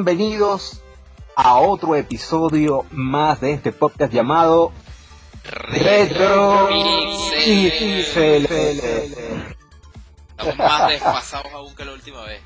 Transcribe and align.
Bienvenidos 0.00 0.82
a 1.36 1.54
otro 1.56 1.96
episodio 1.96 2.84
más 2.90 3.40
de 3.40 3.52
este 3.54 3.72
podcast 3.72 4.12
llamado 4.12 4.70
Retro 5.42 6.68
Pixel. 7.32 8.44
Estamos 10.36 10.56
más 10.58 10.88
desfasados 10.90 11.50
aún 11.54 11.74
que 11.74 11.86
la 11.86 11.92
última 11.92 12.22
vez. 12.24 12.42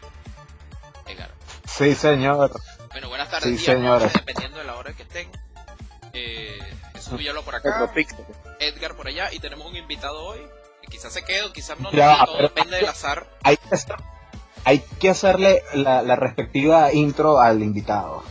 Edgar. 1.08 1.32
Sí, 1.66 1.96
señor. 1.96 2.52
Bueno, 2.92 3.08
buenas 3.08 3.28
tardes, 3.28 3.58
Sí, 3.58 3.58
señores. 3.64 4.12
dependiendo 4.12 4.58
de 4.58 4.64
la 4.64 4.76
hora 4.76 4.92
que 4.92 5.02
estén. 5.02 5.28
Eh, 6.12 6.56
por 7.44 7.56
acá, 7.56 7.90
Edgar 8.60 8.94
por 8.94 9.08
allá, 9.08 9.32
y 9.32 9.40
tenemos 9.40 9.66
un 9.66 9.74
invitado 9.76 10.22
hoy, 10.22 10.38
que 10.82 10.86
quizás 10.86 11.12
se 11.12 11.24
quede 11.24 11.42
o 11.42 11.52
quizás 11.52 11.80
no, 11.80 11.90
Ya, 11.90 12.24
pero- 12.26 12.42
depende 12.44 12.76
del 12.76 12.86
azar. 12.86 13.28
Hay 13.42 13.56
que, 13.56 13.74
hacer- 13.74 13.96
hay 14.64 14.84
que 14.98 15.10
hacerle 15.10 15.62
la, 15.74 16.02
la 16.02 16.16
respectiva 16.16 16.92
intro 16.92 17.40
al 17.40 17.62
invitado. 17.62 18.22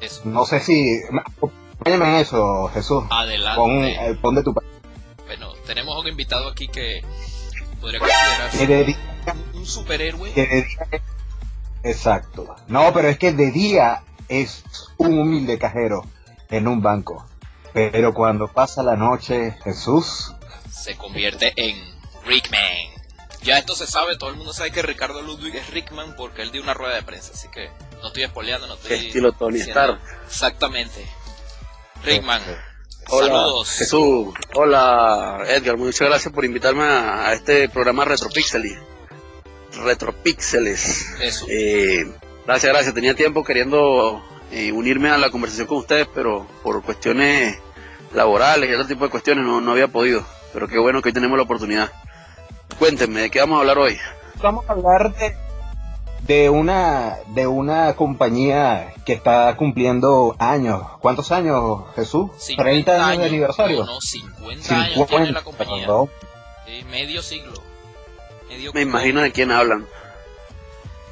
Eso. 0.00 0.22
No 0.24 0.46
sé 0.46 0.60
si... 0.60 1.00
Acompáñame 1.08 2.08
en 2.10 2.14
eso, 2.16 2.68
Jesús. 2.74 3.04
Adelante. 3.10 3.56
Pon, 3.56 3.84
eh, 3.84 4.18
pon 4.20 4.34
de 4.34 4.42
tu 4.42 4.54
parte. 4.54 4.70
Bueno, 5.26 5.52
tenemos 5.66 5.98
un 5.98 6.08
invitado 6.08 6.48
aquí 6.48 6.68
que 6.68 7.02
podría 7.80 8.00
considerarse 8.00 8.96
un, 9.54 9.60
un 9.60 9.66
superhéroe. 9.66 10.32
Exacto. 11.82 12.56
No, 12.68 12.92
pero 12.92 13.08
es 13.08 13.18
que 13.18 13.32
de 13.32 13.50
día 13.50 14.02
es 14.28 14.64
un 14.98 15.18
humilde 15.18 15.58
cajero 15.58 16.04
en 16.50 16.68
un 16.68 16.82
banco. 16.82 17.24
Pero 17.72 18.12
cuando 18.14 18.48
pasa 18.48 18.82
la 18.82 18.96
noche, 18.96 19.56
Jesús... 19.62 20.34
se 20.68 20.96
convierte 20.96 21.52
en 21.56 21.76
Rickman. 22.26 22.89
Ya 23.42 23.58
esto 23.58 23.74
se 23.74 23.86
sabe, 23.86 24.16
todo 24.16 24.30
el 24.30 24.36
mundo 24.36 24.52
sabe 24.52 24.70
que 24.70 24.82
Ricardo 24.82 25.22
Ludwig 25.22 25.56
es 25.56 25.70
Rickman 25.70 26.14
porque 26.16 26.42
él 26.42 26.52
dio 26.52 26.62
una 26.62 26.74
rueda 26.74 26.94
de 26.94 27.02
prensa, 27.02 27.32
así 27.32 27.48
que 27.48 27.70
no 28.02 28.08
estoy 28.08 28.24
espoleando, 28.24 28.66
no 28.66 28.74
estoy... 28.74 29.06
Estilo 29.06 29.32
Tony 29.32 29.60
Stark. 29.60 29.98
Exactamente. 30.26 31.06
Rickman, 32.04 32.42
Hola, 33.08 33.26
saludos. 33.26 33.70
Jesús. 33.70 34.34
Hola, 34.54 35.42
Edgar. 35.48 35.76
Muchas 35.76 36.08
gracias 36.08 36.32
por 36.32 36.44
invitarme 36.44 36.84
a, 36.84 37.28
a 37.28 37.32
este 37.32 37.68
programa 37.68 38.04
Retropixeli. 38.04 38.76
Retropixeles. 39.82 41.18
Eso. 41.20 41.46
Eh, 41.48 42.04
gracias, 42.46 42.72
gracias. 42.72 42.94
Tenía 42.94 43.14
tiempo 43.14 43.42
queriendo 43.42 44.22
eh, 44.52 44.70
unirme 44.72 45.10
a 45.10 45.18
la 45.18 45.30
conversación 45.30 45.66
con 45.66 45.78
ustedes, 45.78 46.06
pero 46.14 46.46
por 46.62 46.82
cuestiones 46.82 47.58
laborales 48.14 48.70
y 48.70 48.74
otro 48.74 48.86
tipo 48.86 49.04
de 49.04 49.10
cuestiones 49.10 49.44
no, 49.44 49.60
no 49.60 49.72
había 49.72 49.88
podido. 49.88 50.24
Pero 50.52 50.68
qué 50.68 50.78
bueno 50.78 51.02
que 51.02 51.08
hoy 51.08 51.12
tenemos 51.12 51.36
la 51.36 51.44
oportunidad. 51.44 51.92
Cuéntenme, 52.80 53.20
¿de 53.20 53.30
qué 53.30 53.40
vamos 53.40 53.58
a 53.58 53.60
hablar 53.60 53.78
hoy? 53.78 53.98
Vamos 54.36 54.64
a 54.66 54.72
hablar 54.72 55.14
de, 55.14 55.36
de 56.22 56.48
una 56.48 57.18
de 57.26 57.46
una 57.46 57.94
compañía 57.94 58.94
que 59.04 59.12
está 59.12 59.54
cumpliendo 59.58 60.34
años. 60.38 60.82
¿Cuántos 61.00 61.30
años, 61.30 61.82
Jesús? 61.94 62.30
50 62.38 62.62
30 62.62 63.06
años 63.06 63.22
de 63.24 63.28
aniversario. 63.28 63.84
No, 63.84 63.92
no, 63.92 64.00
50, 64.00 64.82
años 64.82 65.08
tiene 65.08 65.30
la 65.30 65.42
compañía. 65.42 65.86
Sí, 66.64 66.82
medio 66.90 67.22
siglo. 67.22 67.62
Medio 68.48 68.72
Me 68.72 68.80
imagino 68.80 69.20
de 69.20 69.30
quién 69.30 69.52
hablan. 69.52 69.86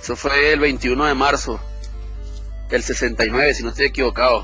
Eso 0.01 0.17
fue 0.17 0.55
el 0.55 0.61
21 0.61 1.05
de 1.05 1.15
marzo 1.15 1.61
del 2.71 2.83
69, 2.83 3.53
si 3.53 3.63
no 3.63 3.69
estoy 3.69 3.87
equivocado, 3.87 4.43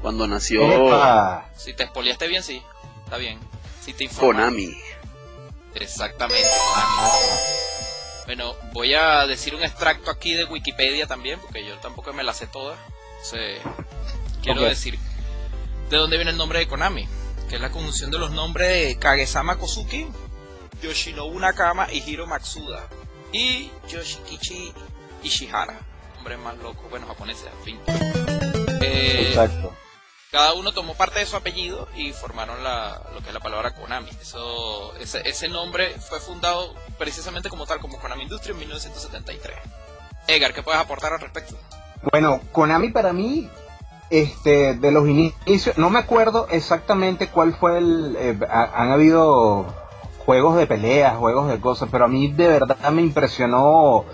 cuando 0.00 0.26
nació 0.26 0.62
Epa. 0.72 1.50
Si 1.54 1.74
te 1.74 1.82
espoliaste 1.82 2.28
bien, 2.28 2.42
sí. 2.42 2.62
Está 3.04 3.18
bien. 3.18 3.38
Si 3.82 3.92
te 3.92 4.04
informas. 4.04 4.46
Konami. 4.46 4.74
Exactamente, 5.74 6.48
Konami. 6.74 7.08
Bueno, 8.26 8.54
voy 8.72 8.94
a 8.94 9.26
decir 9.26 9.54
un 9.54 9.62
extracto 9.62 10.10
aquí 10.10 10.34
de 10.34 10.44
Wikipedia 10.44 11.06
también, 11.06 11.40
porque 11.40 11.64
yo 11.66 11.76
tampoco 11.78 12.12
me 12.12 12.22
la 12.22 12.32
sé 12.32 12.46
toda. 12.46 12.76
Entonces, 13.16 13.60
quiero 14.42 14.62
decir 14.62 14.98
de 15.90 15.96
dónde 15.96 16.16
viene 16.16 16.30
el 16.30 16.36
nombre 16.36 16.58
de 16.58 16.68
Konami, 16.68 17.06
que 17.48 17.56
es 17.56 17.60
la 17.60 17.70
conjunción 17.70 18.10
de 18.10 18.18
los 18.18 18.30
nombres 18.30 18.68
de 18.68 18.98
Kagesama 18.98 19.58
Kosuki, 19.58 20.06
Yoshinobu 20.82 21.38
Nakama 21.38 21.92
y 21.92 22.02
Hiro 22.08 22.26
Matsuda. 22.26 22.88
Y 23.32 23.70
Yoshikichi 23.88 24.72
Ishihara. 25.22 25.78
Hombre 26.18 26.36
más 26.36 26.56
loco, 26.58 26.86
bueno, 26.90 27.06
japoneses, 27.06 27.46
al 27.46 27.64
fin. 27.64 27.80
Eh, 28.80 29.28
Exacto. 29.28 29.74
Cada 30.32 30.54
uno 30.54 30.72
tomó 30.72 30.94
parte 30.94 31.18
de 31.20 31.26
su 31.26 31.36
apellido 31.36 31.86
y 31.94 32.10
formaron 32.12 32.64
la, 32.64 33.02
lo 33.14 33.20
que 33.20 33.28
es 33.28 33.34
la 33.34 33.40
palabra 33.40 33.74
Konami. 33.74 34.08
Eso, 34.20 34.94
ese, 34.98 35.20
ese 35.28 35.48
nombre 35.48 35.90
fue 36.00 36.18
fundado 36.20 36.72
precisamente 36.98 37.50
como 37.50 37.66
tal, 37.66 37.80
como 37.80 37.98
Konami 38.00 38.22
Industria 38.22 38.52
en 38.54 38.60
1973. 38.60 39.54
Edgar, 40.28 40.54
¿qué 40.54 40.62
puedes 40.62 40.80
aportar 40.80 41.12
al 41.12 41.20
respecto? 41.20 41.54
Bueno, 42.10 42.40
Konami 42.50 42.90
para 42.90 43.12
mí, 43.12 43.50
este, 44.08 44.74
de 44.74 44.90
los 44.90 45.06
inicios, 45.06 45.76
no 45.76 45.90
me 45.90 45.98
acuerdo 45.98 46.48
exactamente 46.50 47.28
cuál 47.28 47.54
fue 47.54 47.76
el, 47.76 48.16
eh, 48.18 48.38
ha- 48.48 48.70
han 48.82 48.90
habido 48.90 49.66
juegos 50.24 50.56
de 50.56 50.66
peleas, 50.66 51.14
juegos 51.18 51.50
de 51.50 51.60
cosas, 51.60 51.90
pero 51.92 52.06
a 52.06 52.08
mí 52.08 52.32
de 52.32 52.48
verdad 52.48 52.78
me 52.90 53.02
impresionó 53.02 54.06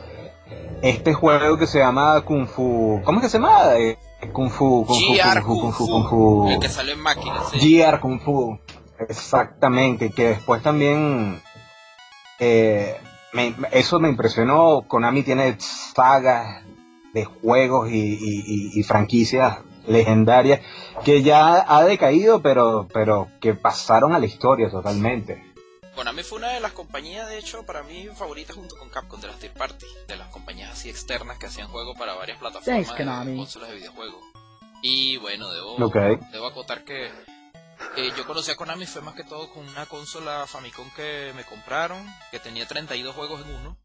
este 0.82 1.14
juego 1.14 1.58
que 1.58 1.66
se 1.68 1.78
llama 1.78 2.20
Kung 2.22 2.48
Fu, 2.48 3.02
¿cómo 3.04 3.18
es 3.18 3.24
que 3.24 3.30
se 3.30 3.38
llama? 3.38 3.74
Kung 4.32 4.50
Fu, 4.50 4.84
Kung 4.84 4.96
Fu, 5.00 5.06
Kung 5.16 5.42
Fu, 5.42 5.60
Kung 5.60 5.72
Fu, 5.72 5.86
Fu, 5.86 5.92
Kung 5.92 6.08
Fu. 6.08 6.48
el 6.50 6.58
que 6.60 6.68
salió 6.68 6.92
en 6.94 7.00
máquinas. 7.00 7.50
sí. 7.52 7.78
GR 7.80 8.00
Kung 8.00 8.20
Fu, 8.20 8.58
exactamente, 8.98 10.10
que 10.10 10.28
después 10.28 10.62
también 10.62 11.40
eh, 12.40 12.96
me- 13.32 13.54
eso 13.72 13.98
me 14.00 14.08
impresionó. 14.08 14.82
Konami 14.86 15.22
tiene 15.22 15.56
sagas 15.58 16.64
de 17.14 17.24
juegos 17.24 17.90
y, 17.90 17.96
y- 17.98 18.42
y- 18.46 18.80
y 18.80 18.82
franquicias 18.82 19.58
legendarias 19.86 20.60
que 21.04 21.22
ya 21.22 21.64
ha 21.66 21.84
decaído, 21.84 22.42
pero, 22.42 22.86
pero 22.92 23.28
que 23.40 23.54
pasaron 23.54 24.12
a 24.14 24.18
la 24.18 24.26
historia 24.26 24.68
totalmente. 24.70 25.42
Konami 26.08 26.22
fue 26.22 26.38
una 26.38 26.48
de 26.52 26.60
las 26.60 26.72
compañías, 26.72 27.28
de 27.28 27.36
hecho, 27.38 27.66
para 27.66 27.82
mí 27.82 28.08
favorita 28.16 28.54
junto 28.54 28.78
con 28.78 28.88
Capcom 28.88 29.20
de 29.20 29.26
las 29.26 29.38
Third 29.40 29.52
Party, 29.52 29.84
de 30.06 30.16
las 30.16 30.28
compañías 30.28 30.72
así 30.72 30.88
externas 30.88 31.36
que 31.36 31.44
hacían 31.44 31.68
juegos 31.68 31.98
para 31.98 32.14
varias 32.14 32.38
plataformas 32.38 32.86
Thanks, 32.96 33.26
de 33.26 33.36
consolas 33.36 33.68
de 33.68 33.74
videojuegos. 33.74 34.24
Y 34.80 35.18
bueno, 35.18 35.52
debo, 35.52 35.74
Ok. 35.76 35.96
debo 36.32 36.46
acotar 36.46 36.82
que 36.84 37.08
eh, 37.96 38.10
yo 38.16 38.26
conocí 38.26 38.50
a 38.50 38.56
Konami 38.56 38.86
fue 38.86 39.02
más 39.02 39.14
que 39.16 39.22
todo 39.22 39.50
con 39.50 39.68
una 39.68 39.84
consola 39.84 40.46
Famicom 40.46 40.88
que 40.96 41.34
me 41.36 41.44
compraron, 41.44 42.02
que 42.30 42.38
tenía 42.38 42.66
32 42.66 43.14
juegos 43.14 43.42
en 43.44 43.54
uno. 43.56 43.76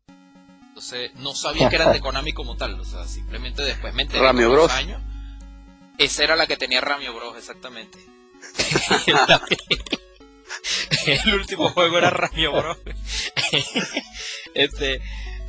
Entonces 0.70 1.14
no 1.16 1.36
sabía 1.36 1.68
que 1.68 1.76
eran 1.76 1.92
de 1.92 2.00
Konami 2.00 2.32
como 2.32 2.56
tal, 2.56 2.80
o 2.80 2.86
sea, 2.86 3.06
simplemente 3.06 3.64
después 3.64 3.94
me 3.94 4.04
enteré 4.04 4.24
Ramio 4.24 4.50
Bros. 4.50 4.72
años. 4.72 5.02
Esa 5.98 6.24
era 6.24 6.38
la 6.38 6.48
que 6.48 6.56
tenía 6.56 6.80
Ramio 6.80 7.14
Bros, 7.14 7.36
exactamente. 7.38 7.98
El 11.26 11.36
último 11.36 11.70
juego 11.70 11.98
era 11.98 12.10
Ramio 12.10 12.52
Bros. 12.52 12.78
este, 14.54 15.02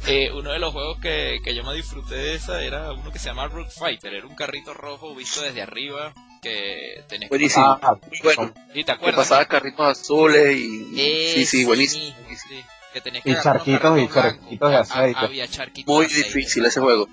eh, 0.07 0.31
uno 0.33 0.53
de 0.53 0.59
los 0.59 0.73
juegos 0.73 0.99
que, 1.01 1.41
que 1.43 1.55
yo 1.55 1.63
más 1.63 1.75
disfruté 1.75 2.15
de 2.15 2.35
esa 2.35 2.63
era 2.63 2.93
uno 2.93 3.11
que 3.11 3.19
se 3.19 3.27
llama 3.27 3.49
Rook 3.49 3.69
Fighter. 3.71 4.15
Era 4.15 4.27
un 4.27 4.35
carrito 4.35 4.75
rojo 4.75 5.15
visto 5.15 5.41
desde 5.43 5.63
arriba 5.63 6.13
que 6.43 7.03
tenías 7.09 7.29
que 7.31 7.37
Buenísimo. 7.37 7.79
Ah, 7.83 7.99
Muy 8.09 8.19
bueno. 8.23 8.53
¿Y 8.71 8.79
te 8.81 8.85
Que 8.85 8.93
acuerdas? 8.93 9.29
pasaba 9.29 9.45
carritos 9.47 9.87
azules 9.87 10.59
y... 10.59 10.93
Eh, 11.01 11.33
sí, 11.35 11.47
sí, 11.47 11.65
buenísimo. 11.65 12.15
sí, 12.49 12.65
que 12.93 13.01
tenías 13.01 13.25
que 13.25 13.31
Y 13.31 13.35
charquitos 13.43 13.99
y 13.99 14.09
charquitos 14.09 14.71
de 14.71 14.77
Ah, 14.77 14.81
aceite. 14.81 15.19
ah, 15.21 15.25
Había 15.25 15.49
charquitos 15.49 15.95
Muy 15.95 16.07
de 16.07 16.13
aceite. 16.13 16.29
difícil 16.39 16.65
ese 16.67 16.81
juego. 16.81 17.09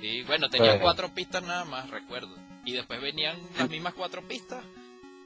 Sí, 0.00 0.22
bueno, 0.22 0.48
tenía 0.48 0.72
Sí. 0.74 0.78
cuatro 0.80 1.12
pistas 1.14 1.42
nada 1.42 1.64
más, 1.66 1.90
recuerdo. 1.90 2.34
Y 2.64 2.72
después 2.72 3.00
venían 3.02 3.38
las 3.58 3.68
mismas 3.68 3.92
cuatro 3.94 4.22
pistas 4.26 4.64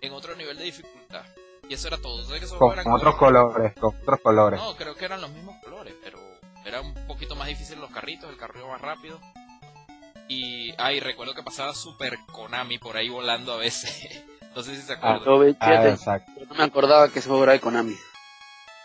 en 0.00 0.12
otro 0.12 0.34
nivel 0.34 0.58
de 0.58 0.64
dificultad. 0.64 1.24
Y 1.68 1.74
eso 1.74 1.88
era 1.88 1.98
todo. 1.98 2.22
¿Sabes 2.24 2.40
que 2.40 2.46
esos 2.46 2.58
con 2.58 2.72
eran 2.72 2.92
otros 2.92 3.16
colores, 3.16 3.72
con 3.74 3.94
otros 3.96 4.20
colores. 4.20 4.60
No, 4.60 4.76
creo 4.76 4.94
que 4.94 5.04
eran 5.04 5.20
los 5.20 5.30
mismos 5.30 5.56
colores, 5.62 5.94
pero 6.02 6.18
era 6.64 6.80
un 6.80 6.94
poquito 7.06 7.36
más 7.36 7.48
difícil 7.48 7.78
los 7.80 7.90
carritos, 7.90 8.30
el 8.30 8.36
carro 8.36 8.60
iba 8.60 8.68
más 8.68 8.80
rápido. 8.80 9.20
Y, 10.28 10.72
ay, 10.78 11.00
recuerdo 11.00 11.34
que 11.34 11.42
pasaba 11.42 11.74
Super 11.74 12.18
Konami 12.32 12.78
por 12.78 12.96
ahí 12.96 13.08
volando 13.08 13.52
a 13.52 13.56
veces. 13.56 14.24
no 14.56 14.62
sé 14.62 14.76
si 14.76 14.82
se 14.82 14.94
acuerdan. 14.94 15.56
Ah, 15.60 15.66
fíjate, 15.66 15.90
exacto. 15.90 16.32
yo 16.38 16.46
no 16.46 16.54
me 16.54 16.64
acordaba 16.64 17.08
que 17.08 17.18
ese 17.18 17.28
juego 17.28 17.44
era 17.44 17.52
de 17.52 17.60
Konami. 17.60 17.96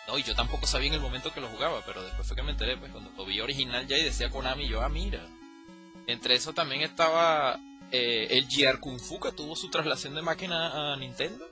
No, 0.07 0.17
y 0.17 0.23
yo 0.23 0.35
tampoco 0.35 0.65
sabía 0.65 0.87
en 0.87 0.95
el 0.95 1.01
momento 1.01 1.31
que 1.31 1.39
lo 1.39 1.47
jugaba, 1.49 1.81
pero 1.85 2.01
después 2.01 2.27
fue 2.27 2.35
que 2.35 2.41
me 2.43 2.51
enteré, 2.51 2.77
pues 2.77 2.91
cuando 2.91 3.11
lo 3.15 3.25
vi 3.25 3.39
original 3.41 3.85
ya 3.87 3.97
y 3.97 4.03
decía 4.03 4.29
Konami, 4.29 4.67
yo, 4.67 4.81
ah, 4.81 4.89
mira. 4.89 5.21
Entre 6.07 6.33
eso 6.33 6.53
también 6.53 6.81
estaba 6.81 7.59
eh, 7.91 8.27
el 8.31 8.47
GR 8.47 8.79
Kung 8.79 8.99
Fu, 8.99 9.19
que 9.19 9.31
tuvo 9.31 9.55
su 9.55 9.69
traslación 9.69 10.15
de 10.15 10.23
máquina 10.23 10.93
a 10.93 10.97
Nintendo, 10.97 11.45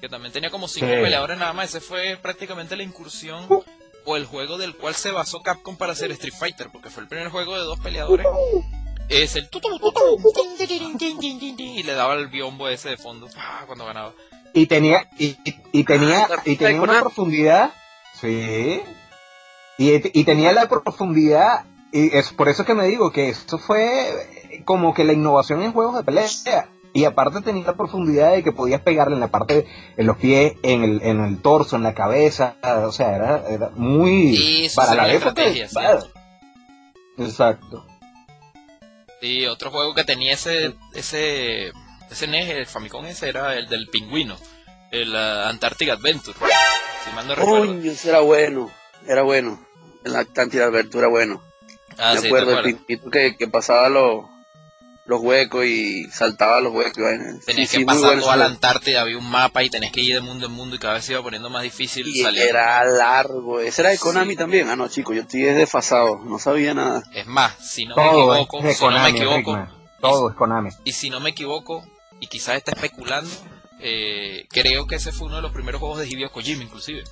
que 0.00 0.08
también 0.08 0.32
tenía 0.32 0.50
como 0.50 0.68
cinco 0.68 0.86
Sí. 0.86 0.92
peleadores 1.02 1.38
nada 1.38 1.52
más. 1.52 1.68
Ese 1.70 1.80
fue 1.80 2.18
prácticamente 2.20 2.76
la 2.76 2.82
incursión 2.82 3.46
o 4.04 4.16
el 4.16 4.24
juego 4.26 4.56
del 4.58 4.76
cual 4.76 4.94
se 4.94 5.10
basó 5.10 5.42
Capcom 5.42 5.76
para 5.76 5.92
hacer 5.92 6.10
Street 6.12 6.34
Fighter, 6.38 6.68
porque 6.72 6.90
fue 6.90 7.02
el 7.02 7.08
primer 7.08 7.28
juego 7.30 7.54
de 7.56 7.62
dos 7.62 7.80
peleadores. 7.80 8.26
Es 9.08 9.36
el 9.36 9.48
y 11.58 11.82
le 11.82 11.92
daba 11.94 12.14
el 12.14 12.28
biombo 12.28 12.68
ese 12.68 12.90
de 12.90 12.96
fondo 12.96 13.28
cuando 13.66 13.84
ganaba. 13.86 14.12
Y 14.52 14.66
tenía, 14.66 15.08
y, 15.18 15.36
y- 15.44 15.56
y 15.72 15.84
tenía, 15.84 16.26
Ah, 16.30 16.42
y 16.44 16.56
tenía 16.56 16.80
una 16.80 17.00
profundidad, 17.00 17.72
sí, 18.20 18.80
y, 19.78 20.18
y 20.20 20.24
tenía 20.24 20.52
la 20.52 20.66
profundidad, 20.68 21.64
y 21.92 22.16
es 22.16 22.30
por 22.32 22.48
eso 22.48 22.64
que 22.64 22.74
me 22.74 22.86
digo 22.86 23.12
que 23.12 23.28
esto 23.28 23.58
fue 23.58 24.62
como 24.64 24.94
que 24.94 25.04
la 25.04 25.12
innovación 25.12 25.62
en 25.62 25.72
juegos 25.72 25.96
de 25.96 26.04
pelea. 26.04 26.68
Y 26.96 27.04
aparte 27.04 27.42
tenía 27.42 27.62
la 27.62 27.76
profundidad 27.76 28.32
de 28.32 28.42
que 28.42 28.52
podías 28.52 28.80
pegarle 28.80 29.16
en 29.16 29.20
la 29.20 29.28
parte, 29.28 29.66
en 29.98 30.06
los 30.06 30.16
pies, 30.16 30.54
en 30.62 30.82
el, 30.82 31.02
en 31.02 31.22
el 31.22 31.42
torso, 31.42 31.76
en 31.76 31.82
la 31.82 31.92
cabeza. 31.92 32.56
O 32.62 32.90
sea, 32.90 33.14
era, 33.14 33.44
era 33.50 33.70
muy... 33.74 34.70
para 34.74 34.94
la 34.94 35.12
época. 35.12 35.42
Exacto. 37.18 37.86
Y 39.20 39.44
otro 39.44 39.70
juego 39.70 39.94
que 39.94 40.04
tenía 40.04 40.32
ese, 40.32 40.74
ese, 40.94 41.70
ese 42.10 42.26
NES, 42.28 42.48
el 42.48 42.66
Famicom 42.66 43.04
ese, 43.04 43.28
era 43.28 43.54
el 43.56 43.68
del 43.68 43.88
pingüino, 43.88 44.38
el 44.90 45.12
uh, 45.12 45.48
Antarctic 45.48 45.90
Adventure. 45.90 46.38
Si 47.04 47.14
mal 47.14 47.28
no 47.28 47.34
recuerdo. 47.34 47.74
ese 47.82 48.08
era 48.08 48.20
bueno, 48.20 48.70
era 49.06 49.20
bueno. 49.20 49.60
El 50.02 50.16
Antarctic 50.16 50.62
Adventure 50.62 51.00
era 51.00 51.08
bueno. 51.08 51.42
Ah, 51.98 52.14
Me 52.18 52.26
acuerdo 52.26 52.58
el 52.58 52.74
pingüino 52.74 53.10
que, 53.10 53.36
que 53.36 53.48
pasaba 53.48 53.90
los 53.90 54.35
los 55.06 55.20
huecos 55.20 55.64
y 55.64 56.04
saltaba 56.10 56.60
los 56.60 56.74
huecos. 56.74 57.04
Tenías 57.46 57.70
que 57.70 57.84
pasar 57.84 58.18
toda 58.18 58.36
la 58.36 58.46
Antártida, 58.46 59.02
había 59.02 59.18
un 59.18 59.30
mapa 59.30 59.62
y 59.62 59.70
tenés 59.70 59.92
que 59.92 60.00
ir 60.00 60.14
de 60.14 60.20
mundo 60.20 60.46
en 60.46 60.52
mundo 60.52 60.76
y 60.76 60.78
cada 60.78 60.94
vez 60.94 61.04
se 61.04 61.12
iba 61.12 61.22
poniendo 61.22 61.48
más 61.48 61.62
difícil 61.62 62.08
y 62.08 62.22
Era 62.22 62.84
largo, 62.84 63.60
ese 63.60 63.82
era 63.82 63.90
de 63.90 63.98
Konami 63.98 64.36
también. 64.36 64.68
Ah, 64.68 64.76
no, 64.76 64.88
chicos, 64.88 65.14
yo 65.14 65.22
estoy 65.22 65.42
desfasado, 65.42 66.18
no 66.24 66.38
sabía 66.38 66.74
nada. 66.74 67.02
Es 67.14 67.26
más, 67.26 67.54
si 67.60 67.86
no 67.86 67.94
me 67.96 68.06
equivoco, 68.06 68.72
si 68.72 68.84
no 68.84 69.02
me 69.02 69.08
equivoco, 69.10 69.68
todo 70.00 70.30
es 70.30 70.36
Konami. 70.36 70.70
Y 70.84 70.92
si 70.92 71.08
no 71.08 71.20
me 71.20 71.30
equivoco, 71.30 71.84
y 72.18 72.26
quizás 72.26 72.56
está 72.56 72.72
especulando, 72.72 73.30
eh, 73.80 74.46
creo 74.50 74.86
que 74.86 74.96
ese 74.96 75.12
fue 75.12 75.28
uno 75.28 75.36
de 75.36 75.42
los 75.42 75.52
primeros 75.52 75.80
juegos 75.80 76.00
de 76.00 76.08
Hideo 76.08 76.32
Kojima, 76.32 76.64
inclusive. 76.64 77.04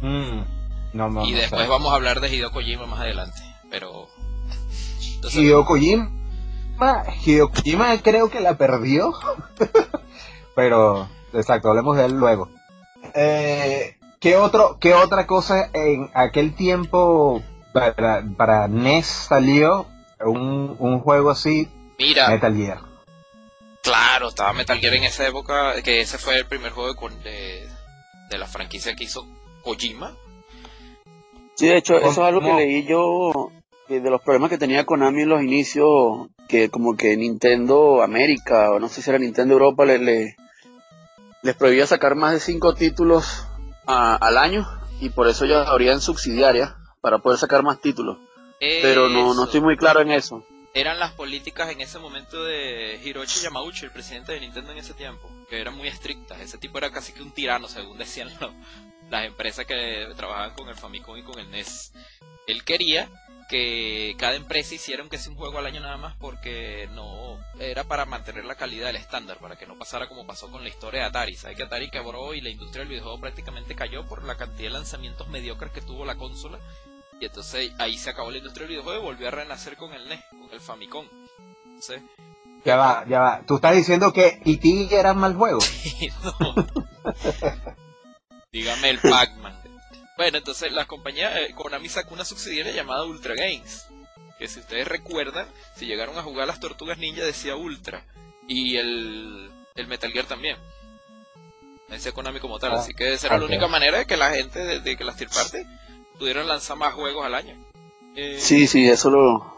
Mm, 0.00 0.42
y 1.24 1.32
después 1.32 1.66
vamos 1.66 1.90
a 1.90 1.96
hablar 1.96 2.20
de 2.20 2.32
Hideo 2.32 2.52
Kojima 2.52 2.86
más 2.86 3.00
adelante, 3.00 3.40
pero... 3.68 4.08
Hideo 5.32 5.64
Kojima 5.64 6.12
Hideo 7.24 7.50
Kojima 7.50 7.96
creo 8.02 8.30
que 8.30 8.40
la 8.40 8.56
perdió. 8.56 9.12
Pero, 10.54 11.08
exacto, 11.32 11.68
hablemos 11.68 11.96
de 11.96 12.06
él 12.06 12.12
luego. 12.12 12.48
Eh, 13.14 13.96
¿qué, 14.20 14.36
otro, 14.36 14.78
¿Qué 14.80 14.94
otra 14.94 15.26
cosa 15.26 15.70
en 15.72 16.10
aquel 16.14 16.54
tiempo 16.54 17.42
para, 17.72 18.24
para 18.36 18.68
NES 18.68 19.06
salió 19.06 19.86
un, 20.20 20.76
un 20.78 21.00
juego 21.00 21.30
así? 21.30 21.68
Mira. 21.98 22.28
Metal 22.28 22.54
Gear. 22.54 22.80
Claro, 23.82 24.28
estaba 24.28 24.52
Metal 24.52 24.78
Gear 24.78 24.94
en 24.94 25.04
esa 25.04 25.26
época, 25.26 25.80
que 25.82 26.00
ese 26.00 26.18
fue 26.18 26.38
el 26.38 26.46
primer 26.46 26.72
juego 26.72 27.08
de, 27.22 27.68
de, 28.30 28.38
la 28.38 28.46
franquicia 28.46 28.94
que 28.96 29.04
hizo 29.04 29.26
Kojima. 29.62 30.14
Sí, 31.54 31.68
de 31.68 31.76
hecho, 31.76 31.96
eso 31.96 32.10
es 32.10 32.18
algo 32.18 32.40
que 32.40 32.52
leí 32.52 32.84
yo 32.84 33.50
de 33.88 34.10
los 34.10 34.20
problemas 34.20 34.50
que 34.50 34.58
tenía 34.58 34.84
Konami 34.84 35.22
en 35.22 35.28
los 35.28 35.42
inicios, 35.42 36.28
que 36.48 36.70
como 36.70 36.96
que 36.96 37.16
Nintendo 37.16 38.02
América, 38.02 38.72
o 38.72 38.80
no 38.80 38.88
sé 38.88 39.02
si 39.02 39.10
era 39.10 39.18
Nintendo 39.18 39.54
Europa, 39.54 39.84
le, 39.84 40.36
les 41.42 41.56
prohibía 41.56 41.86
sacar 41.86 42.14
más 42.14 42.32
de 42.32 42.40
cinco 42.40 42.74
títulos 42.74 43.46
al 43.86 44.36
año, 44.36 44.66
y 45.00 45.10
por 45.10 45.28
eso 45.28 45.44
ya 45.44 45.62
habrían 45.62 46.00
subsidiarias 46.00 46.74
para 47.00 47.18
poder 47.18 47.38
sacar 47.38 47.62
más 47.62 47.80
títulos. 47.80 48.18
Pero 48.58 49.08
no, 49.08 49.34
no 49.34 49.44
estoy 49.44 49.60
muy 49.60 49.76
claro 49.76 50.00
en 50.00 50.10
eso. 50.10 50.44
Eran 50.74 50.98
las 50.98 51.12
políticas 51.12 51.70
en 51.70 51.80
ese 51.80 51.98
momento 51.98 52.44
de 52.44 53.00
Hiroshi 53.02 53.40
Yamauchi, 53.40 53.86
el 53.86 53.92
presidente 53.92 54.32
de 54.32 54.40
Nintendo 54.40 54.72
en 54.72 54.78
ese 54.78 54.92
tiempo, 54.92 55.30
que 55.48 55.58
eran 55.60 55.74
muy 55.74 55.88
estrictas. 55.88 56.40
Ese 56.40 56.58
tipo 56.58 56.76
era 56.78 56.90
casi 56.90 57.12
que 57.12 57.22
un 57.22 57.32
tirano, 57.32 57.66
según 57.66 57.96
decían 57.96 58.28
las 59.10 59.24
empresas 59.24 59.64
que 59.66 60.06
trabajaban 60.16 60.52
con 60.54 60.68
el 60.68 60.74
Famicom 60.74 61.16
y 61.16 61.22
con 61.22 61.38
el 61.38 61.50
NES. 61.50 61.92
Él 62.46 62.62
quería 62.64 63.08
que 63.48 64.14
cada 64.18 64.34
empresa 64.34 64.74
hiciera 64.74 65.04
que 65.08 65.18
sea 65.18 65.30
un 65.30 65.38
juego 65.38 65.58
al 65.58 65.66
año 65.66 65.80
nada 65.80 65.96
más 65.96 66.16
porque 66.16 66.88
no 66.94 67.38
era 67.60 67.84
para 67.84 68.04
mantener 68.04 68.44
la 68.44 68.54
calidad 68.54 68.86
del 68.86 68.96
estándar, 68.96 69.38
para 69.38 69.56
que 69.56 69.66
no 69.66 69.76
pasara 69.76 70.08
como 70.08 70.26
pasó 70.26 70.50
con 70.50 70.62
la 70.62 70.68
historia 70.68 71.02
de 71.02 71.06
Atari. 71.06 71.36
Sabes 71.36 71.56
que 71.56 71.62
Atari 71.62 71.90
quebró 71.90 72.34
y 72.34 72.40
la 72.40 72.50
industria 72.50 72.80
del 72.80 72.88
videojuego 72.90 73.20
prácticamente 73.20 73.74
cayó 73.74 74.06
por 74.06 74.24
la 74.24 74.36
cantidad 74.36 74.68
de 74.68 74.74
lanzamientos 74.74 75.28
mediocres 75.28 75.72
que 75.72 75.80
tuvo 75.80 76.04
la 76.04 76.16
consola. 76.16 76.58
Y 77.20 77.26
entonces 77.26 77.72
ahí 77.78 77.96
se 77.96 78.10
acabó 78.10 78.30
la 78.30 78.38
industria 78.38 78.66
del 78.66 78.76
videojuego 78.76 79.00
y 79.00 79.04
volvió 79.04 79.28
a 79.28 79.30
renacer 79.30 79.76
con 79.76 79.92
el 79.94 80.08
NES, 80.08 80.24
con 80.30 80.48
el 80.52 80.60
Famicom. 80.60 81.06
ya 82.64 82.76
va, 82.76 83.04
ya 83.08 83.20
va. 83.20 83.42
Tú 83.46 83.56
estás 83.56 83.76
diciendo 83.76 84.12
que 84.12 84.40
E.T. 84.44 84.88
era 84.90 85.14
mal 85.14 85.34
juego. 85.34 85.60
Dígame 88.52 88.90
el 88.90 88.98
Pac-Man. 88.98 89.65
Bueno, 90.16 90.38
entonces 90.38 90.72
la 90.72 90.86
compañía 90.86 91.40
eh, 91.40 91.52
Konami 91.54 91.88
sacó 91.88 92.14
una 92.14 92.24
subsidiaria 92.24 92.72
llamada 92.72 93.04
Ultra 93.04 93.34
Games. 93.34 93.86
Que 94.38 94.48
si 94.48 94.60
ustedes 94.60 94.88
recuerdan, 94.88 95.46
si 95.76 95.86
llegaron 95.86 96.18
a 96.18 96.22
jugar 96.22 96.46
las 96.46 96.60
Tortugas 96.60 96.98
Ninja 96.98 97.24
decía 97.24 97.56
Ultra. 97.56 98.04
Y 98.48 98.76
el, 98.76 99.50
el 99.74 99.86
Metal 99.86 100.10
Gear 100.10 100.26
también. 100.26 100.56
Decía 101.88 102.12
Konami 102.12 102.40
como 102.40 102.58
tal. 102.58 102.72
Ah, 102.72 102.78
así 102.80 102.94
que 102.94 103.12
esa 103.12 103.28
era 103.28 103.38
la 103.38 103.46
única 103.46 103.68
manera 103.68 103.98
de 103.98 104.06
que 104.06 104.16
la 104.16 104.30
gente 104.30 104.80
de, 104.80 104.96
que 104.96 105.04
las 105.04 105.16
tier 105.16 105.30
party 105.30 105.58
pudieran 106.18 106.48
lanzar 106.48 106.76
más 106.76 106.94
juegos 106.94 107.24
al 107.24 107.34
año. 107.34 107.54
Eh, 108.16 108.38
sí, 108.40 108.66
sí, 108.66 108.88
eso 108.88 109.10
lo, 109.10 109.56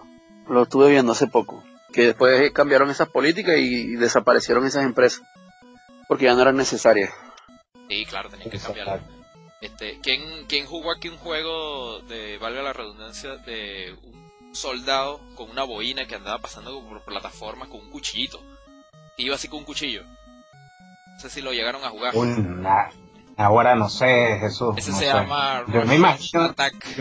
lo 0.48 0.64
estuve 0.64 0.90
viendo 0.90 1.12
hace 1.12 1.26
poco. 1.26 1.62
Que 1.92 2.06
después 2.06 2.50
cambiaron 2.52 2.90
esas 2.90 3.08
políticas 3.08 3.56
y, 3.58 3.94
desaparecieron 3.96 4.66
esas 4.66 4.84
empresas. 4.84 5.22
Porque 6.06 6.24
ya 6.24 6.34
no 6.34 6.42
eran 6.42 6.56
necesarias. 6.56 7.12
Sí, 7.88 8.04
claro, 8.06 8.28
tenían 8.28 8.50
que 8.50 8.58
cambiarlo. 8.58 9.17
Este, 9.60 9.98
¿quién, 10.00 10.46
¿Quién 10.46 10.66
jugó 10.66 10.92
aquí 10.92 11.08
un 11.08 11.18
juego 11.18 12.00
de, 12.02 12.38
valga 12.38 12.62
la 12.62 12.72
redundancia, 12.72 13.36
de 13.36 13.96
un 14.04 14.54
soldado 14.54 15.20
con 15.34 15.50
una 15.50 15.64
boina 15.64 16.06
que 16.06 16.14
andaba 16.14 16.38
pasando 16.38 16.80
por 16.82 17.02
plataformas 17.02 17.68
con 17.68 17.80
un 17.80 17.90
cuchillito? 17.90 18.40
iba 19.16 19.34
así 19.34 19.48
con 19.48 19.60
un 19.60 19.64
cuchillo. 19.64 20.04
No 20.04 21.20
sé 21.20 21.28
si 21.28 21.42
lo 21.42 21.52
llegaron 21.52 21.82
a 21.84 21.88
jugar. 21.88 22.14
ahora 23.36 23.74
no 23.74 23.88
sé, 23.88 24.38
Jesús. 24.38 24.76
Ese 24.76 24.92
se 24.92 25.06
llama 25.06 25.64
yo 25.66 25.84
me 25.84 25.96
imagino, 25.96 26.44
Attack. 26.44 26.96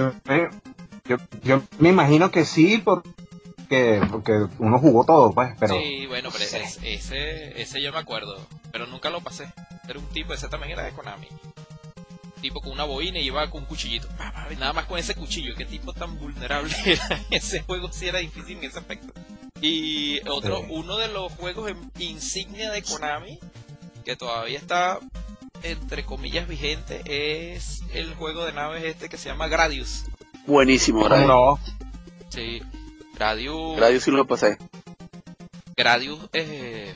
Yo, 1.06 1.18
yo, 1.44 1.62
me 1.78 1.90
imagino 1.90 2.32
que 2.32 2.44
sí, 2.44 2.82
porque, 2.84 4.02
porque 4.12 4.48
uno 4.58 4.80
jugó 4.80 5.06
todo, 5.06 5.32
pues. 5.32 5.56
Pero... 5.60 5.76
Sí, 5.76 6.08
bueno, 6.08 6.30
pero 6.32 6.44
ese, 6.44 7.62
ese 7.62 7.82
yo 7.84 7.94
me 7.94 8.00
acuerdo. 8.00 8.36
Pero 8.72 8.88
nunca 8.88 9.12
lo 9.12 9.22
pasé. 9.22 9.54
Era 9.88 10.00
un 10.00 10.08
tipo, 10.08 10.34
ese 10.34 10.50
también 10.50 10.74
era 10.74 10.84
de 10.84 10.92
Konami 10.92 11.28
tipo 12.38 12.62
con 12.62 12.72
una 12.72 12.84
boina 12.84 13.20
y 13.20 13.28
iba 13.28 13.50
con 13.50 13.62
un 13.62 13.68
cuchillito. 13.68 14.08
Nada 14.60 14.74
más 14.74 14.86
con 14.86 14.98
ese 14.98 15.16
cuchillo. 15.16 15.56
Qué 15.56 15.66
tipo 15.66 15.94
tan 15.94 16.18
vulnerable 16.20 16.74
era. 16.86 17.22
Ese 17.30 17.62
juego 17.62 17.92
sí 17.92 18.08
era 18.08 18.20
difícil 18.20 18.58
en 18.58 18.66
ese 18.66 18.80
aspecto. 18.80 19.14
Y 19.62 20.20
otro, 20.30 20.62
uno 20.70 20.98
de 20.98 21.08
los 21.08 21.32
juegos 21.34 21.72
insignia 21.98 22.72
de 22.72 22.84
Konami, 22.84 23.40
que 24.06 24.16
todavía 24.16 24.60
está 24.60 25.00
entre 25.64 26.06
comillas 26.06 26.48
vigente, 26.48 27.02
es 27.06 27.82
el 27.94 28.14
juego 28.14 28.46
de 28.46 28.54
naves 28.54 28.84
este 28.84 29.10
que 29.10 29.18
se 29.18 29.30
llama 29.30 29.48
Gradius. 29.48 30.06
Buenísimo, 30.46 31.04
Gradius. 31.04 31.28
No. 31.28 31.60
Sí, 32.30 32.62
Gradius. 33.16 33.78
Gradius 33.78 34.04
sí 34.04 34.12
lo 34.12 34.28
pasé. 34.28 34.58
Gradius 35.76 36.20
eh, 36.34 36.96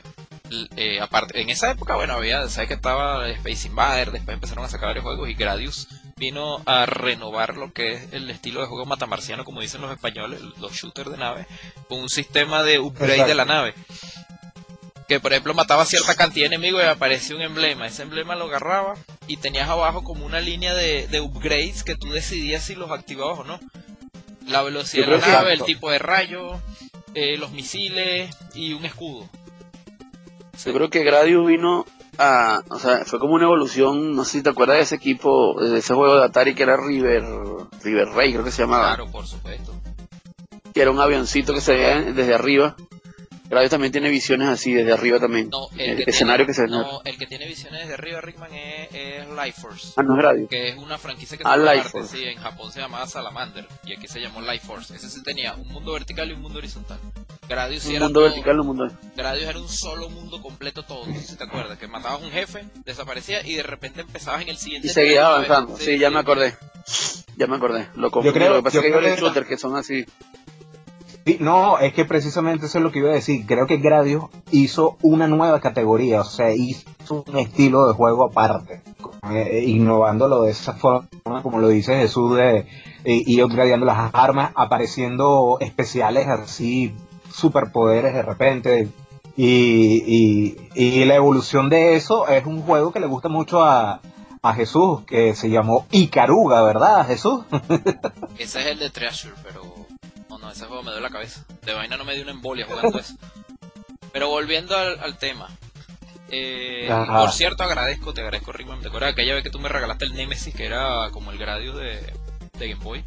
eh, 0.76 1.00
aparte, 1.00 1.40
en 1.40 1.50
esa 1.50 1.70
época, 1.70 1.96
bueno, 1.96 2.14
había, 2.14 2.48
sabes 2.48 2.68
que 2.68 2.74
estaba 2.74 3.28
Space 3.28 3.68
Invader, 3.68 4.10
después 4.10 4.34
empezaron 4.34 4.64
a 4.64 4.68
sacar 4.68 4.88
varios 4.88 5.04
juegos 5.04 5.28
y 5.28 5.34
Gradius 5.34 5.88
vino 6.16 6.62
a 6.66 6.86
renovar 6.86 7.56
lo 7.56 7.72
que 7.72 7.94
es 7.94 8.12
el 8.12 8.30
estilo 8.30 8.60
de 8.60 8.66
juego 8.66 8.86
matamarciano, 8.86 9.44
como 9.44 9.60
dicen 9.60 9.80
los 9.80 9.90
españoles, 9.90 10.40
los 10.58 10.72
shooters 10.72 11.10
de 11.10 11.18
nave, 11.18 11.46
con 11.88 12.00
un 12.00 12.08
sistema 12.08 12.62
de 12.62 12.78
upgrade 12.78 13.26
de 13.26 13.34
la 13.34 13.44
nave. 13.44 13.74
Que 15.08 15.20
por 15.20 15.32
ejemplo 15.32 15.52
mataba 15.52 15.84
cierta 15.84 16.14
cantidad 16.14 16.48
de 16.48 16.54
enemigos 16.54 16.82
y 16.82 16.86
aparecía 16.86 17.36
un 17.36 17.42
emblema. 17.42 17.86
Ese 17.86 18.02
emblema 18.02 18.36
lo 18.36 18.44
agarraba 18.44 18.94
y 19.26 19.36
tenías 19.36 19.68
abajo 19.68 20.04
como 20.04 20.24
una 20.24 20.40
línea 20.40 20.74
de, 20.74 21.08
de 21.08 21.20
upgrades 21.20 21.82
que 21.82 21.96
tú 21.96 22.10
decidías 22.12 22.64
si 22.64 22.74
los 22.74 22.90
activabas 22.90 23.40
o 23.40 23.44
no. 23.44 23.60
La 24.46 24.62
velocidad 24.62 25.06
de 25.06 25.18
la 25.18 25.26
nave, 25.26 25.52
el 25.54 25.64
tipo 25.64 25.90
de 25.90 25.98
rayo, 25.98 26.60
eh, 27.14 27.36
los 27.36 27.50
misiles 27.50 28.34
y 28.54 28.72
un 28.72 28.84
escudo. 28.84 29.28
Yo 30.64 30.72
creo 30.72 30.90
que 30.90 31.02
Gradius 31.02 31.46
vino 31.46 31.86
a, 32.18 32.62
o 32.68 32.78
sea, 32.78 33.04
fue 33.04 33.18
como 33.18 33.34
una 33.34 33.44
evolución, 33.44 34.14
no 34.14 34.24
sé 34.24 34.38
si 34.38 34.42
te 34.42 34.50
acuerdas 34.50 34.76
de 34.76 34.82
ese 34.82 34.94
equipo, 34.96 35.60
de 35.60 35.78
ese 35.78 35.94
juego 35.94 36.16
de 36.16 36.24
Atari 36.24 36.54
que 36.54 36.62
era 36.62 36.76
River, 36.76 37.24
River 37.82 38.08
Ray, 38.08 38.32
creo 38.32 38.44
que 38.44 38.50
se 38.50 38.62
llamaba. 38.62 38.94
Claro, 38.94 39.10
por 39.10 39.26
supuesto. 39.26 39.74
Que 40.74 40.82
era 40.82 40.90
un 40.90 41.00
avioncito 41.00 41.54
que 41.54 41.60
se 41.60 41.74
veía 41.74 42.00
desde 42.12 42.34
arriba. 42.34 42.76
Gradius 43.52 43.70
también 43.70 43.92
tiene 43.92 44.08
visiones 44.08 44.48
así, 44.48 44.72
desde 44.72 44.94
arriba 44.94 45.20
también. 45.20 45.50
No, 45.50 45.68
el, 45.76 46.08
escenario 46.08 46.46
que 46.46 46.54
se 46.54 46.66
No, 46.68 47.02
el 47.04 47.18
que 47.18 47.26
tiene 47.26 47.46
visiones 47.46 47.82
desde 47.82 47.94
arriba, 47.94 48.22
Rickman, 48.22 48.50
es, 48.54 48.88
es 48.94 49.28
Life 49.28 49.60
Force. 49.60 49.92
Ah, 49.96 50.02
no 50.02 50.14
es 50.14 50.22
Gradius. 50.22 50.48
Que 50.48 50.68
es 50.68 50.78
una 50.78 50.96
franquicia 50.96 51.36
que 51.36 51.44
ah, 51.44 51.56
se 51.56 51.60
llama 51.62 52.06
sí, 52.06 52.24
en 52.24 52.38
Japón 52.38 52.72
se 52.72 52.80
llamaba 52.80 53.06
Salamander. 53.06 53.68
Y 53.84 53.94
aquí 53.94 54.08
se 54.08 54.20
llamó 54.20 54.40
Life 54.40 54.66
Force. 54.66 54.96
Ese 54.96 55.10
sí 55.10 55.22
tenía 55.22 55.54
un 55.54 55.68
mundo 55.68 55.92
vertical 55.92 56.30
y 56.30 56.32
un 56.32 56.40
mundo 56.40 56.60
horizontal. 56.60 56.98
Gradius 57.52 57.84
un 57.84 57.98
mundo 57.98 58.22
vertical, 58.22 58.60
un 58.60 58.66
mundo. 58.66 58.88
Gradius 59.14 59.46
era 59.46 59.58
un 59.58 59.68
solo 59.68 60.08
mundo 60.08 60.40
completo 60.40 60.84
todo, 60.84 61.04
si 61.04 61.36
te 61.36 61.44
acuerdas, 61.44 61.78
que 61.78 61.86
matabas 61.86 62.22
un 62.22 62.30
jefe, 62.30 62.64
desaparecía 62.86 63.46
y 63.46 63.56
de 63.56 63.62
repente 63.62 64.00
empezabas 64.00 64.40
en 64.40 64.48
el 64.48 64.56
siguiente. 64.56 64.88
Y 64.88 64.90
seguía 64.90 65.26
avanzando, 65.26 65.76
sí, 65.76 65.98
ya 65.98 66.08
me 66.08 66.20
acordé. 66.20 66.54
Ya 67.36 67.46
me 67.46 67.56
acordé. 67.56 67.88
Lo 67.94 68.10
confundí, 68.10 68.28
yo 68.28 68.32
creo, 68.32 68.50
lo 68.54 68.56
que 68.56 68.62
pasa 68.62 68.78
es 68.78 68.84
que 68.84 69.06
hay 69.06 69.16
shooter 69.16 69.46
que 69.46 69.58
son 69.58 69.76
así. 69.76 70.06
no, 71.40 71.78
es 71.78 71.92
que 71.92 72.06
precisamente 72.06 72.66
eso 72.66 72.78
es 72.78 72.84
lo 72.84 72.90
que 72.90 73.00
iba 73.00 73.10
a 73.10 73.14
decir. 73.14 73.44
Creo 73.46 73.66
que 73.66 73.76
Gradius 73.76 74.24
hizo 74.50 74.96
una 75.02 75.28
nueva 75.28 75.60
categoría, 75.60 76.22
o 76.22 76.24
sea, 76.24 76.54
hizo 76.54 76.86
un 77.26 77.36
estilo 77.36 77.86
de 77.86 77.92
juego 77.92 78.24
aparte, 78.24 78.80
eh, 79.30 79.62
innovándolo 79.66 80.44
de 80.44 80.52
esa 80.52 80.72
forma, 80.72 81.06
como 81.42 81.60
lo 81.60 81.68
dice 81.68 81.98
Jesús, 81.98 82.34
de 82.34 82.66
y 83.04 83.42
upgradeando 83.42 83.84
las 83.84 84.14
armas, 84.14 84.52
apareciendo 84.54 85.58
especiales 85.60 86.28
así, 86.28 86.94
superpoderes 87.32 88.14
de 88.14 88.22
repente. 88.22 88.88
Y, 89.36 90.56
y, 90.74 91.04
la 91.06 91.14
evolución 91.14 91.70
de 91.70 91.96
eso 91.96 92.28
es 92.28 92.44
un 92.44 92.62
juego 92.62 92.92
que 92.92 93.00
le 93.00 93.06
gusta 93.06 93.28
mucho 93.28 93.64
a, 93.64 94.00
a 94.42 94.54
Jesús, 94.54 95.00
que 95.06 95.34
se 95.34 95.48
llamó 95.48 95.86
Icaruga, 95.90 96.62
¿verdad, 96.62 97.06
Jesús? 97.06 97.44
Ese 98.38 98.60
es 98.60 98.66
el 98.66 98.78
de 98.78 98.90
Treasure, 98.90 99.34
pero 99.42 99.62
no, 100.42 100.50
ese 100.50 100.66
juego 100.66 100.82
me 100.82 100.90
duele 100.90 101.06
la 101.06 101.12
cabeza. 101.12 101.44
De 101.64 101.72
vaina 101.72 101.96
no 101.96 102.04
me 102.04 102.14
dio 102.14 102.24
una 102.24 102.32
embolia 102.32 102.66
jugando 102.66 102.98
eso. 102.98 103.14
Pero 104.12 104.28
volviendo 104.28 104.76
al, 104.76 105.16
tema. 105.16 105.48
Eh, 106.28 106.88
por 107.06 107.30
cierto, 107.30 107.62
agradezco, 107.62 108.12
te 108.12 108.22
agradezco, 108.22 108.52
Rickman. 108.52 108.80
¿Te 108.80 108.88
acuerdas 108.88 109.12
aquella 109.12 109.34
vez 109.34 109.44
que 109.44 109.50
tú 109.50 109.60
me 109.60 109.68
regalaste 109.68 110.04
el 110.04 110.14
Nemesis, 110.14 110.54
que 110.54 110.66
era 110.66 111.10
como 111.12 111.30
el 111.30 111.38
Gradius 111.38 111.76
de, 111.76 112.12
de 112.58 112.68
Game 112.68 112.82
Boy? 112.82 113.04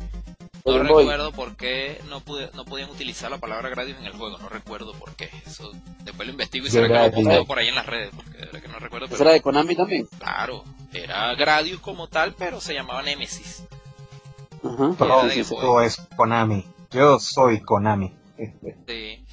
No 0.65 0.81
recuerdo 0.81 1.31
por 1.31 1.55
qué 1.55 2.01
no, 2.09 2.21
pude, 2.21 2.49
no 2.55 2.65
podían 2.65 2.89
utilizar 2.89 3.29
la 3.29 3.37
palabra 3.37 3.69
Gradius 3.69 3.99
en 3.99 4.05
el 4.05 4.13
juego, 4.13 4.39
no 4.39 4.49
recuerdo 4.49 4.93
por 4.93 5.15
qué. 5.15 5.29
Eso 5.45 5.71
después 6.03 6.25
lo 6.25 6.31
investigo 6.31 6.65
y 6.65 6.71
se 6.71 6.81
que 6.81 6.87
lo 6.87 7.11
posteo 7.11 7.45
por 7.45 7.59
ahí 7.59 7.67
en 7.67 7.75
las 7.75 7.85
redes, 7.85 8.09
porque 8.15 8.61
que 8.61 8.67
no 8.67 8.79
recuerdo. 8.79 9.15
era 9.15 9.31
de 9.31 9.41
Konami 9.43 9.75
también? 9.75 10.07
Claro, 10.17 10.63
era 10.91 11.35
Gradius 11.35 11.79
como 11.81 12.07
tal, 12.07 12.33
pero 12.33 12.59
se 12.59 12.73
llamaba 12.73 13.03
Nemesis. 13.03 13.63
Uh 14.63 14.95
es 15.81 16.01
Konami. 16.15 16.65
Yo 16.89 17.19
soy 17.19 17.61
Konami. 17.61 18.13
Sí. 18.87 19.23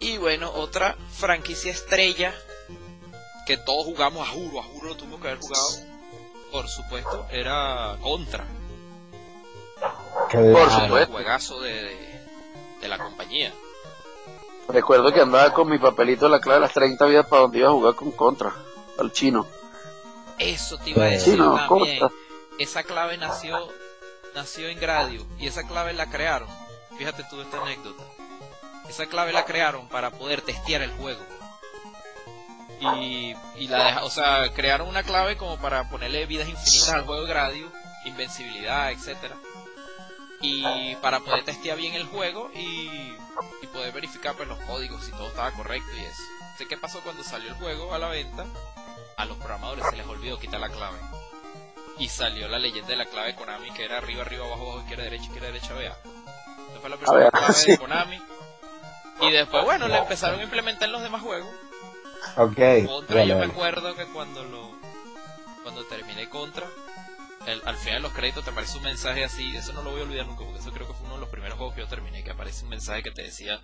Y 0.00 0.16
bueno, 0.18 0.50
otra 0.52 0.96
franquicia 1.12 1.70
estrella 1.70 2.34
que 3.46 3.56
todos 3.56 3.84
jugamos 3.84 4.28
a 4.28 4.30
juro, 4.32 4.60
a 4.60 4.64
juro 4.64 4.88
lo 4.88 4.96
tuvimos 4.96 5.20
que 5.20 5.28
haber 5.28 5.40
jugado, 5.40 5.66
por 6.50 6.68
supuesto, 6.68 7.26
era 7.30 7.96
Contra. 8.02 8.44
Por 10.30 10.70
supuesto. 10.70 10.98
El 10.98 11.06
juegazo 11.06 11.60
de, 11.60 12.20
de, 12.80 12.88
la 12.88 12.98
compañía. 12.98 13.52
Recuerdo 14.68 15.12
que 15.12 15.20
andaba 15.20 15.52
con 15.52 15.68
mi 15.68 15.78
papelito 15.78 16.26
de 16.26 16.32
la 16.32 16.40
clave 16.40 16.60
de 16.60 16.66
las 16.66 16.74
30 16.74 17.04
vidas 17.06 17.26
para 17.26 17.42
donde 17.42 17.58
iba 17.58 17.68
a 17.68 17.72
jugar 17.72 17.94
con 17.94 18.12
Contra, 18.12 18.52
al 18.98 19.12
chino. 19.12 19.46
Eso 20.38 20.78
te 20.78 20.90
iba 20.90 21.04
a 21.04 21.08
decir 21.08 21.38
también. 21.38 22.00
Esa 22.58 22.82
clave 22.82 23.16
nació 23.16 23.56
nació 24.34 24.68
en 24.68 24.78
Gradius 24.78 25.24
y 25.38 25.46
esa 25.46 25.66
clave 25.66 25.92
la 25.92 26.10
crearon. 26.10 26.48
Fíjate 26.96 27.24
tú 27.24 27.40
esta 27.40 27.60
anécdota. 27.62 28.02
Esa 28.88 29.06
clave 29.06 29.32
la 29.32 29.44
crearon 29.44 29.88
para 29.88 30.10
poder 30.10 30.42
testear 30.42 30.82
el 30.82 30.90
juego. 30.92 31.20
Y, 32.80 33.34
y 33.56 33.68
la 33.68 34.04
o 34.04 34.10
sea, 34.10 34.52
crearon 34.54 34.88
una 34.88 35.02
clave 35.02 35.36
como 35.36 35.58
para 35.58 35.88
ponerle 35.88 36.26
vidas 36.26 36.48
infinitas 36.48 36.90
al 36.90 37.04
juego 37.04 37.22
de 37.22 37.28
Gradius, 37.28 37.72
invencibilidad, 38.04 38.92
etcétera. 38.92 39.36
Y 40.40 40.94
para 40.96 41.20
poder 41.20 41.44
testear 41.44 41.76
bien 41.76 41.94
el 41.94 42.06
juego 42.06 42.50
y, 42.54 43.16
y 43.62 43.66
poder 43.72 43.92
verificar 43.92 44.36
pues 44.36 44.48
los 44.48 44.58
códigos 44.60 45.04
si 45.04 45.10
todo 45.12 45.28
estaba 45.28 45.50
correcto 45.52 45.90
y 45.96 46.00
eso. 46.00 46.22
Sé 46.56 46.66
qué 46.66 46.76
pasó 46.76 47.00
cuando 47.00 47.24
salió 47.24 47.48
el 47.48 47.54
juego 47.54 47.92
a 47.92 47.98
la 47.98 48.08
venta. 48.08 48.46
A 49.16 49.24
los 49.24 49.36
programadores 49.38 49.84
se 49.90 49.96
les 49.96 50.06
olvidó 50.06 50.38
quitar 50.38 50.60
la 50.60 50.68
clave 50.68 50.98
y 51.98 52.08
salió 52.08 52.48
la 52.48 52.58
leyenda 52.58 52.90
de 52.90 52.96
la 52.96 53.06
clave 53.06 53.28
de 53.28 53.34
Konami 53.34 53.70
que 53.72 53.84
era 53.84 53.98
arriba, 53.98 54.22
arriba, 54.22 54.46
abajo, 54.46 54.62
abajo, 54.62 54.80
izquierda, 54.80 55.04
derecha, 55.04 55.24
izquierda, 55.24 55.46
derecha, 55.48 55.74
vea. 55.74 55.96
Esa 56.70 56.80
fue 56.80 56.90
la 56.90 56.96
primera 56.96 57.30
clave 57.30 57.54
de 57.66 57.78
Konami. 57.78 58.22
Y 59.20 59.30
después, 59.32 59.64
bueno, 59.64 59.88
la 59.88 59.98
empezaron 59.98 60.38
a 60.38 60.44
implementar 60.44 60.86
en 60.86 60.92
los 60.92 61.02
demás 61.02 61.22
juegos. 61.22 61.50
Ok. 62.36 62.86
Contra, 62.86 63.24
yo 63.24 63.36
me 63.36 63.46
acuerdo 63.46 63.96
que 63.96 64.04
cuando 64.06 64.44
lo 64.44 64.78
cuando 65.62 65.84
terminé 65.86 66.28
Contra, 66.28 66.66
al 67.64 67.76
final 67.76 67.98
de 67.98 68.00
los 68.00 68.12
créditos 68.12 68.44
te 68.44 68.50
aparece 68.50 68.78
un 68.78 68.84
mensaje 68.84 69.24
así, 69.24 69.56
eso 69.56 69.72
no 69.72 69.82
lo 69.82 69.90
voy 69.90 70.00
a 70.00 70.04
olvidar 70.04 70.26
nunca, 70.26 70.44
porque 70.44 70.60
eso 70.60 70.72
creo 70.72 70.86
que 70.86 70.94
fue 70.94 71.06
uno 71.06 71.14
de 71.14 71.20
los 71.20 71.30
primeros 71.30 71.56
juegos 71.56 71.74
que 71.74 71.80
yo 71.80 71.88
terminé, 71.88 72.22
que 72.22 72.30
aparece 72.30 72.64
un 72.64 72.70
mensaje 72.70 73.02
que 73.02 73.10
te 73.10 73.22
decía, 73.22 73.60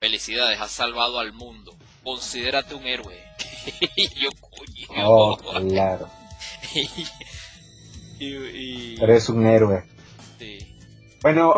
felicidades, 0.00 0.60
has 0.60 0.72
salvado 0.72 1.18
al 1.18 1.32
mundo, 1.32 1.76
considérate 2.02 2.74
un 2.74 2.86
héroe. 2.86 3.16
y 3.96 4.08
yo, 4.20 4.30
coño. 4.40 5.08
Oh, 5.08 5.36
claro. 5.68 6.08
Y, 8.16 9.02
Eres 9.02 9.28
un 9.28 9.44
héroe. 9.44 9.84
Bueno, 11.20 11.54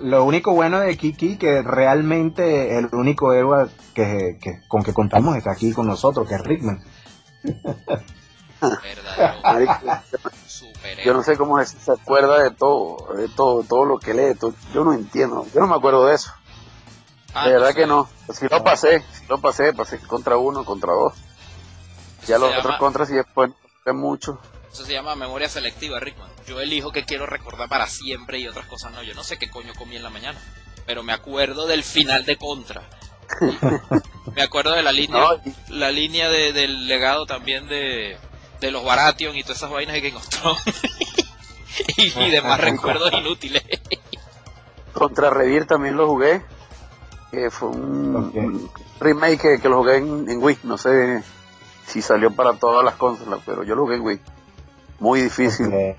lo 0.00 0.24
único 0.24 0.54
bueno 0.54 0.80
de 0.80 0.96
Kiki 0.96 1.36
que 1.36 1.62
realmente 1.62 2.78
el 2.78 2.88
único 2.92 3.34
héroe 3.34 3.68
que, 3.94 4.38
con 4.66 4.82
que 4.82 4.94
contamos 4.94 5.36
está 5.36 5.52
aquí 5.52 5.72
con 5.72 5.86
nosotros, 5.86 6.26
que 6.26 6.36
es 6.36 6.40
Rickman. 6.40 6.82
yo 11.04 11.14
no 11.14 11.22
sé 11.22 11.36
cómo 11.36 11.62
se 11.64 11.92
acuerda 11.92 12.42
de 12.42 12.50
todo, 12.50 13.14
de 13.14 13.28
todo, 13.28 13.62
todo 13.62 13.84
lo 13.84 13.98
que 13.98 14.14
lee. 14.14 14.36
yo 14.74 14.84
no 14.84 14.92
entiendo, 14.92 15.46
yo 15.54 15.60
no 15.60 15.66
me 15.66 15.76
acuerdo 15.76 16.06
de 16.06 16.14
eso. 16.14 16.32
Ah, 17.32 17.46
de 17.46 17.54
verdad 17.54 17.74
que 17.74 17.86
no. 17.86 18.08
Si 18.32 18.48
lo 18.48 18.64
pasé, 18.64 19.04
si 19.12 19.26
lo 19.28 19.40
pasé, 19.40 19.72
pasé 19.72 19.98
contra 20.00 20.36
uno, 20.36 20.64
contra 20.64 20.92
dos. 20.92 21.14
Ya 22.26 22.38
los 22.38 22.54
otros 22.56 22.76
contras 22.76 23.10
y 23.10 23.14
después 23.14 23.50
mucho. 23.92 24.38
Eso 24.72 24.84
se 24.84 24.92
llama 24.92 25.16
memoria 25.16 25.48
selectiva, 25.48 25.98
Rickman. 25.98 26.30
Yo 26.46 26.60
elijo 26.60 26.92
que 26.92 27.04
quiero 27.04 27.26
recordar 27.26 27.68
para 27.68 27.86
siempre 27.86 28.38
y 28.38 28.46
otras 28.46 28.66
cosas 28.66 28.92
no. 28.92 29.02
Yo 29.02 29.14
no 29.14 29.24
sé 29.24 29.38
qué 29.38 29.50
coño 29.50 29.72
comí 29.76 29.96
en 29.96 30.02
la 30.02 30.10
mañana, 30.10 30.38
pero 30.86 31.02
me 31.02 31.12
acuerdo 31.12 31.66
del 31.66 31.82
final 31.82 32.24
de 32.24 32.36
Contra. 32.36 32.82
me 34.34 34.42
acuerdo 34.42 34.72
de 34.72 34.82
la 34.82 34.92
línea, 34.92 35.22
la 35.68 35.90
línea 35.90 36.28
de, 36.28 36.52
del 36.52 36.86
legado 36.86 37.26
también 37.26 37.68
de, 37.68 38.18
de 38.60 38.70
los 38.70 38.84
Baratheon 38.84 39.36
y 39.36 39.42
todas 39.42 39.58
esas 39.58 39.70
vainas 39.70 39.94
de 39.94 40.00
Game 40.00 40.16
of 40.16 40.26
y, 41.96 42.30
demás 42.30 42.60
recuerdos 42.60 43.12
inútiles. 43.12 43.62
Contra 44.92 45.30
Revir 45.30 45.66
también 45.66 45.96
lo 45.96 46.06
jugué. 46.06 46.42
Que 47.30 47.50
fue 47.50 47.68
un, 47.68 48.70
remake 48.98 49.60
que, 49.60 49.68
lo 49.68 49.78
jugué 49.78 49.98
en, 49.98 50.28
en 50.28 50.42
Wii. 50.42 50.58
No 50.64 50.76
sé 50.76 51.22
si 51.86 52.02
salió 52.02 52.32
para 52.32 52.54
todas 52.54 52.84
las 52.84 52.96
consolas, 52.96 53.40
pero 53.46 53.62
yo 53.62 53.74
lo 53.74 53.82
jugué 53.82 53.96
en 53.96 54.02
Wii. 54.02 54.20
Muy 54.98 55.22
difícil. 55.22 55.96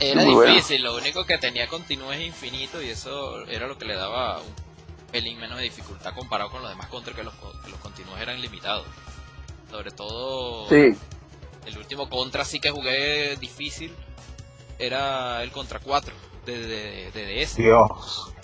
Era 0.00 0.24
difícil, 0.24 0.82
lo 0.82 0.96
único 0.96 1.24
que 1.24 1.38
tenía 1.38 1.68
continuo 1.68 2.12
es 2.12 2.20
infinito 2.20 2.82
y 2.82 2.90
eso 2.90 3.46
era 3.46 3.66
lo 3.66 3.78
que 3.78 3.84
le 3.84 3.94
daba 3.94 4.40
un 4.40 4.54
pelín 5.12 5.38
menos 5.38 5.56
de 5.58 5.64
dificultad 5.64 6.14
comparado 6.14 6.50
con 6.50 6.62
los 6.62 6.70
demás 6.70 6.88
contra 6.88 7.14
que 7.14 7.22
los, 7.22 7.32
que 7.64 7.70
los 7.70 7.78
continuos 7.78 8.20
eran 8.20 8.40
limitados. 8.40 8.86
Sobre 9.70 9.90
todo 9.90 10.68
sí. 10.68 10.96
El 11.66 11.78
último 11.78 12.08
contra 12.08 12.44
sí 12.44 12.60
que 12.60 12.70
jugué 12.70 13.36
difícil 13.36 13.94
era 14.78 15.42
el 15.42 15.50
contra 15.50 15.78
4 15.78 16.14
de, 16.46 17.10
de, 17.12 17.44
DS. 17.44 17.56
Dios, 17.56 18.34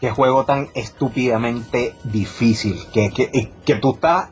qué, 0.00 0.10
juego 0.10 0.44
tan 0.44 0.70
estúpidamente 0.74 1.94
difícil. 2.04 2.80
Que, 2.92 3.10
que, 3.10 3.52
que 3.64 3.74
tú 3.76 3.94
estás 3.94 4.30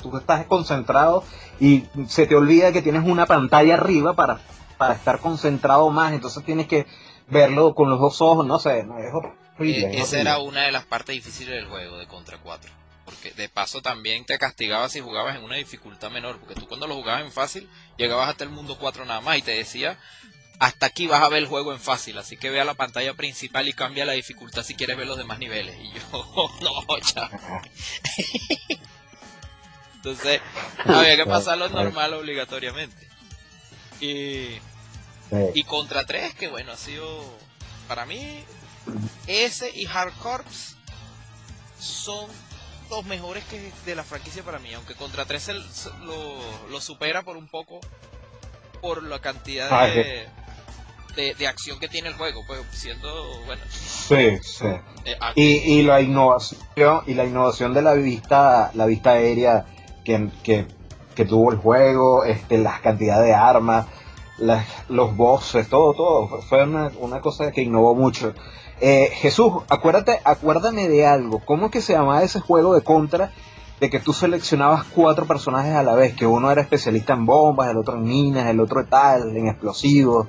tú 0.00 0.16
estás 0.16 0.46
concentrado 0.46 1.24
y 1.60 1.84
se 2.08 2.26
te 2.26 2.34
olvida 2.34 2.72
que 2.72 2.82
tienes 2.82 3.04
una 3.04 3.26
pantalla 3.26 3.74
arriba 3.74 4.14
para, 4.14 4.40
para 4.78 4.94
estar 4.94 5.20
concentrado 5.20 5.90
más, 5.90 6.12
entonces 6.12 6.44
tienes 6.44 6.66
que 6.66 6.86
verlo 7.28 7.74
con 7.74 7.90
los 7.90 8.00
dos 8.00 8.20
ojos, 8.20 8.46
no 8.46 8.58
sé, 8.58 8.80
es 8.80 9.14
horrible. 9.14 9.98
esa 9.98 10.20
era 10.20 10.38
una 10.38 10.62
de 10.62 10.72
las 10.72 10.84
partes 10.84 11.14
difíciles 11.14 11.54
del 11.54 11.66
juego 11.66 11.98
de 11.98 12.06
Contra 12.06 12.38
4. 12.38 12.70
Porque 13.04 13.32
de 13.32 13.48
paso 13.48 13.82
también 13.82 14.24
te 14.24 14.38
castigaba 14.38 14.88
si 14.88 15.00
jugabas 15.00 15.36
en 15.36 15.44
una 15.44 15.56
dificultad 15.56 16.10
menor. 16.10 16.38
Porque 16.38 16.54
tú 16.54 16.66
cuando 16.66 16.86
lo 16.86 16.94
jugabas 16.94 17.22
en 17.22 17.32
fácil, 17.32 17.68
llegabas 17.96 18.30
hasta 18.30 18.44
el 18.44 18.50
mundo 18.50 18.78
4 18.78 19.04
nada 19.04 19.20
más 19.20 19.38
y 19.38 19.42
te 19.42 19.52
decía, 19.52 19.98
hasta 20.58 20.86
aquí 20.86 21.06
vas 21.06 21.22
a 21.22 21.28
ver 21.28 21.42
el 21.42 21.48
juego 21.48 21.72
en 21.72 21.80
fácil. 21.80 22.16
Así 22.18 22.36
que 22.36 22.50
vea 22.50 22.64
la 22.64 22.74
pantalla 22.74 23.14
principal 23.14 23.68
y 23.68 23.72
cambia 23.72 24.04
la 24.04 24.12
dificultad 24.12 24.62
si 24.62 24.74
quieres 24.74 24.96
ver 24.96 25.06
los 25.06 25.18
demás 25.18 25.38
niveles. 25.38 25.76
Y 25.78 25.92
yo, 25.92 26.50
no, 26.60 26.98
ya. 26.98 27.30
Entonces, 29.96 30.40
había 30.84 31.16
que 31.16 31.26
pasarlo 31.26 31.68
normal 31.68 32.14
obligatoriamente. 32.14 33.08
Y, 34.00 34.58
y 35.54 35.64
contra 35.64 36.04
3, 36.04 36.34
que 36.34 36.48
bueno, 36.48 36.72
ha 36.72 36.76
sido 36.76 37.24
para 37.88 38.04
mí, 38.06 38.44
ese 39.26 39.70
y 39.74 39.86
Hard 39.86 40.12
Corps 40.18 40.76
son 41.78 42.28
los 42.90 43.04
mejores 43.04 43.44
que 43.44 43.72
de 43.86 43.94
la 43.94 44.04
franquicia 44.04 44.42
para 44.42 44.58
mí, 44.58 44.72
aunque 44.74 44.94
contra 44.94 45.24
3 45.24 45.50
lo, 46.04 46.68
lo 46.70 46.80
supera 46.80 47.22
por 47.22 47.36
un 47.36 47.48
poco 47.48 47.80
por 48.80 49.02
la 49.02 49.18
cantidad 49.18 49.68
ah, 49.70 49.86
de, 49.86 51.34
de, 51.34 51.46
acción 51.46 51.78
que 51.78 51.88
tiene 51.88 52.08
el 52.08 52.14
juego, 52.14 52.42
pues 52.46 52.60
siendo, 52.72 53.08
bueno. 53.46 53.62
Sí, 53.70 54.38
sí. 54.42 54.66
Eh, 55.04 55.16
y, 55.34 55.78
y, 55.78 55.82
la 55.82 56.00
innovación 56.02 57.02
y 57.06 57.14
la 57.14 57.24
innovación 57.24 57.72
de 57.72 57.82
la 57.82 57.94
vista, 57.94 58.70
la 58.74 58.84
vista 58.84 59.12
aérea 59.12 59.64
que, 60.04 60.28
que, 60.42 61.24
tuvo 61.24 61.52
el 61.52 61.58
juego, 61.58 62.24
este, 62.24 62.58
las 62.58 62.80
cantidades 62.80 63.26
de 63.26 63.34
armas, 63.34 63.86
los 64.88 65.16
bosses, 65.16 65.68
todo, 65.68 65.94
todo. 65.94 66.42
Fue 66.42 66.64
una, 66.64 66.90
una 66.98 67.20
cosa 67.20 67.50
que 67.52 67.62
innovó 67.62 67.94
mucho. 67.94 68.34
Eh, 68.80 69.10
Jesús, 69.14 69.52
acuérdate, 69.68 70.20
acuérdame 70.24 70.88
de 70.88 71.06
algo. 71.06 71.40
¿Cómo 71.40 71.66
es 71.66 71.72
que 71.72 71.80
se 71.80 71.92
llamaba 71.92 72.22
ese 72.22 72.40
juego 72.40 72.74
de 72.74 72.82
contra 72.82 73.32
de 73.80 73.90
que 73.90 74.00
tú 74.00 74.12
seleccionabas 74.12 74.84
cuatro 74.84 75.26
personajes 75.26 75.74
a 75.74 75.82
la 75.82 75.94
vez? 75.94 76.14
Que 76.14 76.26
uno 76.26 76.50
era 76.50 76.62
especialista 76.62 77.12
en 77.12 77.26
bombas, 77.26 77.70
el 77.70 77.76
otro 77.76 77.94
en 77.94 78.04
minas, 78.04 78.46
el 78.46 78.60
otro 78.60 78.84
tal, 78.84 79.36
en 79.36 79.48
explosivos. 79.48 80.26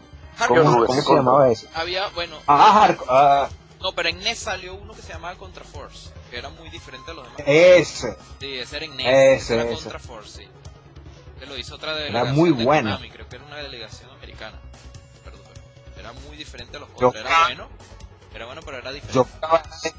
¿Cómo, 0.48 0.86
se 0.88 1.14
llamaba 1.14 1.50
ese? 1.50 1.68
Había, 1.74 2.10
bueno, 2.10 2.36
Ah, 2.48 2.72
Hardcore, 2.74 3.10
ah, 3.10 3.50
no, 3.86 3.92
pero 3.94 4.10
en 4.10 4.18
NES 4.20 4.40
salió 4.40 4.74
uno 4.74 4.94
que 4.94 5.02
se 5.04 5.14
llamaba 5.14 5.36
Contra 5.36 5.64
Force, 5.64 6.10
que 6.32 6.38
era 6.40 6.50
muy 6.50 6.70
diferente 6.70 7.12
a 7.12 7.14
los 7.14 7.24
demás. 7.26 7.44
ese. 7.46 8.18
Sí, 8.40 8.56
ese 8.56 8.78
era 8.78 8.86
en 8.86 8.98
NES, 8.98 9.06
Ese, 9.44 9.54
era 9.54 9.64
ese. 9.66 9.74
Contra 9.76 10.00
Force, 10.00 10.42
sí. 10.42 10.48
Que 11.40 11.46
lo 11.46 11.56
hizo 11.56 11.76
otra 11.76 11.92
Era 11.92 12.00
delegación 12.06 12.36
muy 12.36 12.52
de 12.54 12.64
bueno. 12.64 12.90
Konami, 12.90 13.12
creo 13.12 13.30
que 13.30 13.36
era 13.36 13.46
una 13.46 13.58
delegación 13.58 14.10
americana. 14.10 14.60
Perdón, 15.24 15.42
pero 15.96 16.10
era 16.10 16.20
muy 16.28 16.36
diferente 16.36 16.78
a 16.78 16.80
los 16.80 16.90
otros, 16.96 17.16
era 17.16 17.44
bueno. 17.44 17.68
Era 18.36 18.46
bueno, 18.46 18.62
pero 18.66 18.78
era 18.78 18.92
diferente. 18.92 19.14
Yo 19.16 19.24
jugaba 19.24 19.64
ese, 19.84 19.94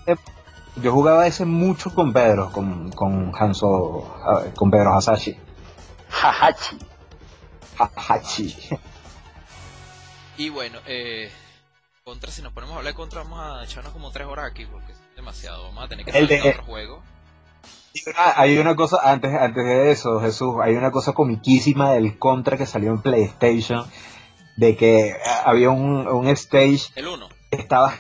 yo 0.77 0.93
jugaba 0.93 1.27
ese 1.27 1.45
mucho 1.47 1.95
con 1.95 2.13
Pedro, 2.13 2.53
con, 2.53 2.93
con 2.93 3.33
Hanzo, 3.35 4.15
con 4.55 4.71
Pedro 4.71 4.95
Hasashi. 4.95 5.37
Jajachi. 6.11 6.79
Hasashi. 7.79 8.57
Y 10.37 10.51
bueno, 10.51 10.79
eh, 10.87 11.31
contra, 12.05 12.31
si 12.31 12.43
nos 12.43 12.53
ponemos 12.53 12.75
a 12.75 12.79
hablar 12.79 12.93
de 12.93 12.97
contra, 12.97 13.23
vamos 13.23 13.41
a 13.41 13.65
echarnos 13.65 13.93
como 13.93 14.11
tres 14.11 14.27
horas 14.27 14.51
aquí, 14.51 14.67
porque 14.67 14.93
es 14.93 14.99
demasiado. 15.17 15.65
Vamos 15.65 15.85
a 15.85 15.89
tener 15.89 16.05
que 16.05 16.13
saltar 16.13 16.29
de- 16.43 16.51
otro 16.51 16.65
juego. 16.65 17.03
Ah, 18.19 18.35
hay 18.37 18.59
una 18.59 18.77
cosa, 18.77 18.99
antes, 19.03 19.33
antes 19.35 19.65
de 19.65 19.91
eso, 19.91 20.21
Jesús, 20.21 20.57
hay 20.63 20.75
una 20.75 20.91
cosa 20.91 21.13
comiquísima 21.15 21.93
del 21.93 22.19
contra 22.19 22.59
que 22.59 22.67
salió 22.67 22.91
en 22.91 23.01
PlayStation, 23.01 23.91
de 24.59 24.77
que 24.77 25.15
ah, 25.25 25.45
había 25.47 25.71
un, 25.71 26.07
un 26.07 26.29
stage 26.29 26.93
El 26.95 27.07
1. 27.09 27.29
que 27.51 27.57
estaba 27.57 27.95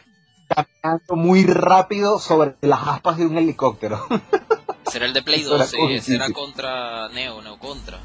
caminando 0.48 1.16
muy 1.16 1.44
rápido 1.44 2.18
sobre 2.18 2.56
las 2.60 2.86
aspas 2.86 3.18
de 3.18 3.26
un 3.26 3.36
helicóptero. 3.38 4.06
Ese 4.86 4.98
era 4.98 5.06
el 5.06 5.12
de 5.12 5.22
Play 5.22 5.40
Eso 5.40 5.56
era 5.56 5.64
2, 5.64 5.70
sí, 5.70 5.78
ese 5.94 6.14
era 6.14 6.30
contra 6.30 7.08
Neo, 7.08 7.42
Neo 7.42 7.58
Contra. 7.58 7.98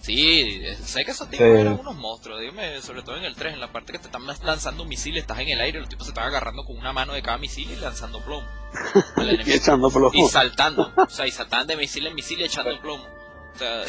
Sí, 0.00 0.40
eh, 0.64 0.76
sé 0.82 1.04
que 1.04 1.10
esos 1.12 1.26
Sí. 1.28 1.32
tipos 1.32 1.46
eran 1.46 1.78
unos 1.78 1.94
monstruos, 1.94 2.40
dígame, 2.40 2.80
sobre 2.80 3.02
todo 3.02 3.16
en 3.16 3.24
el 3.24 3.36
3, 3.36 3.52
en 3.54 3.60
la 3.60 3.70
parte 3.70 3.92
que 3.92 3.98
te 3.98 4.06
están 4.06 4.22
lanzando 4.42 4.84
misiles, 4.86 5.20
estás 5.22 5.38
en 5.40 5.48
el 5.50 5.60
aire, 5.60 5.78
los 5.78 5.88
tipos 5.90 6.06
se 6.06 6.10
están 6.12 6.24
agarrando 6.26 6.64
con 6.64 6.76
una 6.78 6.92
mano 6.92 7.12
de 7.12 7.22
cada 7.22 7.36
misil 7.38 7.70
y 7.70 7.76
lanzando 7.76 8.18
plomo. 8.20 8.46
al 9.16 9.26
Y 9.30 9.34
enemigo. 9.34 9.90
plomo. 9.90 10.10
Y 10.14 10.22
saltando, 10.28 10.90
o 10.96 11.08
sea, 11.10 11.26
y 11.26 11.30
saltaban 11.30 11.66
de 11.66 11.76
misil 11.76 12.06
en 12.06 12.14
misil 12.14 12.40
y 12.40 12.44
echando 12.44 12.80
plomo. 12.80 13.04
O 13.54 13.58
sea, 13.58 13.84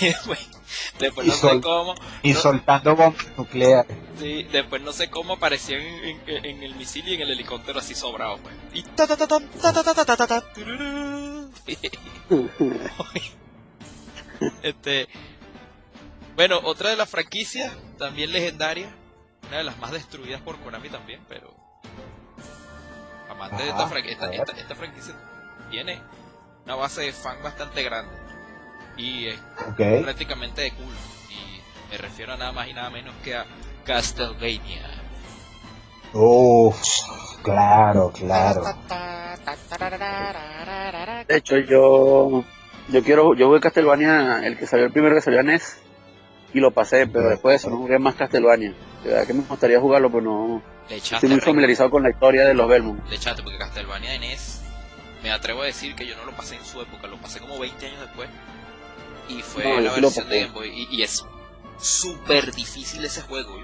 y 0.00 0.04
después, 0.06 0.38
después 0.98 1.26
Y 1.26 1.30
no 1.30 1.36
sé 1.36 1.60
cómo, 1.60 1.94
y 2.22 2.32
No. 2.32 2.40
soltando 2.40 2.96
bombas 2.96 3.26
nucleares. 3.36 3.96
sí, 4.18 4.44
después 4.44 4.80
no 4.82 4.92
sé 4.92 5.10
cómo 5.10 5.34
aparecían 5.34 5.80
en, 5.82 6.20
en- 6.26 6.44
en 6.44 6.62
el 6.62 6.74
misil 6.76 7.06
y 7.08 7.14
en 7.14 7.20
el 7.22 7.30
helicóptero 7.32 7.78
así 7.80 7.94
sobrados, 7.94 8.40
pues. 8.40 8.54
Y 8.72 8.82
ta 8.82 9.06
ta 9.06 9.16
ta 9.16 9.26
ta 9.26 9.38
ta 9.40 9.72
ta 9.72 9.82
ta 9.84 9.94
ta 9.94 10.04
ta 10.04 10.16
ta 10.16 10.26
ta, 10.26 10.52
tururú. 10.54 11.50
Este, 14.62 15.08
bueno, 16.36 16.60
otra 16.64 16.90
de 16.90 16.96
las 16.96 17.08
franquicias 17.08 17.72
también 17.98 18.32
legendaria, 18.32 18.88
una 19.48 19.58
de 19.58 19.64
las 19.64 19.78
más 19.78 19.92
destruidas 19.92 20.40
por 20.40 20.58
Konami 20.58 20.88
también, 20.88 21.20
pero 21.28 21.54
amante 23.30 23.62
de 23.62 23.68
esta, 23.68 23.82
Ajá, 23.84 23.94
fran- 23.94 24.04
esta, 24.06 24.24
a 24.26 24.28
ver. 24.30 24.40
esta- 24.40 24.52
esta 24.60 24.74
franquicia 24.74 25.14
tiene 25.70 26.00
una 26.64 26.74
base 26.76 27.02
de 27.02 27.12
fan 27.12 27.42
bastante 27.42 27.82
grande 27.82 28.14
y 28.96 29.26
es 29.26 29.38
prácticamente 30.02 30.62
de 30.62 30.72
culto 30.72 30.92
y 31.30 31.90
me 31.90 31.98
refiero 31.98 32.32
a 32.34 32.36
nada 32.36 32.52
más 32.52 32.68
y 32.68 32.74
nada 32.74 32.90
menos 32.90 33.14
que 33.22 33.34
a 33.34 33.44
Castlevania. 33.84 34.88
Uf, 36.12 36.80
claro, 37.42 38.12
claro. 38.12 38.62
De 41.26 41.36
hecho, 41.36 41.58
yo 41.58 42.44
yo 42.88 43.02
quiero, 43.02 43.34
yo 43.34 43.46
jugué 43.46 43.60
Castlevania, 43.60 44.46
el 44.46 44.56
que 44.58 44.66
salió 44.66 44.86
el 44.86 44.92
primero 44.92 45.14
que 45.14 45.22
salió 45.22 45.40
en 45.40 45.46
NES, 45.46 45.78
y 46.52 46.60
lo 46.60 46.70
pasé, 46.70 47.06
pero 47.06 47.30
después 47.30 47.52
de 47.52 47.56
eso 47.56 47.70
no 47.70 47.78
jugué 47.78 47.98
más 47.98 48.14
Castlevania. 48.14 48.74
De 49.02 49.10
verdad 49.10 49.26
que 49.26 49.34
me 49.34 49.42
gustaría 49.42 49.80
jugarlo, 49.80 50.10
pero 50.10 50.22
no 50.22 50.62
estoy 50.88 51.28
muy 51.30 51.40
familiarizado 51.40 51.90
con 51.90 52.02
la 52.02 52.10
historia 52.10 52.44
de 52.44 52.54
los 52.54 52.68
Belmont. 52.68 53.04
le 53.08 53.16
echaste 53.16 53.42
porque 53.42 53.58
Castlevania 53.58 54.12
de 54.12 54.18
NES 54.20 54.53
me 55.24 55.32
atrevo 55.32 55.62
a 55.62 55.64
decir 55.66 55.96
que 55.96 56.06
yo 56.06 56.14
no 56.16 56.24
lo 56.24 56.32
pasé 56.36 56.54
en 56.54 56.64
su 56.64 56.80
época, 56.80 57.08
lo 57.08 57.16
pasé 57.16 57.40
como 57.40 57.58
20 57.58 57.84
años 57.86 58.00
después 58.00 58.28
y 59.28 59.42
fue 59.42 59.64
No, 59.64 59.80
la 59.80 59.92
versión 59.94 60.28
de 60.28 60.40
Game 60.42 60.52
Boy 60.52 60.68
y, 60.90 60.96
y 60.98 61.02
es 61.02 61.24
súper 61.80 62.52
difícil 62.52 63.04
ese 63.04 63.22
juego. 63.22 63.56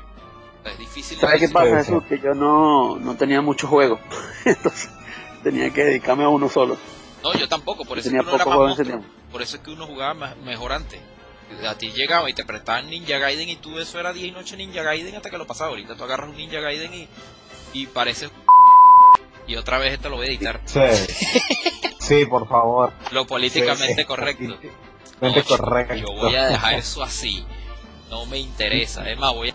sea, 0.64 0.72
Es 0.72 0.78
difícil. 0.78 1.18
¿Sabes 1.20 1.40
qué 1.40 1.48
pasa. 1.50 1.76
Jesús? 1.84 2.02
Que 2.08 2.18
yo 2.18 2.34
no, 2.34 2.96
no 2.96 3.14
tenía 3.16 3.40
muchos 3.42 3.70
juegos, 3.70 4.00
entonces 4.44 4.90
tenía 5.44 5.70
que 5.70 5.84
dedicarme 5.84 6.24
a 6.24 6.28
uno 6.28 6.48
solo. 6.48 6.76
No, 7.22 7.34
yo 7.34 7.46
tampoco, 7.48 7.84
por 7.84 7.98
eso 7.98 8.08
es 8.08 8.12
tenía 8.14 8.22
que 8.22 8.26
uno 8.28 8.36
era 8.36 8.44
más 8.46 8.56
monstruo. 8.56 9.04
Por 9.30 9.42
eso 9.42 9.56
es 9.56 9.62
que 9.62 9.70
uno 9.70 9.86
jugaba 9.86 10.14
ma- 10.14 10.34
mejor 10.42 10.72
antes. 10.72 10.98
A 11.68 11.74
ti 11.76 11.90
llegaba 11.92 12.30
y 12.30 12.32
te 12.34 12.44
prestaban 12.44 12.88
Ninja 12.88 13.18
Gaiden 13.18 13.48
y 13.48 13.56
tú 13.56 13.78
eso 13.78 13.98
era 14.00 14.12
día 14.12 14.26
y 14.26 14.30
noche 14.30 14.56
Ninja 14.56 14.82
Gaiden 14.82 15.16
hasta 15.16 15.30
que 15.30 15.36
lo 15.36 15.46
pasaba. 15.46 15.70
Ahorita 15.70 15.96
tú 15.96 16.04
agarras 16.04 16.30
un 16.30 16.36
Ninja 16.36 16.60
Gaiden 16.60 16.94
y, 16.94 17.08
y 17.72 17.86
parece... 17.88 18.30
Y 19.50 19.56
otra 19.56 19.78
vez 19.78 19.94
esto 19.94 20.08
lo 20.08 20.14
voy 20.16 20.26
a 20.26 20.28
editar. 20.28 20.60
Sí. 20.64 20.78
Sí, 21.98 22.24
por 22.24 22.48
favor. 22.48 22.92
Lo 23.10 23.26
políticamente 23.26 23.96
Sí, 23.96 24.04
correcto. 24.04 24.44
Políticamente 24.44 24.78
No, 25.20 25.44
correcto. 25.44 25.94
Yo 25.96 26.06
voy 26.06 26.36
a 26.36 26.46
dejar 26.46 26.74
eso 26.74 27.02
así. 27.02 27.44
No 28.10 28.26
me 28.26 28.38
interesa. 28.38 29.10
Es 29.10 29.18
más, 29.18 29.34
voy 29.34 29.50
a... 29.50 29.54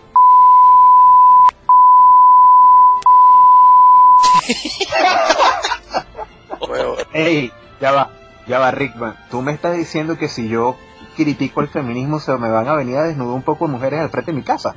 Ey, 7.14 7.50
ya 7.80 7.92
va, 7.92 8.10
ya 8.46 8.58
va, 8.58 8.70
Rickman. 8.72 9.16
Tú 9.30 9.40
me 9.40 9.52
estás 9.52 9.78
diciendo 9.78 10.18
que 10.18 10.28
si 10.28 10.46
yo 10.46 10.76
critico 11.16 11.62
el 11.62 11.68
feminismo 11.68 12.20
se 12.20 12.36
me 12.36 12.50
van 12.50 12.68
a 12.68 12.74
venir 12.74 12.98
a 12.98 13.04
desnudar 13.04 13.34
un 13.34 13.42
poco 13.42 13.66
mujeres 13.66 14.00
al 14.00 14.10
frente 14.10 14.30
de 14.30 14.36
mi 14.36 14.44
casa. 14.44 14.76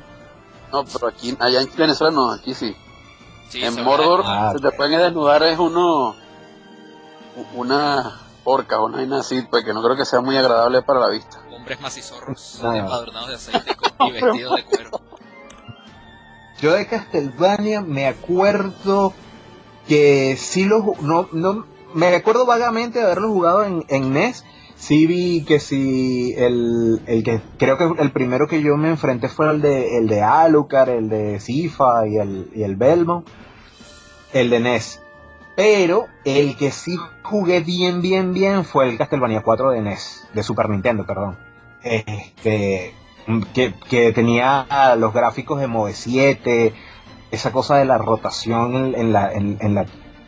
No, 0.72 0.82
pero 0.86 1.08
aquí, 1.08 1.36
allá 1.38 1.60
en 1.60 1.68
Venezuela 1.76 2.10
no, 2.10 2.32
aquí 2.32 2.54
sí. 2.54 2.74
Sí, 3.50 3.62
en 3.64 3.82
Mordor 3.84 4.22
Ah, 4.24 4.52
se 4.54 4.60
te 4.60 4.70
pueden 4.72 4.98
desnudar 5.00 5.42
es 5.42 5.58
uno, 5.58 6.14
una 7.54 8.20
porca, 8.44 8.80
una 8.80 9.18
así, 9.18 9.42
pues 9.42 9.64
que 9.64 9.72
no 9.74 9.82
creo 9.82 9.96
que 9.96 10.04
sea 10.04 10.20
muy 10.20 10.36
agradable 10.36 10.82
para 10.82 11.00
la 11.00 11.08
vista. 11.08 11.38
Hombres 11.52 11.80
macizorros, 11.80 12.60
Ah. 12.64 12.76
empadronados 12.78 13.28
de 13.28 13.34
aceite 13.34 13.74
con- 13.76 14.08
y 14.08 14.12
vestidos 14.20 14.56
de 14.56 14.64
cuero. 14.64 15.00
Yo 16.60 16.72
de 16.72 16.86
Castlevania 16.86 17.80
me 17.80 18.06
acuerdo 18.06 19.14
que 19.88 20.36
sí 20.38 20.64
lo 20.64 20.94
no, 21.00 21.28
no 21.32 21.66
me 21.94 22.14
acuerdo 22.14 22.46
vagamente 22.46 22.98
de 22.98 23.04
haberlo 23.06 23.28
jugado 23.30 23.64
en, 23.64 23.84
en 23.88 24.12
NES. 24.12 24.44
Sí 24.80 25.06
vi 25.06 25.44
que 25.44 25.60
sí 25.60 26.34
el, 26.38 27.02
el 27.06 27.22
que 27.22 27.42
creo 27.58 27.76
que 27.76 28.02
el 28.02 28.12
primero 28.12 28.48
que 28.48 28.62
yo 28.62 28.78
me 28.78 28.88
enfrenté 28.88 29.28
fue 29.28 29.50
el 29.50 29.60
de 29.60 29.98
el 29.98 30.08
de 30.08 30.22
Alucard, 30.22 30.88
el 30.88 31.10
de 31.10 31.38
Sifa 31.38 32.08
y 32.08 32.16
el, 32.16 32.50
y 32.54 32.62
el 32.62 32.76
Belmont, 32.76 33.28
el 34.32 34.48
de 34.48 34.58
NES. 34.58 35.02
Pero 35.54 36.06
el 36.24 36.56
que 36.56 36.70
sí 36.70 36.96
jugué 37.22 37.60
bien, 37.60 38.00
bien, 38.00 38.32
bien 38.32 38.64
fue 38.64 38.88
el 38.88 38.96
Castlevania 38.96 39.42
4 39.42 39.72
de 39.72 39.82
NES, 39.82 40.26
de 40.32 40.42
Super 40.42 40.70
Nintendo, 40.70 41.04
perdón. 41.04 41.36
Este, 41.82 42.94
que, 43.52 43.74
que 43.90 44.12
tenía 44.12 44.96
los 44.96 45.12
gráficos 45.12 45.60
de 45.60 45.66
Move 45.66 45.92
7, 45.92 46.72
esa 47.30 47.52
cosa 47.52 47.76
de 47.76 47.84
la 47.84 47.98
rotación 47.98 48.94
en, 48.94 49.12
la, 49.12 49.30
en, 49.30 49.74
la, 49.74 49.84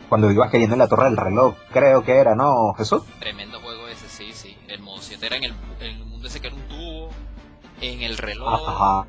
cuando 0.09 0.29
ibas 0.29 0.51
cayendo 0.51 0.75
en 0.75 0.79
la 0.79 0.87
torre 0.87 1.05
del 1.05 1.17
reloj, 1.17 1.55
creo 1.71 2.03
que 2.03 2.17
era, 2.17 2.35
¿no, 2.35 2.75
Jesús? 2.75 3.01
Tremendo 3.19 3.59
juego. 3.59 3.72
El 5.23 5.27
modo 5.27 5.27
7 5.27 5.27
era 5.27 5.35
en 5.37 5.43
el, 5.43 5.53
en 5.79 5.95
el 6.01 6.05
mundo 6.05 6.27
ese 6.27 6.39
que 6.41 6.47
era 6.47 6.55
un 6.55 6.67
tubo, 6.67 7.09
en 7.81 8.01
el 8.01 8.17
reloj. 8.17 8.69
Ajá. 8.69 9.07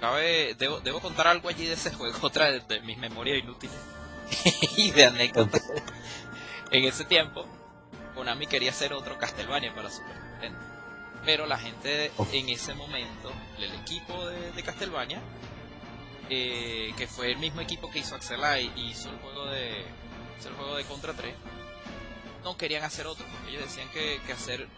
Cabe- 0.00 0.54
debo, 0.58 0.80
debo 0.80 1.00
contar 1.00 1.26
algo 1.28 1.48
allí 1.48 1.66
de 1.66 1.74
ese 1.74 1.92
juego, 1.92 2.16
otra 2.22 2.50
de, 2.50 2.60
de 2.60 2.80
mis 2.80 2.98
memorias 2.98 3.38
inútiles 3.38 3.76
y 4.76 4.90
de 4.90 5.06
anécdotas. 5.06 5.62
en 6.70 6.84
ese 6.84 7.04
tiempo, 7.04 7.46
Konami 8.14 8.46
quería 8.46 8.70
hacer 8.70 8.92
otro 8.92 9.18
Castlevania 9.18 9.74
para 9.74 9.90
Super 9.90 10.14
Nintendo. 10.22 10.58
Pero 11.24 11.46
la 11.46 11.56
gente 11.56 12.12
en 12.32 12.48
ese 12.50 12.74
momento, 12.74 13.32
el 13.58 13.72
equipo 13.74 14.26
de, 14.26 14.52
de 14.52 14.62
Castlevania, 14.62 15.20
eh, 16.28 16.92
que 16.98 17.06
fue 17.06 17.30
el 17.32 17.38
mismo 17.38 17.60
equipo 17.62 17.90
que 17.90 18.00
hizo 18.00 18.14
Axelai 18.14 18.70
y 18.76 18.90
hizo 18.90 19.08
el 19.10 19.16
juego 19.18 19.46
de 19.46 19.84
hizo 20.38 20.48
el 20.50 20.54
juego 20.54 20.76
de 20.76 20.84
Contra 20.84 21.12
3, 21.14 21.34
no 22.44 22.56
querían 22.58 22.84
hacer 22.84 23.06
otro, 23.06 23.24
porque 23.32 23.50
ellos 23.52 23.64
decían 23.64 23.88
que, 23.90 24.20
que 24.26 24.32
hacer 24.34 24.68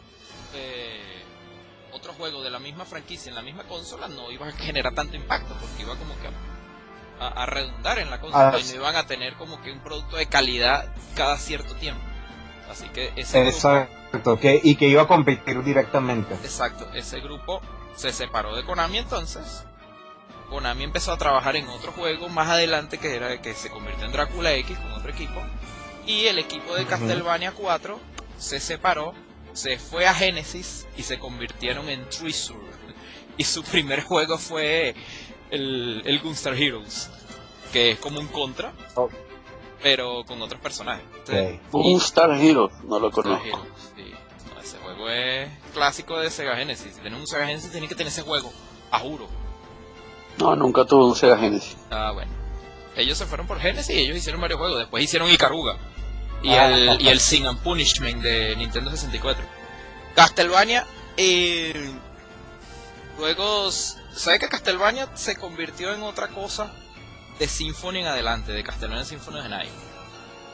otro 1.92 2.12
juego 2.12 2.42
de 2.42 2.50
la 2.50 2.58
misma 2.58 2.84
franquicia 2.84 3.30
en 3.30 3.36
la 3.36 3.42
misma 3.42 3.64
consola 3.64 4.08
no 4.08 4.30
iba 4.30 4.46
a 4.46 4.52
generar 4.52 4.94
tanto 4.94 5.16
impacto, 5.16 5.54
porque 5.60 5.82
iba 5.82 5.94
como 5.96 6.14
que 6.20 6.28
a, 6.28 7.26
a- 7.26 7.42
a 7.42 7.46
redundar 7.46 7.98
en 7.98 8.10
la 8.10 8.20
consola 8.20 8.52
Ah, 8.54 8.58
y 8.58 8.64
no 8.68 8.74
iban 8.74 8.96
a 8.96 9.06
tener 9.06 9.34
como 9.34 9.60
que 9.62 9.72
un 9.72 9.80
producto 9.80 10.16
de 10.16 10.26
calidad 10.26 10.92
cada 11.14 11.36
cierto 11.38 11.74
tiempo. 11.76 12.02
Así 12.70 12.88
que 12.90 13.12
ese 13.16 13.40
grupo, 13.42 13.56
Exacto, 13.56 14.38
que, 14.38 14.60
y 14.62 14.74
que 14.76 14.88
iba 14.88 15.02
a 15.02 15.06
competir 15.08 15.62
directamente. 15.62 16.34
exacto, 16.34 16.88
ese 16.94 17.20
grupo 17.20 17.60
se 17.94 18.12
separó 18.12 18.54
de 18.54 18.64
Konami 18.64 18.98
entonces 18.98 19.64
Konami 20.50 20.84
empezó 20.84 21.12
a 21.12 21.16
trabajar 21.16 21.56
en 21.56 21.66
otro 21.68 21.92
juego 21.92 22.28
más 22.28 22.48
adelante 22.48 22.98
que 22.98 23.16
era 23.16 23.40
que 23.40 23.54
se 23.54 23.70
convirtió 23.70 24.04
en 24.04 24.12
Drácula 24.12 24.52
X 24.54 24.76
con 24.78 24.92
otro 24.92 25.10
equipo. 25.10 25.40
Y 26.06 26.26
el 26.26 26.38
equipo 26.38 26.74
de 26.74 26.84
Castlevania 26.86 27.50
4 27.52 27.98
se 28.38 28.60
separó, 28.60 29.12
se 29.56 29.78
fue 29.78 30.06
a 30.06 30.14
Genesis 30.14 30.86
y 30.96 31.02
se 31.02 31.18
convirtieron 31.18 31.88
en 31.88 32.08
Treasure. 32.08 32.58
Y 33.38 33.44
su 33.44 33.62
primer 33.62 34.02
juego 34.02 34.38
fue 34.38 34.94
el, 35.50 36.02
el 36.04 36.18
Gunstar 36.20 36.54
Heroes, 36.54 37.10
que 37.72 37.92
es 37.92 37.98
como 37.98 38.20
un 38.20 38.28
contra, 38.28 38.72
Oh. 38.94 39.08
pero 39.82 40.24
con 40.24 40.40
otros 40.42 40.60
personajes. 40.60 41.04
Ok. 41.22 41.60
Un 41.74 41.96
Star 42.00 42.30
Hero, 42.32 42.70
no 42.84 42.98
lo 42.98 43.10
Gunstar 43.10 43.24
conozco. 43.24 43.46
Heroes, 43.46 43.92
sí. 43.96 44.14
No, 44.54 44.60
ese 44.60 44.78
juego 44.78 45.08
es 45.10 45.48
clásico 45.74 46.18
de 46.18 46.30
Sega 46.30 46.56
Genesis. 46.56 46.94
Si 46.94 47.00
tienes 47.00 47.18
un 47.20 47.26
Sega 47.26 47.46
Genesis, 47.46 47.70
tienes 47.70 47.88
que 47.88 47.94
tener 47.94 48.10
ese 48.12 48.22
juego, 48.22 48.50
a 48.90 48.98
juro. 49.00 49.26
No, 50.38 50.54
nunca 50.56 50.84
tuve 50.84 51.04
un 51.04 51.14
Sega 51.16 51.36
Genesis. 51.38 51.76
Ah, 51.90 52.12
bueno. 52.12 52.30
Ellos 52.96 53.18
se 53.18 53.26
fueron 53.26 53.46
por 53.46 53.58
Genesis 53.60 53.94
y 53.94 53.98
ellos 53.98 54.16
hicieron 54.16 54.40
varios 54.40 54.58
juegos. 54.58 54.78
Después 54.78 55.04
hicieron 55.04 55.30
Ikaruga. 55.30 55.76
Y, 56.42 56.50
Ah, 56.52 56.68
el, 56.68 56.88
ajá. 56.90 56.98
y 57.00 57.08
el 57.08 57.20
Sin 57.20 57.46
and 57.46 57.58
Punishment 57.60 58.22
de 58.22 58.54
Nintendo 58.56 58.90
64. 58.90 59.44
Castlevania. 60.14 60.86
Eh, 61.16 61.92
juegos. 63.16 63.96
¿Sabe 64.14 64.38
que 64.38 64.48
Castlevania 64.48 65.08
se 65.14 65.36
convirtió 65.36 65.92
en 65.94 66.02
otra 66.02 66.28
cosa 66.28 66.72
de 67.38 67.46
Symphony 67.48 67.98
en 68.00 68.06
adelante? 68.06 68.52
De 68.52 68.62
Castlevania 68.62 69.04
Symphony 69.04 69.38
of 69.38 69.42
the 69.44 69.48
Night. 69.50 69.70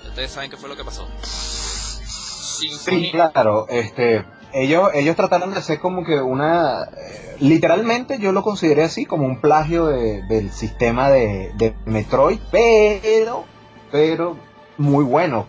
Ustedes 0.08 0.32
saben 0.32 0.50
qué 0.50 0.56
fue 0.56 0.68
lo 0.68 0.76
que 0.76 0.84
pasó. 0.84 1.08
Symphony. 1.22 3.04
Sí, 3.06 3.10
claro, 3.12 3.66
este, 3.68 4.24
ellos, 4.52 4.90
ellos 4.94 5.16
trataron 5.16 5.52
de 5.52 5.58
hacer 5.58 5.78
como 5.80 6.04
que 6.04 6.16
una, 6.20 6.84
eh, 6.84 7.36
literalmente 7.40 8.18
yo 8.18 8.32
lo 8.32 8.42
consideré 8.42 8.82
así, 8.84 9.04
como 9.06 9.26
un 9.26 9.40
plagio 9.40 9.86
de- 9.86 10.22
del 10.22 10.52
sistema 10.52 11.08
de, 11.10 11.52
de 11.54 11.74
Metroid, 11.86 12.40
pero, 12.50 13.44
pero 13.90 14.36
muy 14.76 15.04
bueno, 15.04 15.46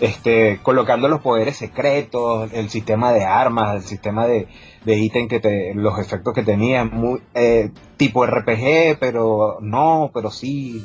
Este, 0.00 0.60
colocando 0.62 1.08
los 1.08 1.20
poderes 1.20 1.56
secretos, 1.56 2.52
el 2.52 2.68
sistema 2.70 3.12
de 3.12 3.24
armas, 3.24 3.76
el 3.76 3.82
sistema 3.84 4.26
de, 4.26 4.48
de 4.84 4.98
ítem 4.98 5.28
que 5.28 5.40
te, 5.40 5.72
los 5.74 5.98
efectos 5.98 6.34
que 6.34 6.42
tenía, 6.42 6.84
muy, 6.84 7.22
eh, 7.34 7.70
tipo 7.96 8.26
RPG, 8.26 8.98
pero 8.98 9.58
no, 9.60 10.10
pero 10.12 10.30
sí, 10.30 10.84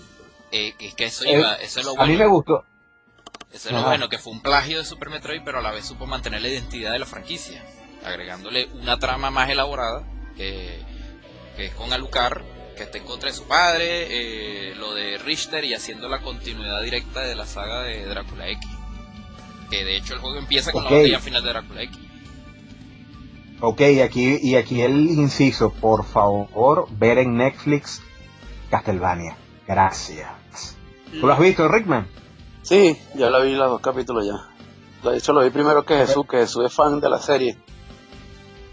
eh, 0.52 0.74
es 0.80 0.94
que 0.96 1.06
eso 1.06 1.26
Eh, 1.26 1.34
iba, 1.34 1.56
eso 1.56 1.80
es 1.80 1.86
lo 1.86 1.96
a 1.98 2.06
mí 2.06 2.16
me 2.18 2.28
bueno. 2.28 2.34
gustó, 2.36 2.66
Eso 3.52 3.70
es 3.70 3.76
lo 3.76 3.84
bueno, 3.84 4.10
que 4.10 4.20
fue 4.20 4.34
un 4.34 4.42
plagio 4.42 4.78
de 4.78 4.86
Super 4.86 5.10
Metroid, 5.10 5.42
pero 5.44 5.60
a 5.60 5.62
la 5.62 5.72
vez 5.72 5.86
supo 5.86 6.06
mantener 6.06 6.42
la 6.42 6.50
identidad 6.50 6.92
de 6.94 7.00
la 7.00 7.06
franquicia, 7.06 7.64
agregándole 8.04 8.68
una 8.74 9.00
trama 9.00 9.32
más 9.32 9.50
elaborada, 9.50 10.04
que, 10.36 10.86
que 11.56 11.66
es 11.66 11.74
con 11.76 11.92
Alucard, 11.92 12.44
que 12.80 12.86
está 12.86 12.98
en 12.98 13.04
contra 13.04 13.30
de 13.30 13.36
su 13.36 13.44
padre, 13.44 14.70
eh, 14.72 14.74
lo 14.76 14.94
de 14.94 15.18
Richter 15.18 15.66
y 15.66 15.74
haciendo 15.74 16.08
la 16.08 16.22
continuidad 16.22 16.82
directa 16.82 17.20
de 17.20 17.36
la 17.36 17.46
saga 17.46 17.84
de 17.84 18.06
Drácula 18.06 18.48
X. 18.50 18.68
Que 19.70 19.84
de 19.84 19.98
hecho 19.98 20.14
el 20.14 20.22
juego 20.22 20.38
empieza 20.38 20.72
con 20.72 20.86
Ok. 20.86 20.92
la 20.92 20.98
batalla 20.98 21.20
final 21.20 21.44
de 21.44 21.50
Drácula 21.50 21.82
X. 21.84 21.98
Ok, 23.62 23.82
y 23.82 24.00
aquí, 24.00 24.38
y 24.42 24.56
aquí 24.56 24.82
el 24.82 24.94
inciso, 25.10 25.72
por 25.74 26.06
favor, 26.06 26.88
ver 26.92 27.18
en 27.18 27.36
Netflix 27.36 28.02
Castlevania. 28.72 29.36
Gracias. 29.68 30.78
¿Tú 31.12 31.28
lo 31.28 31.34
has 31.34 31.40
visto, 31.40 31.68
Rickman? 31.68 32.08
Sí, 32.62 32.98
ya 33.16 33.30
la 33.30 33.40
vi 33.40 33.56
los 33.56 33.70
dos 33.70 33.82
capítulos 33.82 34.26
ya. 34.26 35.10
De 35.10 35.18
hecho, 35.18 35.34
lo 35.34 35.44
vi 35.44 35.50
primero 35.50 35.84
que 35.84 35.98
Jesús, 35.98 36.26
que 36.30 36.38
Jesús 36.38 36.64
es 36.66 36.74
fan 36.74 37.02
de 37.02 37.10
la 37.10 37.20
serie. 37.20 37.58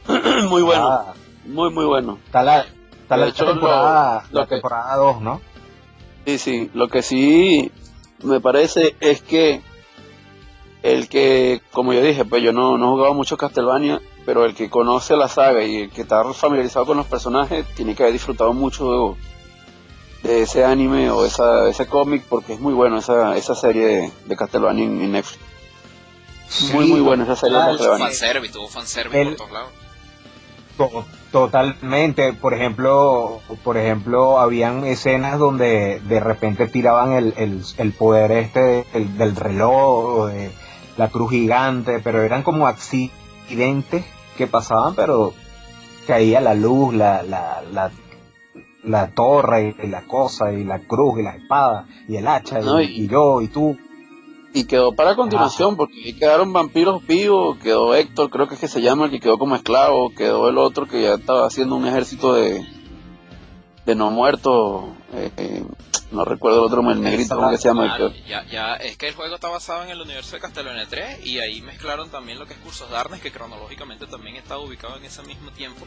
muy 0.48 0.62
bueno, 0.62 0.86
Ah, 0.88 1.14
muy, 1.44 1.70
muy 1.72 1.84
bueno. 1.86 2.18
está 2.24 2.44
la, 2.44 2.66
está 3.06 3.14
De 3.16 3.20
la 3.22 3.28
hecho, 3.28 3.44
temporada, 3.46 4.24
lo 4.32 4.40
la 4.40 4.46
que- 4.46 4.54
temporada 4.56 4.96
2, 4.96 5.20
¿no? 5.20 5.40
Sí, 6.26 6.38
sí, 6.38 6.70
lo 6.74 6.88
que 6.88 7.02
sí 7.02 7.70
me 8.24 8.40
parece 8.40 8.96
es 9.00 9.22
que 9.22 9.62
el 10.82 11.08
que, 11.08 11.62
como 11.72 11.92
yo 11.92 12.02
dije, 12.02 12.24
pues 12.24 12.42
yo 12.42 12.52
no, 12.52 12.76
no 12.78 12.86
he 12.86 12.90
jugado 12.90 13.14
mucho 13.14 13.36
Castlevania, 13.36 14.00
pero 14.24 14.44
el 14.44 14.54
que 14.54 14.68
conoce 14.70 15.16
la 15.16 15.28
saga 15.28 15.62
y 15.64 15.82
el 15.82 15.90
que 15.90 16.02
está 16.02 16.24
familiarizado 16.32 16.84
con 16.86 16.96
los 16.96 17.06
personajes 17.06 17.64
tiene 17.74 17.94
que 17.94 18.02
haber 18.02 18.12
disfrutado 18.12 18.52
mucho 18.52 19.16
de, 20.22 20.28
de 20.28 20.42
ese 20.42 20.64
anime 20.64 21.10
o 21.10 21.24
esa, 21.24 21.68
ese 21.68 21.86
cómic 21.86 22.24
porque 22.28 22.54
es 22.54 22.60
muy 22.60 22.74
bueno 22.74 22.98
esa, 22.98 23.36
esa 23.36 23.54
serie 23.54 23.86
de, 23.86 24.12
de 24.26 24.36
Castlevania 24.36 24.84
en, 24.84 25.00
en 25.00 25.12
Netflix. 25.12 25.40
Muy, 26.72 26.86
Sí, 26.86 26.90
muy 26.92 27.00
buena 27.00 27.24
esa 27.24 27.36
serie 27.36 27.56
de 27.58 27.64
Castlevania. 27.64 28.06
fanservice, 28.06 28.52
tuvo 28.52 28.68
fanservice 28.68 29.20
El- 29.22 29.28
por 29.28 29.36
todos 29.36 29.50
lados. 29.52 29.70
To- 30.76 31.04
Totalmente, 31.32 32.32
por 32.32 32.54
ejemplo, 32.54 33.40
por 33.62 33.76
ejemplo, 33.76 34.38
habían 34.38 34.84
escenas 34.84 35.38
donde 35.38 36.00
de 36.08 36.20
repente 36.20 36.66
tiraban 36.66 37.12
el, 37.12 37.34
el, 37.36 37.62
el 37.76 37.92
poder 37.92 38.32
este 38.32 38.86
del, 38.94 39.18
del 39.18 39.36
reloj 39.36 40.18
o 40.20 40.26
de 40.28 40.50
la 40.96 41.08
cruz 41.08 41.30
gigante, 41.32 41.98
pero 42.02 42.22
eran 42.22 42.42
como 42.42 42.66
accidentes 42.66 44.04
que 44.38 44.46
pasaban, 44.46 44.94
pero 44.94 45.34
caía 46.06 46.40
la 46.40 46.54
luz, 46.54 46.94
la, 46.94 47.22
la, 47.22 47.62
la, 47.70 47.90
la 48.84 49.08
torre 49.08 49.74
y 49.82 49.86
la 49.88 50.02
cosa 50.02 50.52
y 50.52 50.64
la 50.64 50.78
cruz 50.78 51.18
y 51.18 51.22
la 51.22 51.36
espada 51.36 51.86
y 52.08 52.16
el 52.16 52.26
hacha 52.28 52.60
No, 52.60 52.80
y- 52.80 53.04
y 53.04 53.08
yo 53.08 53.42
y 53.42 53.48
tú. 53.48 53.76
Y 54.56 54.64
quedó 54.64 54.94
para 54.94 55.14
continuación, 55.16 55.76
porque 55.76 56.02
ahí 56.02 56.14
quedaron 56.14 56.50
vampiros 56.50 57.06
vivos, 57.06 57.58
quedó 57.58 57.94
Héctor, 57.94 58.30
creo 58.30 58.48
que 58.48 58.54
es 58.54 58.60
que 58.62 58.68
se 58.68 58.80
llama, 58.80 59.04
el 59.04 59.10
que 59.10 59.20
quedó 59.20 59.36
como 59.36 59.54
esclavo, 59.54 60.14
quedó 60.14 60.48
el 60.48 60.56
otro 60.56 60.88
que 60.88 61.02
ya 61.02 61.16
estaba 61.16 61.46
haciendo 61.46 61.76
un 61.76 61.86
ejército 61.86 62.32
de, 62.32 62.66
de 63.84 63.94
no 63.94 64.10
muertos, 64.10 64.84
eh, 65.12 65.30
eh, 65.36 65.62
no 66.10 66.24
recuerdo 66.24 66.60
el 66.60 66.64
otro, 66.64 66.90
el 66.90 67.02
negrito, 67.02 67.36
¿cómo 67.36 67.50
que 67.50 67.58
se 67.58 67.68
llama? 67.68 67.96
Claro, 67.96 68.14
ya, 68.26 68.46
ya, 68.46 68.76
es 68.76 68.96
que 68.96 69.08
el 69.08 69.14
juego 69.14 69.34
está 69.34 69.48
basado 69.48 69.82
en 69.82 69.90
el 69.90 70.00
universo 70.00 70.36
de 70.36 70.40
Castlevania 70.40 70.86
3 70.88 71.26
y 71.26 71.38
ahí 71.38 71.60
mezclaron 71.60 72.08
también 72.08 72.38
lo 72.38 72.46
que 72.46 72.54
es 72.54 72.58
Cursos 72.60 72.90
Darkness, 72.90 73.20
que 73.20 73.30
cronológicamente 73.30 74.06
también 74.06 74.36
está 74.36 74.56
ubicado 74.56 74.96
en 74.96 75.04
ese 75.04 75.22
mismo 75.24 75.50
tiempo. 75.50 75.84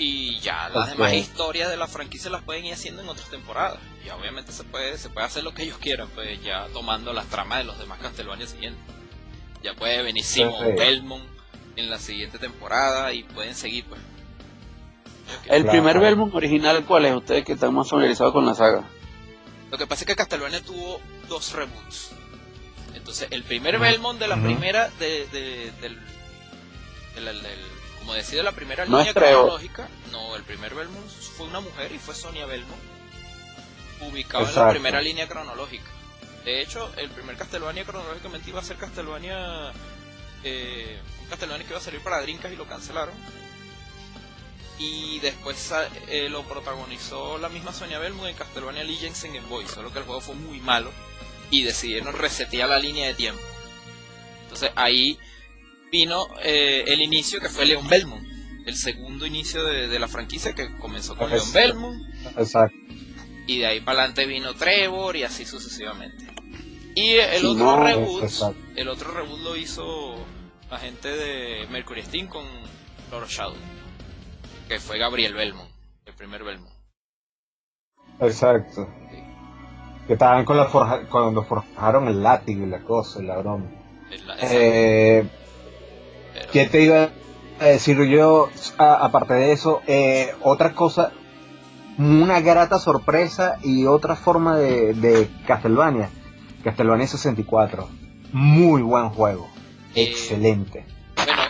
Y 0.00 0.38
ya 0.38 0.68
las 0.68 0.90
demás 0.90 1.12
historias 1.12 1.68
de 1.70 1.76
la 1.76 1.88
franquicia 1.88 2.30
las 2.30 2.42
pueden 2.44 2.64
ir 2.64 2.72
haciendo 2.74 3.02
en 3.02 3.08
otras 3.08 3.28
temporadas. 3.30 3.78
Ya 4.06 4.14
obviamente 4.16 4.52
se 4.52 4.62
puede, 4.64 4.96
se 4.96 5.10
puede 5.10 5.26
hacer 5.26 5.42
lo 5.42 5.52
que 5.52 5.64
ellos 5.64 5.78
quieran, 5.78 6.08
pues 6.14 6.40
ya 6.42 6.66
tomando 6.72 7.12
las 7.12 7.26
tramas 7.26 7.58
de 7.58 7.64
los 7.64 7.78
demás 7.78 7.98
Castlevania 7.98 8.46
siguientes. 8.46 8.80
Ya 9.62 9.74
puede 9.74 10.00
venir 10.02 10.22
Simon. 10.24 10.76
Belmont 10.76 11.24
en 11.74 11.90
la 11.90 11.98
siguiente 11.98 12.38
temporada 12.38 13.12
y 13.12 13.24
pueden 13.24 13.54
seguir 13.56 13.84
pues. 13.86 14.00
El 15.46 15.62
Claro. 15.64 15.70
primer 15.72 15.98
Belmont 15.98 16.34
original, 16.34 16.84
¿cuál 16.84 17.04
es? 17.06 17.14
Ustedes 17.16 17.44
que 17.44 17.52
están 17.54 17.74
más 17.74 17.88
familiarizados 17.90 18.32
con 18.32 18.46
la 18.46 18.54
saga. 18.54 18.84
Lo 19.70 19.76
que 19.76 19.86
pasa 19.86 20.04
es 20.04 20.06
que 20.06 20.16
Castlevania 20.16 20.62
tuvo 20.62 21.00
dos 21.28 21.52
reboots. 21.52 22.12
Entonces, 22.94 23.28
el 23.30 23.42
primer. 23.42 23.78
Belmont 23.78 24.18
de 24.18 24.28
la 24.28 24.36
primera, 24.36 24.88
de, 24.98 25.26
de- 25.26 25.72
del, 25.80 25.98
del- 27.14 27.24
del- 27.24 27.42
del- 27.42 27.77
como 28.08 28.16
decía, 28.16 28.38
de 28.38 28.42
la 28.44 28.52
primera 28.52 28.86
No 28.86 28.96
línea 28.96 29.12
cronológica, 29.12 29.86
no, 30.10 30.34
el 30.34 30.42
primer 30.42 30.74
Belmont 30.74 31.06
fue 31.36 31.46
una 31.46 31.60
mujer 31.60 31.92
y 31.92 31.98
fue 31.98 32.14
Sonia 32.14 32.46
Belmont, 32.46 32.80
ubicado 34.00 34.38
en 34.38 34.44
la 34.44 34.50
Exacto. 34.50 34.70
primera 34.70 35.02
línea 35.02 35.28
cronológica. 35.28 35.90
De 36.42 36.62
hecho, 36.62 36.90
el 36.96 37.10
primer 37.10 37.36
Castlevania 37.36 37.84
cronológicamente 37.84 38.48
iba 38.48 38.60
a 38.60 38.64
ser 38.64 38.78
Castlevania, 38.78 39.72
eh, 40.42 40.98
un 41.20 41.28
Castlevania 41.28 41.66
que 41.66 41.72
iba 41.72 41.80
a 41.80 41.82
salir 41.82 42.00
para 42.00 42.22
Drinkas 42.22 42.50
y 42.50 42.56
lo 42.56 42.66
cancelaron. 42.66 43.14
Y 44.78 45.18
después 45.18 45.70
eh, 46.08 46.30
lo 46.30 46.44
protagonizó 46.44 47.36
la 47.36 47.50
misma 47.50 47.74
Sonia 47.74 47.98
Belmont 47.98 48.30
en 48.30 48.36
Castlevania 48.36 48.84
Legends 48.84 49.22
en 49.24 49.34
Game 49.34 49.48
Boy, 49.48 49.68
solo 49.68 49.92
que 49.92 49.98
el 49.98 50.06
juego 50.06 50.22
fue 50.22 50.34
muy 50.34 50.60
malo 50.60 50.90
y 51.50 51.62
decidieron 51.62 52.14
resetear 52.14 52.70
la 52.70 52.78
línea 52.78 53.08
de 53.08 53.14
tiempo. 53.14 53.42
Entonces 54.44 54.70
ahí 54.76 55.18
vino 55.90 56.26
eh, 56.42 56.84
el 56.88 57.00
inicio 57.00 57.40
que 57.40 57.48
fue 57.48 57.64
Leon 57.66 57.88
Belmont, 57.88 58.26
el 58.66 58.76
segundo 58.76 59.26
inicio 59.26 59.64
de, 59.64 59.88
de 59.88 59.98
la 59.98 60.08
franquicia 60.08 60.54
que 60.54 60.76
comenzó 60.78 61.16
con 61.16 61.30
Leon 61.30 61.40
Exacto. 61.40 61.58
Belmont 61.68 62.02
Exacto. 62.36 62.76
y 63.46 63.58
de 63.58 63.66
ahí 63.66 63.80
para 63.80 64.00
adelante 64.00 64.26
vino 64.26 64.54
Trevor 64.54 65.16
y 65.16 65.22
así 65.24 65.44
sucesivamente. 65.46 66.26
Y 66.94 67.12
el 67.14 67.46
otro 67.46 67.64
no, 67.64 67.84
reboot, 67.84 68.24
el 68.76 68.88
otro 68.88 69.12
reboot 69.12 69.40
lo 69.40 69.56
hizo 69.56 70.16
la 70.70 70.78
gente 70.78 71.08
de 71.08 71.66
Mercury 71.70 72.02
Steam 72.02 72.26
con 72.26 72.44
Lord 73.12 73.28
Shadow, 73.28 73.54
que 74.68 74.80
fue 74.80 74.98
Gabriel 74.98 75.32
Belmont, 75.34 75.70
el 76.06 76.14
primer 76.14 76.42
Belmont. 76.44 76.74
Exacto. 78.20 78.88
Que 80.06 80.14
estaban 80.14 80.44
con 80.44 80.56
la 80.56 80.64
forja, 80.66 81.02
cuando 81.08 81.44
forjaron 81.44 82.08
el 82.08 82.22
látigo 82.22 82.64
y 82.66 82.70
la 82.70 82.80
cosa. 82.80 83.20
El- 83.20 83.28
esa- 83.30 84.36
Eh, 84.42 85.24
pero- 86.40 86.52
¿Qué 86.52 86.66
te 86.66 86.82
iba 86.82 87.10
a 87.60 87.64
decir 87.64 88.02
yo? 88.08 88.48
A- 88.78 89.04
aparte 89.04 89.34
de 89.34 89.52
eso, 89.52 89.82
eh, 89.86 90.32
otra 90.42 90.72
cosa, 90.74 91.12
una 91.98 92.40
grata 92.40 92.78
sorpresa 92.78 93.58
y 93.62 93.86
otra 93.86 94.16
forma 94.16 94.56
de, 94.56 94.94
de 94.94 95.28
Castlevania. 95.46 96.10
Castlevania 96.64 97.06
64. 97.06 97.88
Muy 98.32 98.82
buen 98.82 99.08
juego. 99.10 99.48
Eh, 99.94 100.04
Excelente. 100.04 100.84
Bueno, 101.16 101.42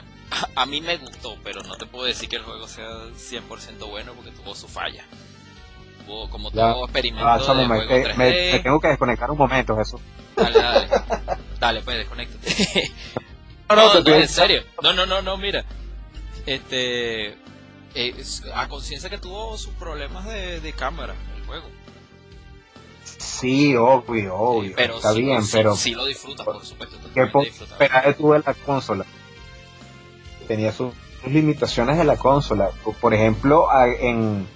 a 0.54 0.66
mí 0.66 0.80
me 0.80 0.96
gustó, 0.96 1.36
pero 1.42 1.62
no 1.62 1.74
te 1.76 1.86
puedo 1.86 2.04
decir 2.04 2.28
que 2.28 2.36
el 2.36 2.42
juego 2.44 2.66
sea 2.68 2.86
100% 3.16 3.88
bueno 3.90 4.12
porque 4.14 4.30
tuvo 4.30 4.54
su 4.54 4.68
falla. 4.68 5.04
Tuvo 6.06 6.30
como 6.30 6.50
todo 6.50 6.84
experimento 6.84 7.26
Ah, 7.28 7.38
de 7.54 7.66
me, 7.68 7.76
juego 7.76 7.90
me- 7.92 8.04
3D. 8.04 8.16
me- 8.16 8.52
me 8.52 8.58
tengo 8.60 8.80
que 8.80 8.88
desconectar 8.88 9.30
un 9.30 9.36
momento, 9.38 9.76
Jesús. 9.76 10.00
Dale, 10.36 10.58
dale. 10.58 10.88
Dale, 11.60 11.82
pues 11.82 11.96
desconéctate. 11.98 12.90
No, 13.68 13.76
No, 13.76 13.94
no, 13.94 14.00
no, 14.00 14.14
en 14.14 14.28
serio. 14.28 14.62
No, 14.82 14.92
no, 14.92 15.06
no, 15.06 15.22
no, 15.22 15.36
mira. 15.36 15.64
Este. 16.46 17.28
eh, 17.28 18.14
es- 18.18 18.42
a 18.54 18.68
conciencia 18.68 19.10
que 19.10 19.18
tuvo 19.18 19.56
sus 19.58 19.74
problemas 19.74 20.24
de, 20.26 20.60
de 20.60 20.72
cámara 20.72 21.14
el 21.36 21.44
juego. 21.46 21.66
Sí, 23.18 23.74
obvio, 23.76 24.36
obvio. 24.36 24.68
Sí, 24.70 24.74
pero 24.76 24.96
está 24.96 25.12
sí, 25.12 25.22
bien, 25.22 25.42
sí, 25.42 25.50
pero 25.52 25.76
sí 25.76 25.92
lo 25.92 26.04
disfrutas, 26.06 26.44
por 26.44 26.64
supuesto. 26.64 26.96
qué 27.14 27.26
tuve 28.16 28.42
la 28.44 28.54
consola. 28.54 29.04
Tenía 30.46 30.72
sus 30.72 30.92
limitaciones 31.26 31.98
de 31.98 32.04
la 32.04 32.16
consola. 32.16 32.70
Por 33.00 33.14
ejemplo, 33.14 33.68
en, 34.00 34.46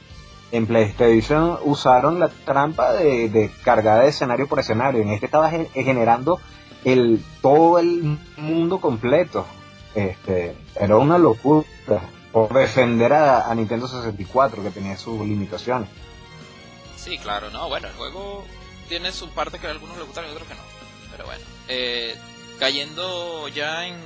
en 0.52 0.66
PlayStation 0.66 1.58
usaron 1.64 2.18
la 2.20 2.28
trampa 2.28 2.92
de, 2.92 3.28
de 3.28 3.50
cargada 3.64 4.02
de 4.02 4.08
escenario 4.10 4.46
por 4.48 4.60
escenario. 4.60 5.02
En 5.02 5.10
este 5.10 5.26
estaba 5.26 5.50
ge- 5.50 5.68
generando 5.74 6.40
el 6.84 7.22
todo 7.40 7.78
el 7.78 8.18
mundo 8.36 8.80
completo. 8.80 9.46
Este, 9.94 10.56
era 10.80 10.96
una 10.96 11.18
locura 11.18 11.66
por 12.32 12.52
defender 12.54 13.12
a, 13.12 13.50
a 13.50 13.54
Nintendo 13.54 13.86
64 13.86 14.62
que 14.62 14.70
tenía 14.70 14.96
sus 14.96 15.20
limitaciones. 15.20 15.88
Sí, 16.96 17.18
claro, 17.18 17.50
no, 17.50 17.68
bueno, 17.68 17.88
el 17.88 17.94
juego 17.94 18.44
tiene 18.88 19.12
su 19.12 19.28
parte 19.30 19.58
que 19.58 19.66
a 19.66 19.70
algunos 19.70 19.96
les 19.98 20.06
gustan 20.06 20.24
y 20.26 20.30
otros 20.30 20.48
que 20.48 20.54
no. 20.54 20.60
Pero 21.10 21.26
bueno, 21.26 21.44
eh, 21.68 22.14
cayendo 22.58 23.48
ya 23.48 23.86
en, 23.86 23.96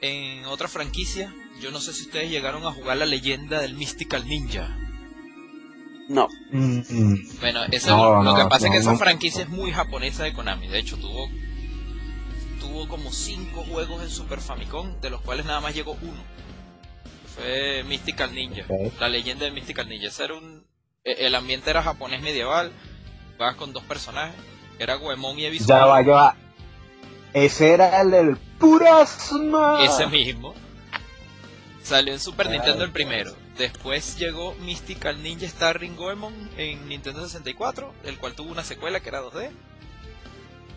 en 0.00 0.44
otra 0.46 0.68
franquicia, 0.68 1.34
yo 1.60 1.70
no 1.70 1.80
sé 1.80 1.92
si 1.92 2.02
ustedes 2.02 2.30
llegaron 2.30 2.64
a 2.66 2.72
jugar 2.72 2.96
la 2.96 3.06
leyenda 3.06 3.60
del 3.60 3.74
Mystical 3.74 4.26
Ninja. 4.26 4.76
No. 6.08 6.28
Bueno, 7.40 7.60
eso 7.70 7.96
No, 7.96 8.22
lo 8.22 8.34
que 8.34 8.42
no, 8.42 8.48
pasa 8.48 8.66
es 8.66 8.72
que 8.72 8.78
no, 8.78 8.82
esa 8.82 8.92
no. 8.92 8.98
franquicia 8.98 9.42
es 9.42 9.48
muy 9.48 9.70
japonesa 9.70 10.24
de 10.24 10.32
Konami. 10.32 10.68
De 10.68 10.78
hecho, 10.78 10.96
tuvo 10.96 11.28
tuvo 12.72 12.88
como 12.88 13.12
cinco 13.12 13.64
juegos 13.64 14.02
en 14.02 14.08
Super 14.08 14.40
Famicom, 14.40 14.98
de 15.00 15.10
los 15.10 15.20
cuales 15.20 15.44
nada 15.44 15.60
más 15.60 15.74
llegó 15.74 15.92
uno. 16.00 16.22
Fue 17.34 17.84
Mystical 17.84 18.34
Ninja, 18.34 18.64
la 18.98 19.08
leyenda 19.08 19.44
de 19.44 19.50
Mystical 19.50 19.88
Ninja. 19.88 20.08
Ese 20.08 20.24
era 20.24 20.34
un, 20.34 20.64
e- 21.04 21.26
el 21.26 21.34
ambiente 21.34 21.68
era 21.70 21.82
japonés 21.82 22.22
medieval, 22.22 22.72
vas 23.38 23.56
con 23.56 23.72
dos 23.74 23.82
personajes, 23.84 24.34
era 24.78 24.94
Goemon 24.94 25.38
y 25.38 25.44
Ebisu. 25.46 25.66
Ya 25.66 25.84
va, 25.84 26.00
ya 26.02 26.12
va. 26.12 26.36
Ese 27.34 27.72
era 27.72 28.00
el 28.00 28.10
del 28.10 28.36
Purasma. 28.58 29.84
Ese 29.84 30.06
mismo. 30.06 30.54
Salió 31.82 32.14
en 32.14 32.20
Super 32.20 32.46
Ay, 32.46 32.54
Nintendo 32.54 32.84
el 32.84 32.92
primero. 32.92 33.34
Después 33.58 34.16
llegó 34.16 34.54
Mystical 34.54 35.22
Ninja 35.22 35.46
Starring 35.46 35.96
Goemon 35.96 36.50
en 36.56 36.88
Nintendo 36.88 37.22
64, 37.26 37.92
el 38.04 38.18
cual 38.18 38.34
tuvo 38.34 38.50
una 38.50 38.64
secuela 38.64 39.00
que 39.00 39.08
era 39.10 39.20
2D. 39.22 39.50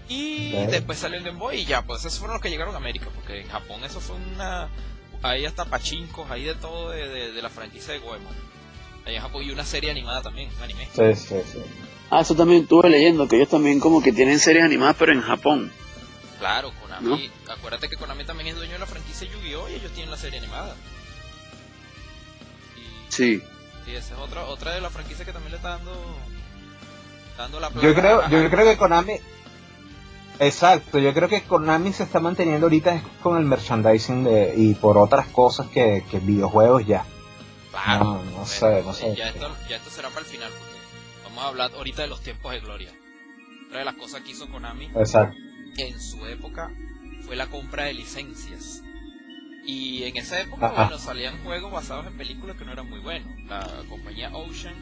Y 0.08 0.52
después 0.68 1.00
salió 1.00 1.18
en 1.18 1.24
Game 1.24 1.40
Boy 1.40 1.62
y 1.62 1.66
ya, 1.66 1.82
pues 1.82 2.02
esos 2.06 2.20
fueron 2.20 2.36
los 2.36 2.42
que 2.44 2.50
llegaron 2.50 2.74
a 2.76 2.78
América, 2.78 3.08
porque 3.16 3.42
en 3.42 3.48
Japón 3.48 3.84
eso 3.84 4.00
fue 4.00 4.16
una... 4.16 4.70
Ahí 5.24 5.46
hasta 5.46 5.66
pachincos, 5.66 6.30
ahí 6.30 6.44
de 6.44 6.54
todo 6.56 6.92
de, 6.92 7.08
de- 7.08 7.32
de 7.32 7.42
la 7.42 7.50
franquicia 7.50 7.94
de 7.94 8.00
Goemon. 8.00 8.34
Ahí 9.06 9.16
en 9.16 9.22
Japón 9.22 9.44
y 9.44 9.50
una 9.50 9.64
serie 9.66 9.90
animada 9.90 10.22
también, 10.22 10.50
un 10.56 10.62
anime. 10.64 10.88
Sí, 10.94 11.16
sí, 11.16 11.36
sí. 11.52 11.60
Ah, 12.12 12.22
eso 12.22 12.36
también 12.36 12.62
estuve 12.64 12.90
leyendo, 12.90 13.28
que 13.28 13.38
ellos 13.38 13.50
también 13.50 13.80
como 13.80 14.04
que 14.04 14.12
tienen 14.14 14.38
series 14.40 14.64
animadas, 14.64 14.96
pero 15.00 15.12
en 15.12 15.22
Japón. 15.22 15.72
Claro, 16.38 16.72
Konami, 16.82 17.32
acuérdate 17.50 17.90
que 17.90 17.96
Konami 17.98 18.26
también 18.26 18.50
es 18.50 18.56
dueño 18.56 18.74
de 18.74 18.80
la 18.80 18.86
franquicia 18.86 19.28
Yu-Gi-Oh! 19.28 19.70
y 19.70 19.74
ellos 19.76 19.92
tienen 19.94 20.12
la 20.12 20.18
serie 20.18 20.38
animada. 20.40 20.76
Y 22.78 23.12
Sí. 23.12 23.42
Y 23.88 23.92
esa 23.96 24.14
es 24.16 24.20
otra, 24.20 24.44
otra 24.46 24.74
de 24.74 24.82
las 24.82 24.92
franquicias 24.92 25.26
que 25.26 25.34
también 25.34 25.52
le 25.52 25.58
está 25.58 25.70
dando, 25.70 25.94
dando 27.38 27.60
la 27.60 27.72
Yo 27.74 27.94
creo, 27.96 28.30
yo 28.30 28.50
creo 28.50 28.66
que 28.66 28.78
Konami. 28.78 29.14
Exacto, 30.40 31.00
yo 31.00 31.14
creo 31.14 31.30
que 31.30 31.44
Konami 31.44 31.94
se 31.94 32.04
está 32.04 32.20
manteniendo 32.20 32.66
ahorita 32.66 33.02
con 33.24 33.38
el 33.38 33.46
merchandising 33.46 34.24
de, 34.24 34.54
y 34.58 34.74
por 34.76 34.98
otras 34.98 35.28
cosas 35.28 35.68
que, 35.68 36.04
que 36.10 36.20
videojuegos 36.20 36.86
ya. 36.86 37.06
Claro, 37.72 38.22
No, 38.36 38.46
sé, 38.46 38.82
no 38.84 38.94
sé. 38.94 39.16
Ya 39.16 39.30
esto, 39.30 39.54
ya 39.70 39.78
esto 39.78 39.90
será 39.90 40.10
para 40.10 40.22
el 40.22 40.26
final, 40.28 40.50
porque 40.52 41.24
vamos 41.26 41.44
a 41.44 41.48
hablar 41.48 41.72
ahorita 41.76 42.02
de 42.04 42.08
los 42.08 42.22
tiempos 42.22 42.52
de 42.52 42.60
gloria. 42.60 42.92
Otra 43.68 43.80
de 43.80 43.86
las 43.86 43.96
cosas 43.96 44.22
que 44.22 44.32
hizo 44.32 44.48
Konami 44.50 44.86
Exacto. 44.96 45.36
en 45.78 46.00
su 46.00 46.26
época 46.26 46.72
fue 47.26 47.36
la 47.36 47.48
compra 47.48 47.86
de 47.86 47.94
licencias. 47.94 48.82
Y 49.68 50.04
en 50.04 50.16
esa 50.18 50.40
época, 50.42 50.68
Ajá. 50.68 50.84
bueno, 50.84 51.00
salían 51.00 51.44
juegos 51.44 51.72
basados 51.72 52.06
en 52.06 52.18
películas 52.18 52.56
que 52.56 52.66
no 52.66 52.72
eran 52.74 52.88
muy 52.90 53.00
buenos. 53.00 53.28
La 53.48 53.68
compañía 53.90 54.30
Ocean 54.36 54.76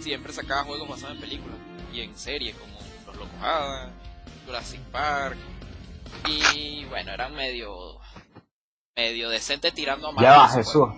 siempre 0.00 0.32
sacaba 0.32 0.64
juegos 0.64 0.88
basados 0.88 1.14
en 1.16 1.20
películas 1.22 1.56
y 1.92 2.00
en 2.00 2.14
series 2.16 2.54
como 2.56 2.78
Los 3.06 3.16
Locos 3.16 3.40
Adams, 3.42 3.92
Jurassic 4.50 4.80
Park. 4.90 5.36
Y 6.28 6.84
bueno, 6.86 7.12
eran 7.12 7.34
medio 7.36 7.98
medio 8.96 9.30
decente 9.30 9.70
tirando 9.70 10.08
a 10.08 10.20
Ya 10.20 10.30
va, 10.32 10.36
malos, 10.38 10.52
pues. 10.54 10.66
Jesús. 10.66 10.88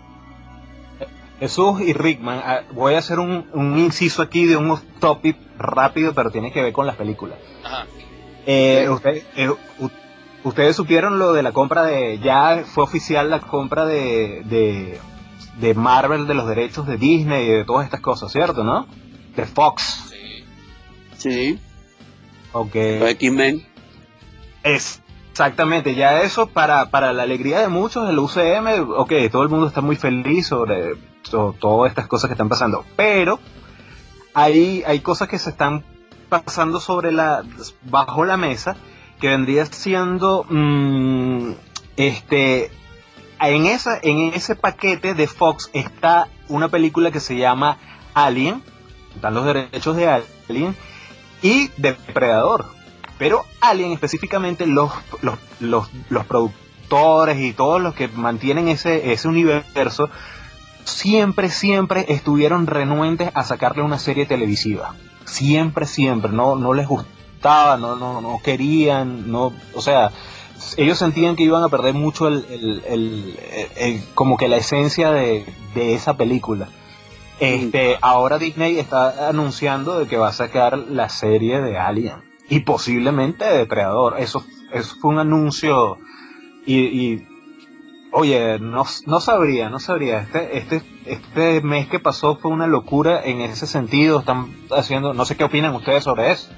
Jesús 1.39 1.81
y 1.83 1.93
Rickman, 1.93 2.41
ah, 2.45 2.61
voy 2.73 2.95
a 2.95 2.99
hacer 2.99 3.19
un, 3.19 3.51
un 3.53 3.77
inciso 3.79 4.23
aquí 4.23 4.47
de 4.47 4.57
un 4.57 4.81
topic 5.01 5.37
rápido, 5.59 6.15
pero 6.15 6.31
tiene 6.31 6.51
que 6.53 6.63
ver 6.63 6.73
con 6.73 6.87
las 6.87 6.97
películas. 6.97 7.39
Ajá. 7.65 7.87
Eh, 8.47 8.89
usted- 8.89 9.23
eh, 9.37 9.51
ustedes 10.45 10.75
supieron 10.77 11.19
lo 11.19 11.33
de 11.33 11.43
la 11.43 11.53
compra 11.53 11.83
de, 11.85 12.19
ya 12.21 12.65
fue 12.65 12.85
oficial 12.85 13.29
la 13.29 13.41
compra 13.41 13.85
de, 13.87 14.43
de, 14.47 14.99
de 15.59 15.75
Marvel, 15.75 16.27
de 16.27 16.35
los 16.35 16.47
derechos 16.49 16.87
de 16.87 16.97
Disney 16.97 17.45
y 17.47 17.51
de 17.51 17.65
todas 17.65 17.85
estas 17.85 18.01
cosas, 18.01 18.33
¿cierto? 18.33 18.65
¿No? 18.65 18.87
De 19.37 19.45
Fox. 19.45 20.11
Sí. 20.11 20.45
Sí. 21.19 21.59
Ok. 22.53 22.75
Los 23.01 23.11
X-Men. 23.11 23.67
Es, 24.63 25.01
exactamente, 25.31 25.95
ya 25.95 26.23
eso 26.23 26.47
para, 26.47 26.91
para 26.91 27.13
la 27.13 27.25
alegría 27.25 27.61
de 27.61 27.69
muchos, 27.69 28.09
el 28.09 28.19
UCM, 28.19 28.91
ok, 28.97 29.13
todo 29.31 29.43
el 29.43 29.49
mundo 29.49 29.67
está 29.67 29.81
muy 29.81 29.97
feliz 29.97 30.47
sobre, 30.47 30.95
so- 31.23 31.55
todas 31.59 31.91
estas 31.91 32.07
cosas 32.07 32.29
que 32.29 32.35
están 32.35 32.49
pasando, 32.49 32.85
pero 32.95 33.41
hay, 34.35 34.85
hay 34.87 35.01
cosas 35.01 35.29
que 35.29 35.39
se 35.39 35.51
están 35.51 35.85
pasando 36.29 36.79
sobre 36.81 37.11
la, 37.11 37.43
bajo 37.83 38.25
la 38.25 38.37
mesa, 38.37 38.77
que 39.21 39.29
vendría 39.29 39.67
siendo, 39.67 40.47
mm, 40.49 41.53
este, 41.97 42.71
en, 43.41 43.67
esa, 43.67 43.99
en 44.01 44.33
ese 44.35 44.55
paquete 44.55 45.15
de 45.15 45.27
Fox 45.27 45.71
está 45.73 46.29
una 46.49 46.69
película 46.69 47.11
que 47.11 47.21
se 47.21 47.37
llama 47.37 47.79
Alien, 48.15 48.63
están 49.15 49.35
los 49.35 49.45
derechos 49.45 49.97
de 49.97 50.09
Alien, 50.49 50.77
y 51.43 51.69
Depredador. 51.77 52.67
Pero 53.19 53.45
Alien 53.61 53.93
específicamente, 53.93 54.67
los, 54.67 54.91
los, 55.21 55.39
los, 55.61 55.89
los 56.09 56.27
productores 56.27 57.39
y 57.39 57.53
todos 57.53 57.81
los 57.81 57.95
que 57.95 58.09
mantienen 58.09 58.69
ese, 58.69 59.13
ese 59.13 59.29
universo, 59.29 60.11
siempre, 60.85 61.49
siempre 61.51 62.07
estuvieron 62.09 62.67
renuentes 62.67 63.31
a 63.35 63.45
sacarle 63.45 63.83
una 63.83 63.99
serie 63.99 64.27
televisiva. 64.27 64.95
Siempre, 65.25 65.87
siempre. 65.87 66.33
No, 66.33 66.57
no 66.57 66.75
les 66.75 66.89
gustaba, 66.89 67.77
no, 67.77 67.97
no, 67.97 68.21
no 68.21 68.41
querían, 68.43 69.31
no, 69.31 69.53
o 69.75 69.81
sea, 69.81 70.11
ellos 70.77 70.99
sentían 70.99 71.37
que 71.37 71.45
iban 71.45 71.63
a 71.63 71.69
perder 71.69 71.95
mucho 71.95 72.29
el, 72.29 72.45
el- 72.51 72.83
el- 72.87 73.39
el- 73.77 74.05
como 74.15 74.37
que 74.37 74.49
la 74.49 74.57
esencia 74.57 75.11
de, 75.13 75.47
de 75.75 75.95
esa 75.95 76.17
película. 76.17 76.69
Este, 77.43 77.99
ahora 78.01 78.39
Disney 78.39 78.79
está 78.79 79.29
anunciando 79.29 79.99
de 79.99 80.07
que 80.07 80.17
va 80.17 80.29
a 80.29 80.33
sacar 80.33 80.79
la 80.79 81.09
serie 81.09 81.61
de 81.61 81.77
Alien 81.79 82.17
y 82.49 82.61
posiblemente 82.61 83.45
de 83.45 83.59
Depredador. 83.59 84.17
Eso, 84.21 84.45
eso 84.73 84.95
fue 85.01 85.11
un 85.13 85.19
anuncio 85.19 85.99
y, 86.67 86.77
y, 86.85 87.29
oye, 88.13 88.59
no, 88.61 88.85
no 89.07 89.21
sabría, 89.21 89.69
no 89.71 89.81
sabría. 89.81 90.21
Este, 90.21 90.57
este, 90.59 90.83
este 91.07 91.61
mes 91.63 91.89
que 91.89 91.99
pasó 91.99 92.37
fue 92.37 92.51
una 92.53 92.67
locura 92.67 93.23
en 93.25 93.41
ese 93.41 93.67
sentido. 93.67 94.21
Están 94.21 94.55
haciendo, 94.71 95.13
no 95.13 95.25
sé 95.25 95.37
qué 95.37 95.45
opinan 95.45 95.75
ustedes 95.75 96.05
sobre 96.05 96.31
eso. 96.31 96.49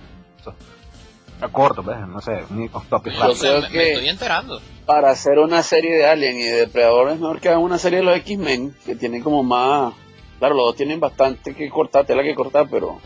A 1.41 1.49
corto, 1.49 1.83
pues, 1.83 1.99
no 2.07 2.21
sé, 2.21 2.43
Yo 2.51 3.35
creo 3.41 3.61
me- 3.61 3.61
me 3.63 3.69
que- 3.71 3.93
estoy 3.93 4.09
enterando. 4.09 4.61
Para 4.87 5.11
hacer 5.11 5.39
una 5.39 5.63
serie 5.63 5.95
de 5.97 6.07
Alien 6.07 6.39
y 6.39 6.43
de 6.43 6.53
Depredador 6.53 7.09
es 7.11 7.19
mejor 7.19 7.41
que 7.41 7.49
hagan 7.49 7.63
una 7.63 7.79
serie 7.79 8.01
de 8.01 8.05
los 8.05 8.17
X-Men, 8.19 8.75
que 8.85 8.95
tienen 8.97 9.23
como 9.23 9.43
más... 9.43 9.95
Claro, 10.39 10.55
los 10.55 10.67
dos 10.67 10.77
tienen 10.77 11.01
bastante 11.01 11.55
que 11.55 11.69
cortar, 11.71 12.05
tela 12.07 12.23
que 12.23 12.35
cortar, 12.35 12.67
pero 12.71 12.99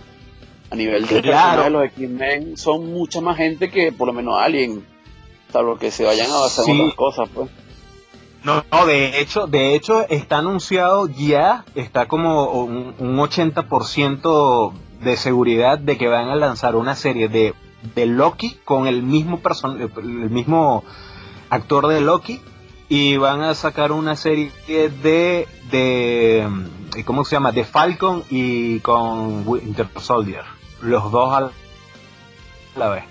a 0.71 0.75
nivel 0.75 1.07
de 1.07 1.23
Claro. 1.23 1.63
personajes, 1.63 1.73
los 1.73 1.85
X-Men 1.85 2.57
son 2.57 2.93
mucha 2.93 3.21
más 3.21 3.37
gente 3.37 3.71
que 3.71 3.93
por 3.93 4.07
lo 4.09 4.13
menos 4.13 4.39
Alien. 4.41 4.85
Salvo 5.53 5.79
que 5.79 5.91
se 5.91 6.05
vayan 6.05 6.31
a 6.31 6.37
basar 6.41 6.69
en 6.69 6.75
Sí. 6.77 6.81
otras 6.83 6.95
cosas, 6.95 7.29
pues. 7.35 7.51
No, 8.45 8.63
no, 8.71 8.87
de 8.87 9.21
hecho, 9.21 9.47
de 9.47 9.75
hecho 9.75 10.07
está 10.09 10.39
anunciado 10.39 11.09
ya, 11.09 11.65
está 11.75 12.07
como 12.07 12.51
un, 12.53 12.95
un 12.99 13.17
80% 13.19 14.73
de 15.03 15.17
seguridad 15.17 15.79
de 15.79 15.97
que 15.97 16.09
van 16.09 16.29
a 16.29 16.37
lanzar 16.37 16.77
una 16.77 16.95
serie 16.95 17.29
de, 17.29 17.55
de 17.95 18.07
Loki 18.07 18.59
con 18.65 18.87
el 18.87 19.03
mismo 19.03 19.41
person 19.41 19.81
el 19.81 20.31
mismo 20.31 20.85
actor 21.51 21.89
de 21.89 22.01
Loki 22.01 22.41
y 22.89 23.17
van 23.17 23.43
a 23.43 23.55
sacar 23.55 23.93
una 23.93 24.17
serie 24.17 24.51
de, 24.67 25.47
de 25.71 26.49
¿cómo 27.05 27.25
se 27.25 27.37
llama? 27.37 27.53
De 27.53 27.65
Falcon 27.65 28.25
y 28.31 28.81
con 28.81 29.47
Winter 29.47 29.89
Soldier. 30.01 30.45
Los 30.81 31.11
dos 31.11 31.33
a 31.35 31.51
la 32.79 32.89
vez. 32.89 33.05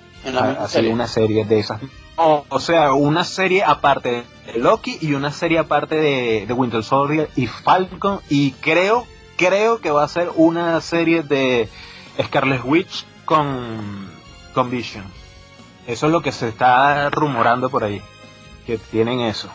Así 0.59 0.87
una 0.87 1.07
serie 1.07 1.45
de 1.45 1.59
esas. 1.59 1.79
O, 2.15 2.59
sea, 2.59 2.93
una 2.93 3.23
serie 3.23 3.63
aparte 3.63 4.23
de 4.47 4.59
Loki 4.59 4.97
y 5.01 5.13
una 5.13 5.31
serie 5.31 5.59
aparte 5.59 5.95
de, 5.95 6.45
de 6.47 6.53
Winter 6.53 6.83
Soldier 6.83 7.29
y 7.35 7.45
Falcon 7.45 8.21
y 8.27 8.51
creo, 8.53 9.05
creo 9.35 9.79
que 9.81 9.91
va 9.91 10.03
a 10.03 10.07
ser 10.07 10.31
una 10.35 10.81
serie 10.81 11.21
de 11.21 11.69
Scarlet 12.19 12.63
Witch 12.65 13.05
con, 13.25 14.09
con 14.55 14.71
Vision. 14.71 15.03
Eso 15.85 16.07
es 16.07 16.11
lo 16.11 16.23
que 16.23 16.31
se 16.31 16.47
está 16.47 17.11
rumorando 17.11 17.69
por 17.69 17.83
ahí. 17.83 18.01
Que 18.65 18.79
tienen 18.79 19.19
eso. 19.21 19.49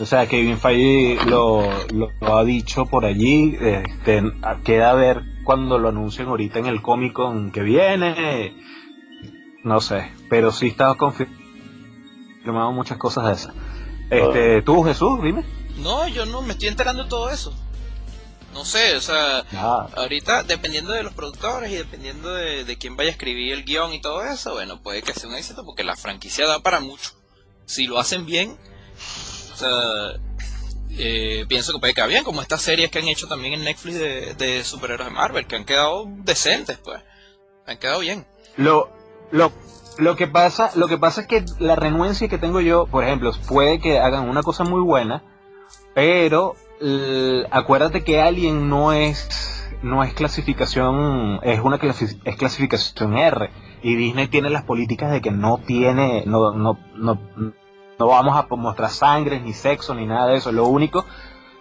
O 0.00 0.06
sea, 0.06 0.26
Kevin 0.26 0.58
Feige 0.58 1.24
lo, 1.26 1.68
lo, 1.92 2.10
ha 2.36 2.44
dicho 2.44 2.86
por 2.86 3.04
allí. 3.04 3.56
Este, 3.60 4.22
queda 4.64 4.90
a 4.90 4.94
ver 4.94 5.22
cuando 5.44 5.78
lo 5.78 5.88
anuncien 5.88 6.28
ahorita 6.28 6.58
en 6.58 6.66
el 6.66 6.82
Comic 6.82 7.12
Con 7.12 7.52
que 7.52 7.62
viene. 7.62 8.54
No 9.62 9.80
sé, 9.80 10.10
pero 10.28 10.52
sí 10.52 10.68
estaba 10.68 10.96
confirmado 10.96 12.72
muchas 12.72 12.98
cosas 12.98 13.26
de 13.26 13.32
esas. 13.32 13.54
Este, 14.10 14.62
¿Tú, 14.62 14.82
Jesús, 14.82 15.22
dime? 15.22 15.44
No, 15.78 16.06
yo 16.08 16.26
no 16.26 16.42
me 16.42 16.52
estoy 16.52 16.68
enterando 16.68 17.04
de 17.04 17.08
todo 17.08 17.30
eso. 17.30 17.54
No 18.52 18.64
sé, 18.64 18.94
o 18.94 19.00
sea, 19.00 19.40
ahorita 19.96 20.44
dependiendo 20.44 20.92
de 20.92 21.02
los 21.02 21.12
productores 21.12 21.72
y 21.72 21.74
dependiendo 21.74 22.32
de, 22.32 22.76
quién 22.78 22.96
vaya 22.96 23.08
a 23.08 23.12
escribir 23.12 23.52
el 23.52 23.64
guion 23.64 23.92
y 23.92 24.00
todo 24.00 24.24
eso, 24.24 24.52
bueno, 24.52 24.80
puede 24.80 25.02
que 25.02 25.12
sea 25.12 25.28
un 25.28 25.34
éxito 25.34 25.64
porque 25.64 25.82
la 25.82 25.96
franquicia 25.96 26.46
da 26.46 26.60
para 26.60 26.78
mucho. 26.78 27.10
Si 27.66 27.86
lo 27.88 27.98
hacen 27.98 28.26
bien, 28.26 28.56
o 29.54 29.56
sea, 29.56 30.20
eh, 30.98 31.44
pienso 31.48 31.72
que 31.72 31.78
puede 31.78 31.94
quedar 31.94 32.08
bien, 32.08 32.24
como 32.24 32.42
estas 32.42 32.60
series 32.60 32.90
que 32.90 32.98
han 32.98 33.08
hecho 33.08 33.28
también 33.28 33.54
en 33.54 33.64
Netflix 33.64 33.98
de, 33.98 34.64
superhéroes 34.64 35.08
de 35.08 35.14
Marvel, 35.14 35.46
que 35.46 35.56
han 35.56 35.64
quedado 35.64 36.06
decentes, 36.24 36.78
pues, 36.78 37.00
han 37.66 37.78
quedado 37.78 38.00
bien. 38.00 38.26
Lo, 38.56 38.90
lo, 39.30 39.52
lo 39.98 40.16
que 40.16 40.26
pasa, 40.26 40.72
lo 40.74 40.88
que 40.88 40.98
pasa 40.98 41.22
es 41.22 41.26
que 41.28 41.44
la 41.60 41.76
renuencia 41.76 42.28
que 42.28 42.38
tengo 42.38 42.60
yo, 42.60 42.86
por 42.86 43.04
ejemplo, 43.04 43.30
puede 43.46 43.80
que 43.80 44.00
hagan 44.00 44.28
una 44.28 44.42
cosa 44.42 44.64
muy 44.64 44.80
buena, 44.80 45.22
pero 45.94 46.56
acuérdate 47.50 48.02
que 48.02 48.20
Alien 48.20 48.68
no 48.68 48.92
es 48.92 49.28
no 49.82 50.02
es 50.02 50.14
clasificación, 50.14 51.40
es 51.42 51.60
una 51.60 51.76
es 51.76 52.36
clasificación 52.36 53.16
R 53.16 53.50
y 53.82 53.94
Disney 53.96 54.28
tiene 54.28 54.50
las 54.50 54.64
políticas 54.64 55.12
de 55.12 55.20
que 55.20 55.30
no 55.30 55.58
tiene 55.58 56.24
no 56.26 56.78
no 57.98 58.06
vamos 58.06 58.36
a 58.36 58.54
mostrar 58.56 58.90
sangre 58.90 59.40
ni 59.40 59.52
sexo 59.52 59.94
ni 59.94 60.06
nada 60.06 60.28
de 60.28 60.36
eso, 60.36 60.52
lo 60.52 60.66
único 60.66 61.04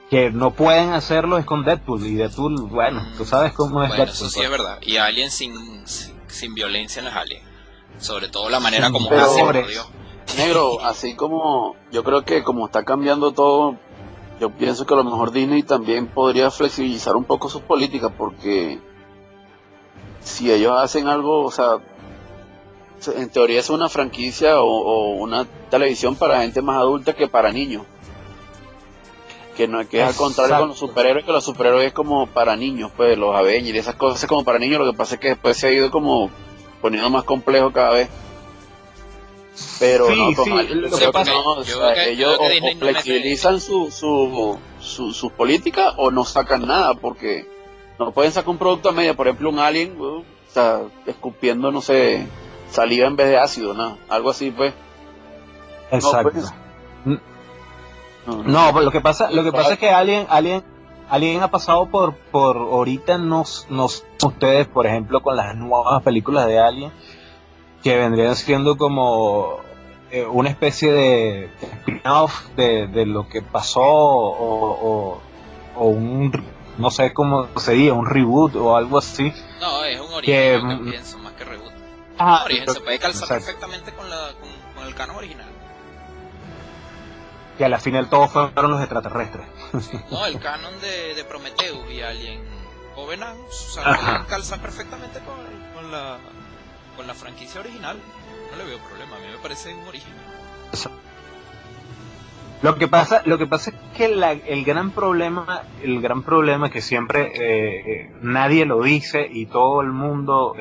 que 0.09 0.31
no 0.31 0.51
pueden 0.51 0.93
hacerlo 0.93 1.37
es 1.37 1.45
con 1.45 1.63
Deadpool 1.63 2.05
y 2.05 2.15
Deadpool, 2.15 2.69
bueno, 2.69 3.03
tú 3.17 3.25
sabes 3.25 3.53
cómo 3.53 3.83
es 3.83 3.89
bueno, 3.89 4.03
Eso 4.03 4.29
sí 4.29 4.41
es 4.41 4.47
pues. 4.47 4.59
verdad. 4.59 4.79
Y 4.81 4.97
Alien 4.97 5.31
sin, 5.31 5.85
sin, 5.85 6.53
violencia 6.53 7.01
no 7.01 7.09
es 7.09 7.15
Alien. 7.15 7.41
Sobre 7.99 8.27
todo 8.27 8.49
la 8.49 8.59
manera 8.59 8.91
como 8.91 9.09
hace, 9.11 9.43
Negro, 10.37 10.81
así 10.83 11.15
como 11.15 11.75
yo 11.91 12.03
creo 12.03 12.23
que 12.23 12.43
como 12.43 12.65
está 12.65 12.83
cambiando 12.83 13.31
todo 13.31 13.77
yo 14.39 14.49
pienso 14.49 14.85
que 14.85 14.93
a 14.93 14.97
lo 14.97 15.03
mejor 15.03 15.31
Disney 15.31 15.63
también 15.63 16.07
podría 16.07 16.51
flexibilizar 16.51 17.15
un 17.15 17.23
poco 17.23 17.49
sus 17.49 17.61
políticas 17.61 18.11
porque 18.17 18.79
si 20.21 20.51
ellos 20.51 20.73
hacen 20.77 21.07
algo, 21.07 21.45
o 21.45 21.51
sea, 21.51 21.77
en 23.07 23.29
teoría 23.29 23.59
es 23.59 23.69
una 23.69 23.89
franquicia 23.89 24.61
o, 24.61 25.15
una 25.15 25.45
televisión 25.69 26.15
para 26.15 26.41
gente 26.41 26.61
más 26.61 26.77
adulta 26.77 27.13
que 27.13 27.27
para 27.27 27.51
niños. 27.51 27.83
Que 29.55 29.67
no 29.67 29.87
que 29.87 30.01
es 30.01 30.07
al 30.07 30.15
contrario 30.15 30.57
con 30.57 30.69
los 30.69 30.79
superhéroes, 30.79 31.25
que 31.25 31.31
los 31.31 31.43
superhéroes 31.43 31.87
es 31.87 31.93
como 31.93 32.25
para 32.25 32.55
niños, 32.55 32.91
pues 32.95 33.17
los 33.17 33.35
Avengers 33.35 33.75
y 33.75 33.77
esas 33.77 33.95
cosas 33.95 34.27
como 34.27 34.43
para 34.43 34.57
niños, 34.57 34.79
lo 34.79 34.91
que 34.91 34.97
pasa 34.97 35.15
es 35.15 35.21
que 35.21 35.27
después 35.29 35.57
se 35.57 35.67
ha 35.67 35.71
ido 35.71 35.91
como 35.91 36.31
poniendo 36.81 37.09
más 37.09 37.23
complejo 37.23 37.71
cada 37.71 37.91
vez. 37.91 38.09
Pero 39.79 40.09
no, 40.09 40.31
lo 40.31 40.97
que 40.97 41.11
pasa, 41.11 41.31
ellos 42.07 42.37
o, 42.39 42.79
flexibilizan 42.79 43.61
su, 43.61 43.91
su, 43.91 44.57
su, 44.79 45.13
sus 45.13 45.31
políticas 45.31 45.93
o 45.97 46.09
no 46.09 46.25
sacan 46.25 46.65
nada 46.65 46.95
porque 46.95 47.47
no 47.99 48.11
pueden 48.11 48.31
sacar 48.31 48.49
un 48.49 48.57
producto 48.57 48.89
a 48.89 48.91
media, 48.93 49.13
por 49.13 49.27
ejemplo 49.27 49.49
un 49.49 49.59
alien 49.59 49.99
uh, 50.01 50.23
está 50.47 50.81
escupiendo 51.05 51.71
no 51.71 51.81
sé 51.81 52.25
saliva 52.73 53.07
en 53.07 53.15
vez 53.15 53.27
de 53.27 53.37
ácido, 53.37 53.73
nada, 53.73 53.97
algo 54.09 54.31
así 54.31 54.51
pues. 54.51 54.73
Exacto. 55.91 56.31
Pues, 56.33 57.19
no, 58.25 58.71
pues, 58.71 58.85
lo 58.85 58.91
que 58.91 59.01
pasa, 59.01 59.29
lo 59.31 59.43
que 59.43 59.51
pasa 59.51 59.73
es 59.73 59.79
que 59.79 59.89
Alien, 59.89 60.25
Alien, 60.29 60.63
Alien 61.09 61.43
ha 61.43 61.51
pasado 61.51 61.85
por, 61.87 62.15
por 62.15 62.55
ahorita 62.55 63.17
no, 63.17 63.43
no 63.69 63.85
ustedes, 63.85 64.67
por 64.67 64.87
ejemplo, 64.87 65.21
con 65.21 65.35
las 65.35 65.55
nuevas 65.55 66.01
películas 66.03 66.47
de 66.47 66.59
Alien, 66.59 66.91
que 67.83 67.97
vendrían 67.97 68.35
siendo 68.35 68.77
como 68.77 69.57
eh, 70.09 70.25
una 70.25 70.49
especie 70.49 70.91
de 70.91 71.49
spin-off 71.61 72.47
de, 72.55 73.05
lo 73.05 73.27
que 73.27 73.41
pasó 73.41 73.81
o, 73.83 75.19
un 75.75 76.31
no 76.77 76.91
sé 76.91 77.13
cómo 77.13 77.47
sería 77.57 77.93
un 77.93 78.05
reboot 78.05 78.55
o 78.55 78.75
algo 78.75 78.99
así 78.99 79.31
no 79.59 79.83
es 79.85 79.99
un 79.99 80.13
origen 80.13 80.91
que 80.91 80.99
ah, 82.19 82.43
origen 82.45 82.69
se 82.69 82.81
puede 82.81 82.99
calzar 82.99 83.27
perfectamente 83.27 83.93
con, 83.93 84.09
la, 84.09 84.33
con, 84.75 84.87
el 84.87 84.95
canon 84.95 85.17
original. 85.17 85.47
Que 87.57 87.65
a 87.65 87.69
la 87.69 87.79
final 87.79 88.09
todos 88.09 88.31
fueron 88.31 88.71
los 88.71 88.81
extraterrestres. 88.81 89.45
No 90.11 90.25
el 90.25 90.39
canon 90.39 90.79
de, 90.81 91.15
de 91.15 91.23
Prometheus 91.23 91.89
y 91.91 92.01
Alien 92.01 92.43
Covenant 92.95 93.39
o 93.39 93.51
sea, 93.51 94.25
calzar 94.27 94.59
perfectamente 94.59 95.19
con, 95.19 95.37
con 95.73 95.91
la 95.91 96.17
con 96.95 97.07
la 97.07 97.13
franquicia 97.13 97.61
original. 97.61 97.99
No 98.51 98.57
le 98.57 98.63
veo 98.65 98.79
problema, 98.79 99.15
a 99.15 99.19
mí 99.19 99.25
me 99.31 99.37
parece 99.37 99.73
un 99.73 99.87
origen. 99.87 100.13
Lo 102.63 102.75
que 102.75 102.87
pasa, 102.87 103.21
lo 103.25 103.37
que 103.37 103.45
pasa 103.45 103.71
es 103.71 103.75
que 103.97 104.05
el 104.05 104.63
gran 104.63 104.91
problema, 104.91 105.63
el 105.81 106.01
gran 106.01 106.23
problema 106.23 106.69
que 106.69 106.79
siempre 106.81 107.33
eh, 107.35 107.83
eh, 107.85 108.15
nadie 108.21 108.65
lo 108.65 108.81
dice 108.81 109.27
y 109.29 109.47
todo 109.47 109.81
el 109.81 109.91
mundo 109.91 110.55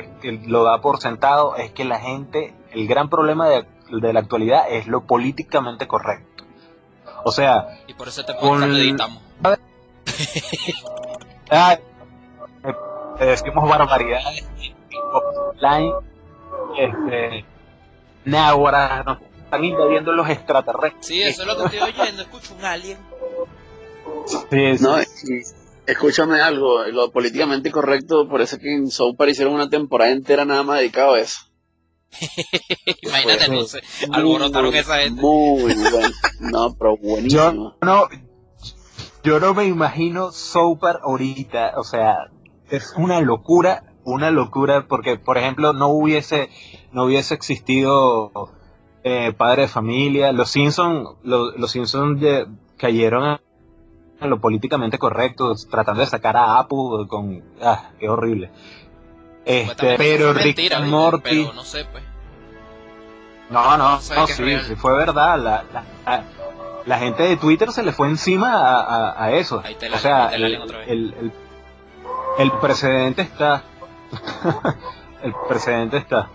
lo 0.48 0.64
da 0.64 0.80
por 0.80 0.98
sentado 0.98 1.54
es 1.54 1.70
que 1.70 1.84
la 1.84 2.00
gente, 2.00 2.54
el 2.72 2.88
gran 2.88 3.08
problema 3.08 3.48
de, 3.48 3.64
la 4.12 4.18
actualidad 4.18 4.64
es 4.68 4.88
lo 4.88 5.06
políticamente 5.06 5.86
correcto. 5.86 6.44
O 7.22 7.30
sea, 7.30 7.68
y 7.86 7.94
por 7.94 8.08
eso 8.08 8.24
te 8.24 8.34
con... 8.34 8.64
editamos. 8.64 9.22
decimos 13.20 13.68
barbaridades 13.68 14.44
online 15.54 15.92
este, 16.76 17.44
Náhuara, 18.24 19.04
nos 19.04 19.18
están 19.52 19.64
invadiendo 19.64 20.12
los 20.12 20.28
extraterrestres. 20.30 21.06
Sí, 21.06 21.22
eso 21.22 21.42
es 21.42 21.48
lo 21.48 21.56
que 21.58 21.76
estoy 21.76 21.92
oyendo, 21.92 22.22
escucho 22.22 22.54
un 22.54 22.64
alien. 22.64 22.98
No, 24.80 24.96
escúchame 25.84 26.40
algo, 26.40 26.84
lo 26.84 27.12
políticamente 27.12 27.70
correcto, 27.70 28.26
por 28.28 28.40
eso 28.40 28.58
que 28.58 28.74
en 28.74 28.90
South 28.90 29.14
Park 29.14 29.32
hicieron 29.32 29.52
una 29.52 29.68
temporada 29.68 30.10
entera 30.10 30.46
nada 30.46 30.62
más 30.62 30.78
dedicado 30.78 31.14
a 31.14 31.20
eso. 31.20 31.40
Imagínate, 33.02 33.48
no 33.48 33.64
sé, 33.64 33.82
alborotaron 34.10 34.74
esa 34.74 34.98
gente. 35.00 35.20
Muy 35.20 35.74
bueno, 35.74 36.08
no, 36.40 36.74
pero 36.74 36.96
buenísimo. 36.96 37.42
Yo 37.42 37.76
no, 37.82 38.08
yo 39.22 39.38
no 39.38 39.52
me 39.52 39.64
imagino 39.66 40.32
South 40.32 40.82
ahorita, 41.02 41.74
o 41.76 41.84
sea, 41.84 42.30
es 42.70 42.94
una 42.96 43.20
locura 43.20 43.84
una 44.04 44.30
locura 44.30 44.86
porque, 44.88 45.16
por 45.16 45.38
ejemplo, 45.38 45.72
no 45.72 45.88
hubiese, 45.88 46.48
no 46.90 47.04
hubiese 47.04 47.34
existido 47.34 48.50
eh, 49.04 49.32
Padre 49.36 49.62
de 49.62 49.68
Familia. 49.68 50.32
Los 50.32 50.50
Simpsons, 50.50 51.10
los 51.22 51.70
Simpsons 51.70 52.20
cayeron 52.76 53.24
a, 53.24 53.40
lo 54.26 54.40
políticamente 54.40 54.98
correcto, 54.98 55.54
tratando 55.70 56.00
de 56.00 56.06
sacar 56.06 56.36
a 56.36 56.58
Apu 56.58 57.06
con, 57.08 57.42
ah, 57.60 57.90
qué 57.98 58.08
horrible. 58.08 58.50
Este, 59.44 59.96
pero 59.96 60.32
Rick 60.32 60.78
Morty. 60.86 61.50
no 61.54 61.64
sé, 61.64 61.84
pues. 61.86 62.04
No, 63.50 63.76
no, 63.76 63.96
no, 63.96 64.00
sí, 64.00 64.14
sí, 64.66 64.76
fue 64.76 64.96
verdad. 64.96 65.38
La, 65.38 65.64
la, 65.72 66.24
la, 66.86 66.98
gente 66.98 67.24
de 67.24 67.36
Twitter 67.36 67.70
se 67.70 67.82
le 67.82 67.92
fue 67.92 68.08
encima 68.08 68.54
a, 68.54 69.24
a, 69.24 69.32
eso. 69.32 69.62
o 69.92 69.98
sea, 69.98 70.28
el, 70.28 70.44
el, 70.86 71.32
el, 72.38 72.52
precedente 72.52 73.22
está. 73.22 73.62
el 75.22 75.34
precedente 75.48 75.98
está. 75.98 76.30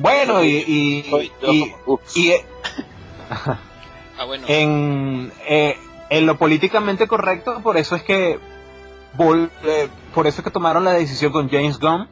Bueno, 0.00 0.42
y. 0.42 0.48
y, 0.48 1.74
y, 2.14 2.30
eh, 2.30 2.44
ah, 3.30 3.58
en, 4.48 5.30
eh, 5.46 5.76
en 6.08 6.26
lo 6.26 6.38
políticamente 6.38 7.06
correcto, 7.06 7.60
por 7.62 7.76
eso 7.76 7.96
es 7.96 8.02
que. 8.02 8.38
Eh, 9.18 9.88
por 10.14 10.26
eso 10.26 10.40
es 10.40 10.44
que 10.44 10.50
tomaron 10.50 10.84
la 10.84 10.92
decisión 10.92 11.32
con 11.32 11.50
James 11.50 11.80
Gunn 11.80 12.08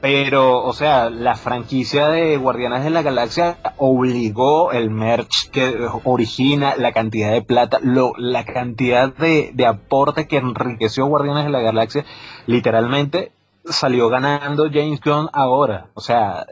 Pero, 0.00 0.62
o 0.62 0.72
sea, 0.74 1.10
la 1.10 1.34
franquicia 1.34 2.08
de 2.08 2.36
Guardianes 2.36 2.84
de 2.84 2.90
la 2.90 3.02
Galaxia 3.02 3.56
obligó 3.78 4.70
el 4.70 4.90
merch 4.90 5.50
que 5.50 5.88
origina, 6.04 6.76
la 6.76 6.92
cantidad 6.92 7.32
de 7.32 7.42
plata, 7.42 7.80
lo, 7.82 8.12
la 8.16 8.44
cantidad 8.44 9.12
de, 9.12 9.50
de 9.54 9.66
aporte 9.66 10.28
que 10.28 10.36
enriqueció 10.36 11.06
Guardianes 11.06 11.46
de 11.46 11.50
la 11.50 11.60
Galaxia, 11.60 12.04
literalmente 12.46 13.32
salió 13.64 14.08
ganando 14.08 14.68
James 14.72 15.00
Gunn 15.00 15.30
ahora. 15.32 15.88
O 15.94 16.00
sea, 16.00 16.46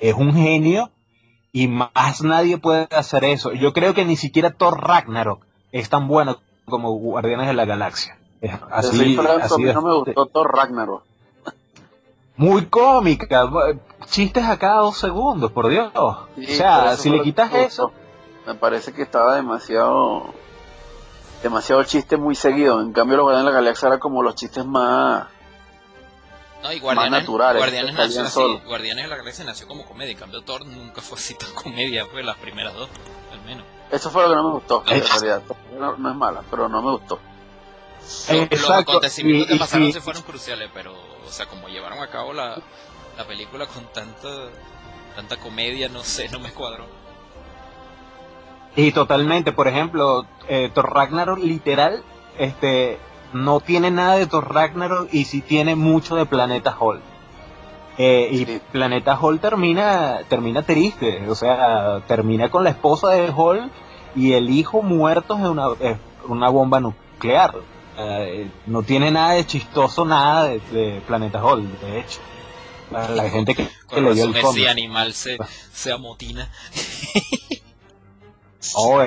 es 0.00 0.14
un 0.14 0.34
genio 0.34 0.90
y 1.52 1.68
más 1.68 2.22
nadie 2.22 2.58
puede 2.58 2.88
hacer 2.90 3.24
eso. 3.24 3.52
Yo 3.52 3.72
creo 3.72 3.94
que 3.94 4.04
ni 4.04 4.16
siquiera 4.16 4.50
Thor 4.50 4.80
Ragnarok 4.80 5.44
es 5.72 5.88
tan 5.88 6.08
bueno 6.08 6.38
como 6.66 6.92
Guardianes 6.92 7.46
de 7.46 7.54
la 7.54 7.64
Galaxia. 7.64 8.18
Así, 8.70 9.18
así 9.42 9.62
no 9.64 9.82
me 9.82 9.94
gustó 9.94 10.26
Thor 10.26 10.54
Ragnarok 10.54 11.02
muy 12.38 12.66
cómica, 12.66 13.50
chistes 14.06 14.44
a 14.44 14.56
cada 14.58 14.82
dos 14.82 14.96
segundos, 14.96 15.50
por 15.50 15.68
Dios. 15.68 15.90
o 15.94 16.28
sea, 16.46 16.96
si 16.96 17.10
le 17.10 17.20
quitas 17.20 17.52
eso... 17.52 17.92
Me 18.46 18.54
parece 18.54 18.94
que 18.94 19.02
estaba 19.02 19.36
demasiado 19.36 20.32
demasiado 21.42 21.84
chiste 21.84 22.16
muy 22.16 22.34
seguido. 22.34 22.80
En 22.80 22.92
cambio, 22.92 23.18
los 23.18 23.24
Guardianes 23.24 23.44
de 23.44 23.52
la 23.52 23.60
Galaxia 23.60 23.88
eran 23.88 23.98
como 23.98 24.22
los 24.22 24.36
chistes 24.36 24.64
más, 24.64 25.26
no, 26.62 26.72
y 26.72 26.80
Guardianes, 26.80 27.20
naturales. 27.20 27.60
Guardianes, 27.60 27.94
nació 27.94 28.22
así, 28.22 28.60
Guardianes 28.66 29.04
de 29.04 29.10
la 29.10 29.16
Galaxia 29.16 29.44
nació 29.44 29.68
como 29.68 29.84
comedia. 29.84 30.12
En 30.12 30.18
cambio, 30.18 30.42
Thor 30.42 30.66
nunca 30.66 31.00
fue 31.00 31.18
así 31.18 31.34
tan 31.34 31.52
comedia. 31.54 32.06
Fue 32.06 32.22
las 32.22 32.36
primeras 32.36 32.74
dos, 32.74 32.88
al 33.32 33.40
menos. 33.42 33.64
Eso 33.90 34.10
fue 34.10 34.22
lo 34.22 34.28
que 34.30 34.34
no 34.34 34.42
me 34.44 34.50
gustó, 34.54 34.84
en 34.86 35.02
realidad. 35.06 35.42
No, 35.78 35.92
es 35.92 36.16
mala, 36.16 36.42
pero 36.50 36.68
no 36.68 36.82
me 36.82 36.90
gustó. 36.92 37.18
Los, 38.50 38.70
acontecimientos 38.70 39.48
que 39.52 39.58
pasaron 39.58 39.92
se 39.92 40.00
fueron 40.00 40.22
cruciales, 40.22 40.70
pero 40.72 40.94
o 40.94 41.30
sea, 41.30 41.46
como 41.46 41.68
llevaron 41.68 42.02
a 42.02 42.08
cabo 42.08 42.32
la, 42.32 42.56
la 43.16 43.26
película 43.26 43.66
con 43.66 43.84
tanta, 43.92 44.28
tanta 45.14 45.36
comedia, 45.36 45.88
no 45.88 46.02
sé, 46.02 46.28
no 46.30 46.40
me 46.40 46.48
escuadró. 46.48 46.86
Y 48.76 48.92
totalmente, 48.92 49.52
por 49.52 49.68
ejemplo, 49.68 50.26
eh, 50.48 50.70
Thor 50.72 50.92
Ragnarok 50.92 51.38
literal, 51.38 52.02
este, 52.38 52.98
no 53.32 53.60
tiene 53.60 53.90
nada 53.90 54.14
de 54.14 54.26
Thor 54.26 54.52
Ragnarok 54.52 55.08
y 55.12 55.24
sí 55.24 55.40
tiene 55.40 55.74
mucho 55.74 56.16
de 56.16 56.26
Planeta 56.26 56.76
Hall. 56.78 57.00
Eh, 57.98 58.28
y 58.30 58.44
Planeta 58.70 59.18
Hall 59.20 59.40
termina, 59.40 60.20
termina 60.28 60.62
triste, 60.62 61.28
o 61.28 61.34
sea, 61.34 62.00
termina 62.06 62.48
con 62.48 62.62
la 62.62 62.70
esposa 62.70 63.10
de 63.10 63.32
Hall 63.36 63.70
y 64.14 64.34
el 64.34 64.50
hijo 64.50 64.82
muerto 64.82 65.34
de 65.34 65.48
una, 65.48 65.66
una 66.28 66.48
bomba 66.48 66.80
nuclear. 66.80 67.54
Eh, 67.98 68.48
no 68.66 68.84
tiene 68.84 69.10
nada 69.10 69.32
de 69.32 69.44
chistoso, 69.44 70.04
nada 70.04 70.44
de, 70.44 71.02
Planeta 71.08 71.42
Hall, 71.42 71.68
de 71.80 72.00
hecho. 72.00 72.20
la 72.92 73.28
gente 73.30 73.56
que, 73.56 73.68
que 73.88 74.00
le 74.00 74.14
dio 74.14 74.26
el 74.26 74.36
ese 74.36 74.68
animal 74.68 75.12
se, 75.12 75.36
se 75.72 75.90
amotina. 75.90 76.48
oh, 78.76 79.04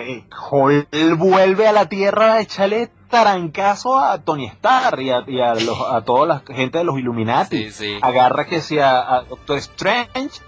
Hall 0.51 0.87
vuelve 1.17 1.65
a 1.65 1.71
la 1.71 1.87
Tierra 1.87 2.33
a 2.33 2.41
echarle 2.41 2.91
tarancazo 3.11 3.99
a 3.99 4.17
Tony 4.19 4.47
Stark 4.47 4.99
y 4.99 5.11
a, 5.11 5.53
a, 5.91 6.01
toda 6.01 6.25
la 6.25 6.39
gente 6.47 6.79
de 6.79 6.83
los 6.83 6.97
Illuminati. 6.97 7.69
Agarra 8.01 8.45
que 8.45 8.61
sea 8.61 8.99
a 8.99 9.23
Doctor 9.23 9.57
Strange, 9.57 10.41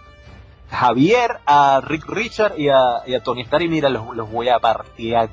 Javier, 0.71 1.39
a 1.45 1.81
Rick 1.83 2.05
Richard 2.07 2.57
y 2.57 2.69
a, 2.69 3.03
y 3.05 3.13
a 3.13 3.21
Tony 3.21 3.41
Stark 3.41 3.63
y 3.63 3.67
mira, 3.67 3.89
los, 3.89 4.15
los 4.15 4.31
voy 4.31 4.49
a 4.49 4.59
partir 4.59 5.29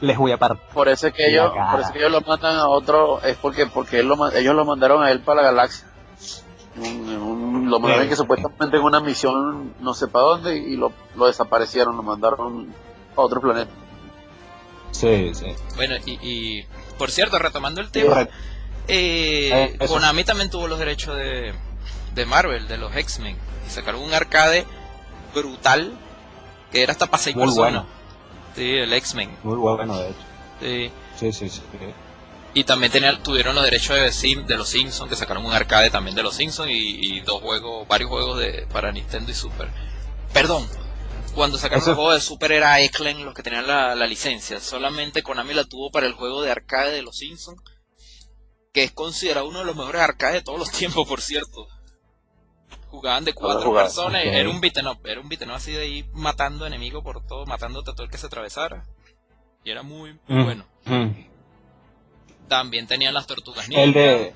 les 0.00 0.16
voy 0.16 0.32
a 0.32 0.36
partir. 0.36 0.62
Por 0.72 0.88
eso 0.88 1.08
es 1.08 1.12
que 1.12 1.28
ellos, 1.28 1.50
por 1.72 1.80
eso 1.80 1.92
que 1.92 1.98
ellos 1.98 2.12
lo 2.12 2.20
mandan 2.20 2.56
a 2.56 2.68
otro, 2.68 3.20
es 3.22 3.36
porque 3.36 3.66
porque 3.66 3.98
ellos 3.98 4.54
lo 4.54 4.64
mandaron 4.64 5.02
a 5.02 5.10
él 5.10 5.20
para 5.20 5.42
la 5.42 5.50
galaxia. 5.50 5.88
lo 6.76 7.80
mandaron 7.80 8.08
que 8.08 8.14
supuestamente 8.14 8.76
en 8.76 8.82
una 8.82 9.00
misión 9.00 9.74
no 9.80 9.94
sé 9.94 10.06
para 10.06 10.24
dónde 10.24 10.56
y 10.56 10.76
lo, 10.76 10.92
lo 11.16 11.26
desaparecieron, 11.26 11.96
lo 11.96 12.02
mandaron 12.02 12.72
a 13.16 13.20
otro 13.20 13.40
planeta. 13.40 13.72
Sí, 14.90 15.32
sí. 15.34 15.46
Bueno, 15.76 15.96
y, 16.06 16.64
por 16.96 17.10
cierto, 17.10 17.38
retomando 17.38 17.80
el 17.80 17.90
tema, 17.90 18.28
eh, 18.88 19.76
eh 19.78 19.86
Konami 19.86 20.24
también 20.24 20.50
tuvo 20.50 20.66
los 20.66 20.78
derechos 20.78 21.16
de, 21.16 21.52
de 22.14 22.26
Marvel, 22.26 22.68
de 22.68 22.78
los 22.78 22.94
X-Men, 22.96 23.36
y 23.66 23.70
sacaron 23.70 24.02
un 24.02 24.12
arcade 24.12 24.66
brutal 25.34 25.92
que 26.72 26.82
era 26.82 26.92
hasta 26.92 27.06
para 27.06 27.22
6 27.22 27.36
personas. 27.36 27.56
Bueno. 27.56 27.86
Sí, 28.56 28.74
el 28.74 28.92
X-Men. 28.92 29.36
Muy 29.42 29.56
bueno, 29.56 29.98
de 29.98 30.08
hecho. 30.08 30.18
Sí. 30.60 30.90
Sí, 31.18 31.32
sí, 31.32 31.48
sí. 31.48 31.62
Y 32.54 32.64
también 32.64 32.90
tenían, 32.90 33.22
tuvieron 33.22 33.54
los 33.54 33.64
derechos 33.64 33.96
de, 33.96 34.10
Sim, 34.10 34.46
de 34.46 34.56
los 34.56 34.68
Simpsons, 34.68 35.08
que 35.08 35.16
sacaron 35.16 35.44
un 35.44 35.52
arcade 35.52 35.90
también 35.90 36.16
de 36.16 36.22
los 36.22 36.34
Simpsons 36.34 36.70
y, 36.72 37.20
dos 37.20 37.40
juegos, 37.40 37.86
varios 37.86 38.10
juegos 38.10 38.38
de 38.38 38.66
para 38.72 38.90
Nintendo 38.90 39.30
y 39.30 39.34
Super. 39.34 39.68
Perdón, 40.32 40.66
cuando 41.34 41.58
sacaron 41.58 41.88
el 41.88 41.94
juego 41.94 42.12
de 42.12 42.20
Super 42.20 42.52
era 42.52 42.80
Ecklen 42.80 43.24
los 43.24 43.34
que 43.34 43.42
tenían 43.42 43.66
la, 43.66 43.94
licencia. 44.06 44.60
Solamente 44.60 45.22
Konami 45.22 45.54
la 45.54 45.64
tuvo 45.64 45.90
para 45.90 46.06
el 46.06 46.12
juego 46.12 46.42
de 46.42 46.50
arcade 46.50 46.92
de 46.92 47.02
los 47.02 47.16
Simpsons, 47.16 47.60
que 48.72 48.84
es 48.84 48.92
considerado 48.92 49.48
uno 49.48 49.60
de 49.60 49.64
los 49.64 49.76
mejores 49.76 50.00
arcades 50.00 50.36
de 50.36 50.42
todos 50.42 50.58
los 50.58 50.70
tiempos, 50.72 51.06
por 51.06 51.20
cierto. 51.20 51.68
Jugaban 52.88 53.24
de 53.24 53.34
cuatro 53.34 53.74
personas, 53.74 54.24
era 54.24 54.48
un 54.48 54.60
beat'em 54.60 54.86
up, 54.86 55.00
era 55.04 55.20
un 55.20 55.28
beat'em 55.28 55.50
así 55.50 55.72
de 55.72 55.82
ahí 55.82 56.08
matando 56.14 56.66
enemigos 56.66 57.04
por 57.04 57.24
todo, 57.26 57.44
matando 57.44 57.80
a 57.80 57.84
todo 57.84 58.02
el 58.02 58.10
que 58.10 58.16
se 58.16 58.26
atravesara. 58.26 58.86
Y 59.62 59.70
era 59.70 59.82
muy, 59.82 60.14
mm, 60.26 60.44
bueno. 60.44 60.66
Mm. 60.86 61.10
También 62.48 62.86
tenían 62.86 63.12
las 63.12 63.26
tortugas 63.26 63.68
ninja. 63.68 63.82
El 63.82 63.92
de... 63.92 64.34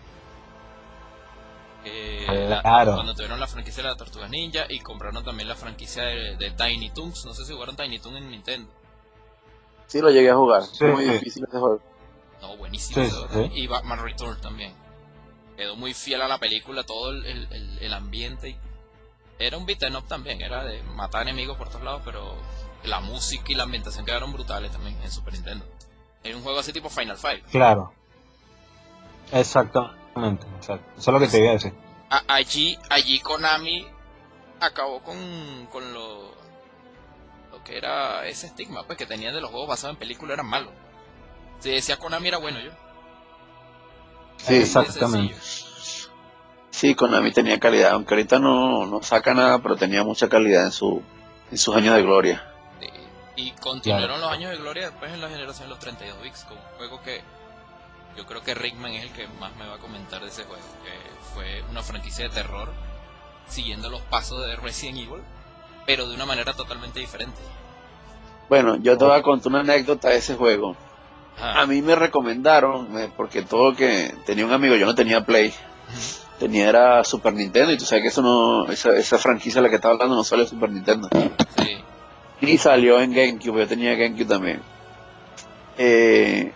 Eh, 1.85 2.25
cuando 2.63 3.15
tuvieron 3.15 3.41
la 3.41 3.47
franquicia 3.47 3.83
de 3.83 3.89
la 3.89 3.97
Tortugas 3.97 4.31
Ninja 4.31 4.67
y 4.69 4.79
compraron 4.81 5.25
también 5.25 5.49
la 5.49 5.57
franquicia 5.57 6.05
de, 6.05 6.51
Tiny 6.57 6.91
Toons. 6.91 7.25
No 7.25 7.35
sé 7.35 7.45
si 7.45 7.53
jugaron 7.53 7.77
Tiny 7.77 7.99
Toons 7.99 8.19
en 8.19 8.31
Nintendo. 8.31 8.71
Sí, 9.87 10.01
lo 10.01 10.11
llegué 10.11 10.31
a 10.31 10.37
jugar. 10.37 10.63
muy 10.81 11.05
difícil 11.05 11.45
ese 11.45 11.59
juego. 11.59 11.81
No, 12.41 12.57
buenísimo. 12.57 13.05
y 13.53 13.67
Batman 13.67 14.03
Return 14.03 14.41
también. 14.41 14.75
Quedó 15.57 15.77
muy 15.77 15.95
fiel 15.95 16.23
a 16.23 16.29
la 16.29 16.39
película, 16.39 16.83
todo 16.83 17.11
el, 17.11 17.79
el, 17.81 17.93
ambiente. 17.93 18.57
Era 19.39 19.59
un 19.59 19.67
beat'em 19.67 19.95
up 19.95 20.07
también, 20.09 20.41
era 20.41 20.65
de 20.65 20.83
matar 20.83 21.23
enemigos 21.23 21.57
por 21.59 21.69
todos 21.69 21.83
lados, 21.83 22.03
pero 22.05 22.35
la 22.85 23.01
música 23.01 23.45
y 23.49 23.55
la 23.55 23.65
ambientación 23.65 24.05
quedaron 24.05 24.33
brutales 24.33 24.73
también 24.73 24.97
en 25.03 25.11
Super 25.11 25.35
Nintendo. 25.35 25.65
Era 26.25 26.37
un 26.37 26.43
juego 26.43 26.59
así 26.59 26.73
tipo 26.73 26.89
Final 26.89 27.17
Fight. 27.17 27.45
Claro. 27.47 27.93
Exacto. 29.33 29.93
Eso 30.61 30.81
es 30.97 31.07
lo 31.07 31.19
que 31.19 31.29
te 31.29 31.39
iba 31.39 31.51
a 31.51 31.55
decir. 31.55 31.73
allí, 32.29 32.79
allí 32.91 33.21
Konami 33.21 33.87
acabó 34.61 35.03
con, 35.03 35.67
con 35.71 35.93
lo, 35.93 36.33
lo 37.51 37.65
que 37.65 37.77
era 37.79 38.27
ese 38.27 38.47
estigma 38.47 38.85
pues 38.85 38.99
que 38.99 39.07
tenía 39.07 39.33
de 39.33 39.41
los 39.41 39.51
juegos 39.51 39.69
basados 39.69 39.95
en 39.95 39.99
películas 39.99 40.35
eran 40.35 40.47
malos. 40.47 40.73
Si 41.61 41.71
decía 41.71 41.97
Konami 41.97 42.29
era 42.29 42.39
bueno 42.39 42.61
yo. 42.61 42.71
Sí, 44.39 44.57
exactamente. 44.57 45.37
Sí, 46.71 46.95
Konami 46.95 47.31
tenía 47.33 47.61
calidad, 47.61 47.93
aunque 47.93 48.15
ahorita 48.15 48.39
no, 48.39 48.87
no 48.87 49.03
saca 49.03 49.35
nada, 49.35 49.61
pero 49.61 49.77
tenía 49.77 50.03
mucha 50.03 50.29
calidad 50.29 50.65
en, 50.65 50.73
su, 50.73 51.03
en 51.51 51.59
sus 51.59 51.77
años 51.77 51.95
de 51.95 52.03
gloria. 52.03 52.49
Y 53.37 53.53
continuaron 53.53 54.21
los 54.21 54.31
años 54.31 54.51
de 54.51 54.57
gloria 54.59 54.91
después 54.91 55.13
en 55.13 55.21
la 55.21 55.29
generación 55.29 55.69
de 55.69 55.71
los 55.71 55.79
32 55.79 56.23
bits, 56.23 56.45
con 56.45 56.59
un 56.59 56.65
juego 56.77 57.03
que 57.03 57.23
yo 58.17 58.27
creo 58.27 58.43
que 58.43 58.55
Rickman 58.55 58.93
es 58.93 59.05
el 59.05 59.13
que 59.13 59.27
más 59.41 59.55
me 59.57 59.67
va 59.67 59.75
a 59.75 59.79
comentar 59.79 60.21
de 60.21 60.29
ese 60.29 60.45
juego, 60.45 60.63
que 60.85 61.35
fue 61.35 61.63
una 61.71 61.83
franquicia 61.83 62.29
de 62.29 62.35
terror 62.35 62.73
siguiendo 63.47 63.91
los 63.91 64.03
pasos 64.03 64.45
de 64.47 64.57
Resident 64.57 64.99
Evil, 64.99 65.23
pero 65.87 66.09
de 66.09 66.15
una 66.15 66.27
manera 66.27 66.53
totalmente 66.53 67.01
diferente. 67.01 67.39
Bueno, 68.49 68.77
yo 68.77 68.97
te 68.99 69.05
voy 69.05 69.19
a 69.19 69.23
contar 69.23 69.51
una 69.51 69.61
anécdota 69.61 70.11
de 70.11 70.19
ese 70.19 70.35
juego. 70.35 70.77
A 71.41 71.67
mí 71.67 71.81
me 71.81 71.95
recomendaron, 71.95 72.99
eh, 72.99 73.11
porque 73.17 73.43
todo 73.43 73.75
que 73.75 74.15
tenía 74.27 74.45
un 74.45 74.53
amigo, 74.53 74.77
yo 74.77 74.85
no 74.87 74.95
tenía 74.95 75.25
Play, 75.25 75.53
tenía 76.39 76.69
era 76.69 77.03
Super 77.05 77.33
Nintendo, 77.33 77.73
y 77.73 77.79
tú 77.79 77.85
sabes 77.85 78.03
que 78.03 78.09
eso 78.09 78.23
no, 78.23 78.71
esa, 78.71 78.95
esa 78.97 79.19
franquicia 79.19 79.61
de 79.61 79.63
la 79.67 79.71
que 79.71 79.77
estaba 79.77 79.95
hablando 79.95 80.15
no 80.15 80.25
sale 80.25 80.47
Super 80.47 80.71
Nintendo. 80.71 81.09
Sí. 81.57 81.79
Y 82.43 82.59
salió 82.59 83.01
en 83.01 83.13
GameCube, 83.13 83.61
yo 83.61 83.67
tenía 83.69 83.95
GameCube 83.95 84.27
también. 84.27 84.61
Eh, 85.79 86.53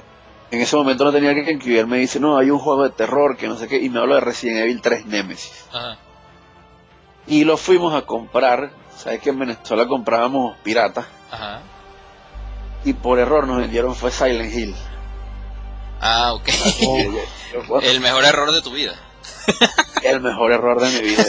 en 0.50 0.60
ese 0.60 0.76
momento 0.76 1.04
no 1.04 1.12
tenía 1.12 1.34
que 1.34 1.78
él 1.78 1.86
me 1.86 1.98
dice, 1.98 2.20
no, 2.20 2.38
hay 2.38 2.50
un 2.50 2.58
juego 2.58 2.84
de 2.84 2.90
terror 2.90 3.36
que 3.36 3.48
no 3.48 3.56
sé 3.56 3.68
qué, 3.68 3.76
y 3.76 3.88
me 3.88 4.00
habla 4.00 4.16
de 4.16 4.20
Resident 4.20 4.60
Evil 4.60 4.80
3 4.80 5.06
Nemesis. 5.06 5.64
Y 7.26 7.44
lo 7.44 7.56
fuimos 7.56 7.94
a 7.94 8.02
comprar, 8.02 8.70
sabes 8.96 9.20
que 9.20 9.30
en 9.30 9.38
Venezuela 9.38 9.86
comprábamos 9.86 10.56
piratas. 10.62 11.06
Y 12.84 12.92
por 12.92 13.18
error 13.18 13.46
nos 13.48 13.58
vendieron 13.58 13.94
fue 13.96 14.12
Silent 14.12 14.54
Hill. 14.54 14.74
Ah, 16.00 16.34
ok. 16.34 16.48
el 17.82 18.00
mejor 18.00 18.24
error 18.24 18.52
de 18.52 18.62
tu 18.62 18.70
vida. 18.70 18.94
el 20.02 20.20
mejor 20.20 20.52
error 20.52 20.80
de 20.80 20.90
mi 20.90 21.08
vida. 21.08 21.24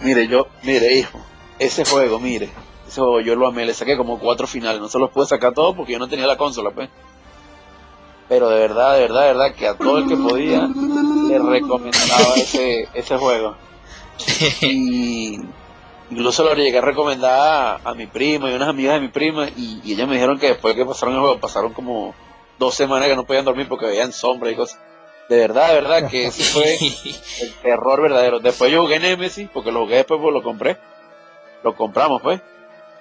mire, 0.00 0.26
yo, 0.28 0.48
mire, 0.62 0.94
hijo, 0.94 1.20
ese 1.58 1.84
juego, 1.84 2.18
mire, 2.18 2.50
juego 2.94 3.20
yo 3.20 3.34
lo 3.36 3.46
amé, 3.46 3.66
le 3.66 3.74
saqué 3.74 3.96
como 3.96 4.18
cuatro 4.18 4.46
finales, 4.46 4.80
no 4.80 4.88
se 4.88 4.98
los 4.98 5.10
pude 5.10 5.26
sacar 5.26 5.52
todos 5.52 5.76
porque 5.76 5.92
yo 5.92 5.98
no 5.98 6.08
tenía 6.08 6.26
la 6.26 6.36
consola, 6.36 6.70
pues 6.70 6.88
pero 8.28 8.48
de 8.48 8.58
verdad, 8.58 8.94
de 8.94 9.00
verdad, 9.02 9.20
de 9.22 9.26
verdad 9.28 9.54
que 9.54 9.68
a 9.68 9.74
todo 9.74 9.98
el 9.98 10.08
que 10.08 10.16
podía 10.16 10.68
le 11.28 11.38
recomendaba 11.38 12.34
ese, 12.36 12.88
ese 12.94 13.16
juego. 13.16 13.56
y 14.62 15.40
incluso 16.10 16.44
lo 16.44 16.54
llegué 16.54 16.78
a 16.78 16.82
recomendar 16.82 17.80
a, 17.84 17.94
mi 17.94 18.06
prima 18.06 18.50
y 18.50 18.54
unas 18.54 18.68
amigas 18.68 18.94
de 18.94 19.00
mi 19.00 19.08
prima 19.08 19.48
y, 19.48 19.80
y 19.84 19.92
ellas 19.92 20.08
me 20.08 20.14
dijeron 20.14 20.38
que 20.38 20.48
después 20.48 20.74
que 20.74 20.84
pasaron 20.84 21.14
el 21.14 21.20
juego 21.20 21.38
pasaron 21.38 21.72
como 21.72 22.14
dos 22.58 22.74
semanas 22.74 23.08
que 23.08 23.16
no 23.16 23.24
podían 23.24 23.44
dormir 23.44 23.68
porque 23.68 23.86
veían 23.86 24.12
sombra 24.12 24.50
y 24.50 24.56
cosas. 24.56 24.80
De 25.28 25.38
verdad, 25.38 25.68
de 25.68 25.74
verdad 25.74 26.10
que 26.10 26.26
ese 26.26 26.44
fue 26.44 26.76
el 27.40 27.52
terror 27.62 28.00
verdadero. 28.00 28.40
Después 28.40 28.70
yo 28.70 28.82
jugué 28.82 28.98
Nemesis 28.98 29.48
porque 29.52 29.72
lo 29.72 29.80
jugué 29.80 29.96
después 29.96 30.20
pues 30.20 30.32
lo 30.32 30.42
compré. 30.42 30.76
Lo 31.62 31.74
compramos 31.74 32.22
pues. 32.22 32.40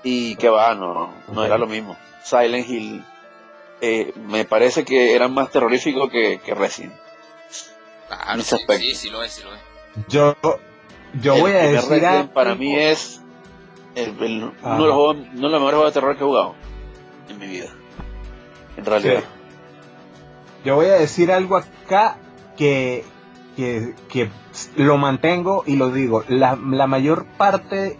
Y 0.04 0.36
que 0.36 0.50
va, 0.50 0.76
no, 0.76 1.14
no 1.32 1.44
era 1.44 1.58
lo 1.58 1.68
mismo. 1.68 1.98
Silent 2.24 2.68
Hill 2.68 3.04
eh, 3.82 4.14
me 4.28 4.46
parece 4.46 4.86
que 4.86 5.16
eran 5.16 5.34
más 5.34 5.52
terroríficos 5.52 6.10
que, 6.10 6.40
que 6.44 6.54
Resident. 6.54 6.94
Claro, 8.08 8.42
sí, 8.42 8.58
sí, 8.78 8.96
sí, 8.96 9.10
lo 9.10 9.24
es, 9.24 9.32
sí 9.32 9.44
lo 9.44 9.54
es. 9.54 9.62
Yo, 10.08 10.36
yo 11.22 11.38
voy 11.38 11.52
a 11.52 11.68
decir 11.68 12.30
para 12.34 12.56
mí 12.56 12.76
es 12.76 13.22
el, 13.96 14.12
uno, 14.20 14.54
de 14.62 14.86
los 14.86 14.94
juegos, 14.94 15.18
uno 15.18 15.48
de 15.48 15.50
los 15.50 15.52
mejores 15.52 15.76
juegos 15.76 15.94
de 15.94 16.00
terror 16.00 16.18
que 16.18 16.24
he 16.24 16.28
jugado 16.28 16.56
en 17.30 17.40
mi 17.40 17.48
vida. 17.48 17.70
En 18.78 18.86
realidad. 18.86 19.24
Yo 20.64 20.76
voy 20.76 20.88
a 20.88 20.94
decir 20.96 21.32
algo 21.32 21.58
acá 21.58 22.18
que, 22.58 23.06
que, 23.56 23.94
que 24.10 24.30
lo 24.76 24.98
mantengo 24.98 25.64
y 25.66 25.76
lo 25.76 25.92
digo. 25.92 26.24
La, 26.28 26.58
la 26.62 26.88
mayor 26.88 27.26
parte 27.38 27.98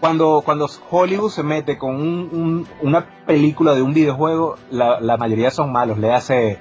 cuando, 0.00 0.42
cuando 0.44 0.68
Hollywood 0.90 1.30
se 1.30 1.42
mete 1.42 1.76
con 1.76 1.96
un, 1.96 2.68
una 2.82 3.06
película 3.26 3.74
de 3.74 3.82
un 3.82 3.94
videojuego, 3.94 4.56
la, 4.70 5.00
la 5.00 5.16
mayoría 5.16 5.50
son 5.50 5.72
malos. 5.72 5.98
Le 5.98 6.12
hace 6.12 6.58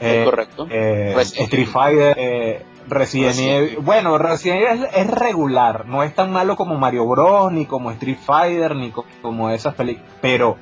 eh, 0.00 0.22
correcto. 0.24 0.66
Eh, 0.70 1.14
Street 1.18 1.68
Fighter, 1.68 2.16
eh, 2.18 2.66
Resident, 2.88 3.38
Evil. 3.38 3.78
Bueno, 3.78 4.18
Resident 4.18 4.62
Evil 4.62 4.86
es, 4.94 5.06
regular, 5.10 5.86
no 5.86 6.02
es 6.02 6.14
tan 6.14 6.32
malo 6.32 6.56
como 6.56 6.76
Mario 6.76 7.06
Bros, 7.06 7.52
ni 7.52 7.66
como 7.66 7.90
Street 7.92 8.18
Fighter, 8.18 8.74
ni 8.74 8.92
como 9.22 9.50
esas 9.50 9.74
películas. 9.74 10.10
Pero 10.20 10.56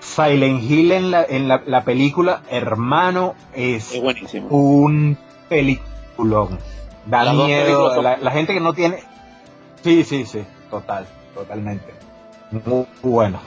Silent 0.00 0.62
Hill 0.62 0.92
en 0.92 1.10
la, 1.10 1.24
en 1.24 1.48
la, 1.48 1.84
película, 1.84 2.42
hermano, 2.50 3.34
es, 3.52 4.00
un 4.48 5.18
peliculón. 5.48 6.58
Da 7.04 7.32
miedo. 7.32 8.00
La, 8.00 8.16
la 8.16 8.30
gente 8.30 8.54
que 8.54 8.60
no 8.60 8.72
tiene. 8.72 8.98
Sí, 9.82 10.04
sí, 10.04 10.24
sí, 10.24 10.44
total 10.70 11.06
totalmente. 11.36 11.94
Muy 12.50 12.86
bueno. 13.02 13.40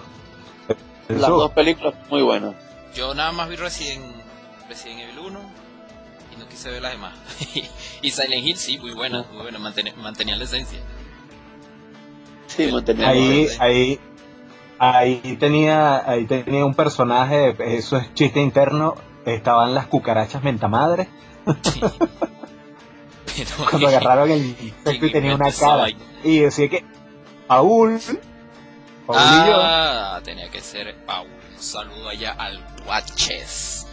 Las 1.08 1.30
dos 1.30 1.52
películas 1.52 1.96
muy 2.10 2.22
buenas. 2.22 2.54
Yo 2.94 3.14
nada 3.16 3.32
más 3.32 3.50
vi 3.50 3.56
Resident, 3.56 4.06
Resident 4.68 5.02
Evil 5.02 5.20
1 5.20 5.40
y 6.34 6.40
no 6.40 6.48
quise 6.48 6.70
ver 6.70 6.82
las 6.82 6.92
demás. 6.92 7.14
y 8.02 8.12
Silent 8.12 8.46
Hill 8.46 8.58
sí, 8.58 8.78
muy 8.80 8.94
buena, 8.94 9.26
muy 9.34 9.42
buena, 9.42 9.60
mantenía 9.60 10.36
la 10.36 10.44
esencia. 10.44 10.80
Sí, 12.48 12.72
mantenía 12.72 13.10
ahí, 13.10 13.48
ahí, 13.60 14.00
ahí 14.78 15.38
tenía, 15.40 16.10
ahí 16.10 16.26
tenía 16.26 16.66
un 16.66 16.76
personaje, 16.76 17.56
eso 17.76 17.98
es 17.98 18.14
chiste 18.14 18.40
interno, 18.42 18.96
estaban 19.26 19.74
las 19.74 19.88
cucarachas 19.88 20.44
mentamadres. 20.44 21.08
Cuando 23.70 23.88
agarraron 23.88 24.32
el 24.32 24.46
insecto 24.46 25.06
y 25.06 25.12
tenía 25.12 25.36
una 25.36 25.52
cara. 25.52 25.88
Y 26.24 26.40
decía 26.40 26.68
que 26.70 26.84
Paul. 27.50 28.00
ah, 29.08 30.22
tenía 30.24 30.50
que 30.50 30.62
ser 30.62 30.95
Paul. 31.04 31.28
Un 31.28 31.58
saludo 31.58 32.10
allá 32.10 32.34
al 32.34 32.64
Watches. 32.86 33.88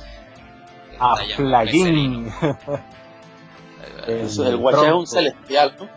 A 0.99 1.17
Flagin. 1.17 2.31
el 4.07 4.57
Watches 4.57 4.85
es 4.85 4.93
un 4.93 5.07
celestial, 5.07 5.75
¿no? 5.79 5.89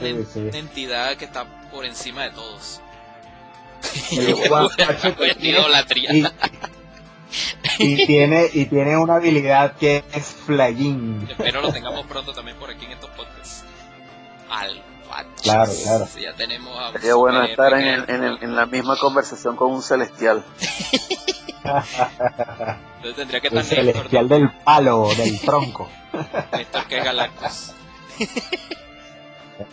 Es 0.00 0.36
una, 0.36 0.58
entidad 0.58 1.16
que 1.16 1.24
está 1.24 1.44
por 1.72 1.84
encima 1.84 2.22
de 2.22 2.30
todos. 2.30 2.80
El 4.12 4.36
y, 7.78 8.06
tiene 8.06 8.48
y 8.52 8.66
tiene 8.66 8.96
una 8.96 9.16
habilidad 9.16 9.76
que 9.76 10.04
es 10.12 10.26
Flagin. 10.26 11.26
Espero 11.28 11.62
lo 11.62 11.72
tengamos 11.72 12.06
pronto 12.06 12.32
también 12.32 12.56
por 12.58 12.70
aquí 12.70 12.84
en 12.84 12.92
estos 12.92 13.10
podcasts. 13.10 13.64
Al 14.48 14.80
Claro, 15.42 15.72
claro. 15.82 16.08
ya 16.20 16.32
tenemos 16.34 16.92
Sería 16.92 17.14
bueno 17.14 17.42
estar 17.42 17.72
en, 17.74 18.08
en, 18.08 18.56
la 18.56 18.66
misma 18.66 18.96
conversación 18.96 19.56
con 19.56 19.72
un 19.72 19.82
celestial. 19.82 20.44
Entonces 22.96 23.16
tendría 23.16 23.40
que 23.40 23.48
estar 23.48 23.62
el 23.62 23.64
celestial 23.64 24.28
del 24.28 24.50
palo, 24.64 25.08
del 25.16 25.40
tronco. 25.40 25.88
Néstor 26.52 26.86
que 26.86 27.00
Galactus. 27.00 27.74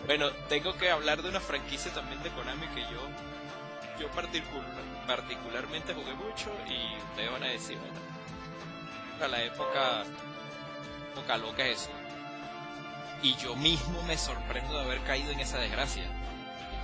bueno, 0.07 0.31
tengo 0.47 0.73
que 0.75 0.89
hablar 0.89 1.21
de 1.21 1.29
una 1.29 1.39
franquicia 1.39 1.93
también 1.93 2.21
de 2.23 2.29
Konami 2.31 2.67
que 2.69 2.81
yo 2.81 2.99
yo 3.99 4.07
particularmente 5.07 5.93
jugué 5.93 6.13
mucho 6.13 6.49
y 6.67 6.97
ustedes 7.09 7.31
van 7.31 7.43
a 7.43 7.47
decir, 7.47 7.77
bueno, 7.77 7.99
a 9.25 9.27
la 9.27 9.43
época, 9.43 10.03
época 11.13 11.37
loca 11.37 11.65
es 11.65 11.81
eso 11.81 11.98
y 13.21 13.35
yo 13.35 13.55
mismo 13.55 14.01
me 14.03 14.17
sorprendo 14.17 14.73
de 14.73 14.85
haber 14.85 15.01
caído 15.01 15.31
en 15.31 15.39
esa 15.39 15.57
desgracia. 15.57 16.03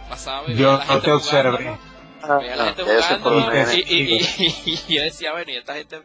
Pasaba 0.09 0.47
yo 0.51 0.75
a 0.75 0.77
la 0.77 0.85
gente 0.85 1.05
te 1.05 1.11
observé. 1.11 1.77
Veía 2.39 2.53
a 2.53 2.55
la 2.55 2.65
gente 2.65 2.83
jugando 2.83 3.73
y, 3.73 4.95
yo 4.95 5.03
decía, 5.03 5.31
bueno, 5.31 5.51
y 5.51 5.55
esta 5.55 5.75
gente 5.75 6.01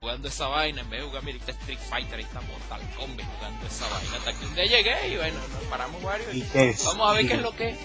jugando 0.00 0.28
esa 0.28 0.48
vaina, 0.48 0.80
en 0.80 0.90
vez 0.90 1.00
de 1.00 1.06
jugar 1.06 1.22
Mirita 1.22 1.52
Street 1.52 1.78
Fighter, 1.78 2.18
ahí 2.18 2.24
está 2.24 2.40
Mortal 2.40 2.80
Kombat 2.96 3.26
jugando 3.36 3.66
esa 3.66 3.86
vaina. 3.88 4.16
Hasta 4.16 4.32
que 4.32 4.46
un 4.46 4.54
día 4.54 4.64
llegué 4.64 5.08
y 5.08 5.16
bueno, 5.16 5.38
nos 5.52 5.64
paramos 5.64 6.02
varios 6.02 6.34
y, 6.34 6.44
vamos 6.84 7.10
a 7.10 7.12
ver 7.14 7.28
qué 7.28 7.34
es 7.34 7.42
lo 7.42 7.54
que 7.54 7.76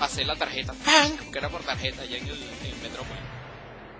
Pasé 0.00 0.24
la 0.24 0.34
tarjeta, 0.34 0.72
¡pang! 0.82 1.30
Que 1.30 1.38
era 1.38 1.50
por 1.50 1.60
tarjeta 1.60 2.00
allá 2.00 2.16
en 2.16 2.26
el, 2.26 2.32
en 2.32 2.82
Metrópolis. 2.82 3.22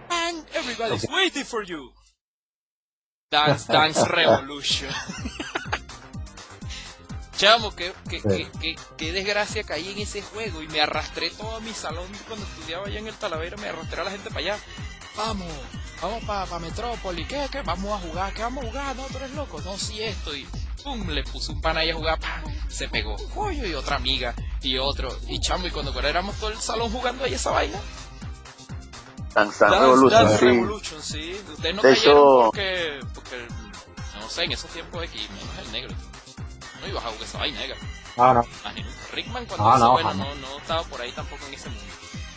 ¡pang! 0.09 0.47
Everybody's 0.55 1.07
waiting 1.11 1.45
for 1.45 1.63
you. 1.63 1.93
Dance 3.31 3.71
Dance 3.71 4.03
Revolution. 4.09 4.91
Chamo, 7.41 7.75
qué, 7.75 7.95
qué, 8.99 9.13
desgracia 9.13 9.65
caí 9.65 9.93
en 9.93 10.01
ese 10.01 10.21
juego 10.21 10.61
y 10.61 10.69
me 10.69 10.83
arrastré 10.83 11.31
todo 11.31 11.57
a 11.57 11.61
mi 11.61 11.73
salón 11.73 12.07
cuando 12.29 12.45
estudiaba 12.45 12.87
allá 12.87 12.99
en 12.99 13.07
el 13.07 13.15
Talavera, 13.15 13.57
me 13.57 13.67
arrastré 13.67 13.99
a 14.03 14.05
la 14.05 14.11
gente 14.11 14.29
para 14.29 14.41
allá. 14.41 14.59
Vamos, 15.17 15.49
vamos 16.03 16.23
para 16.25 16.45
pa 16.45 16.59
Metrópoli, 16.59 17.25
¿qué, 17.25 17.49
qué? 17.51 17.63
Vamos 17.63 17.93
a 17.93 18.07
jugar, 18.07 18.35
¿qué 18.35 18.43
vamos 18.43 18.63
a 18.63 18.69
jugar? 18.69 18.95
No, 18.95 19.07
tú 19.07 19.17
eres 19.17 19.31
loco, 19.31 19.59
no, 19.63 19.79
sí 19.79 20.03
esto. 20.03 20.37
Y 20.37 20.47
pum, 20.85 21.09
le 21.09 21.25
puse 21.25 21.53
un 21.53 21.63
pan 21.63 21.79
ahí 21.79 21.89
a 21.89 21.95
jugar, 21.95 22.19
se 22.69 22.91
pegó. 22.91 23.17
Coño, 23.35 23.65
y 23.65 23.73
otra 23.73 23.97
amiga, 23.97 24.35
y 24.61 24.77
otro. 24.77 25.09
Y 25.27 25.41
chamo, 25.41 25.67
y 25.67 25.71
cuando 25.71 25.99
éramos 25.99 26.37
todo 26.37 26.51
el 26.51 26.59
salón 26.59 26.93
jugando 26.93 27.25
ahí 27.25 27.33
esa 27.33 27.53
vaina. 27.53 27.81
Dance, 29.35 29.65
Revolution, 29.67 30.29
sí. 30.29 30.45
Revolution, 30.45 31.03
sí. 31.03 31.41
Ustedes 31.55 31.75
no 31.75 31.81
cayeron 31.81 32.45
porque, 32.45 33.01
porque, 33.15 33.49
no 34.21 34.29
sé, 34.29 34.45
en 34.45 34.53
esos 34.53 34.71
tiempos 34.71 35.03
aquí, 35.03 35.27
menos 35.33 35.67
el 35.67 35.73
negro 35.73 35.95
no 36.81 36.89
ibas 36.89 37.05
a 37.05 37.09
jugar 37.09 37.23
esa 37.23 37.39
vaina, 37.39 37.61
negra. 37.61 37.77
Ah, 38.17 38.35
no. 38.35 38.45
Rickman 39.13 39.47
cuando 39.47 39.69
ah, 39.69 39.79
no, 39.79 39.93
bueno, 39.93 40.15
no, 40.15 40.35
no 40.35 40.59
estaba 40.59 40.83
por 40.85 41.01
ahí 41.01 41.13
tampoco 41.13 41.47
en 41.47 41.55
ese 41.55 41.69
mundo. 41.69 41.95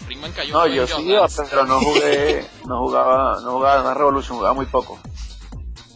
Rickman 0.08 0.32
cayó 0.32 0.54
No, 0.54 0.68
yo 0.68 0.88
sí 0.88 1.02
iba, 1.04 1.28
pero 1.50 1.66
no 1.66 1.80
jugué, 1.80 2.48
no 2.68 2.80
jugaba, 2.80 3.40
no 3.42 3.52
jugaba 3.54 3.90
en 3.90 3.98
Revolution, 3.98 4.38
jugaba 4.38 4.54
muy 4.54 4.66
poco. 4.66 5.00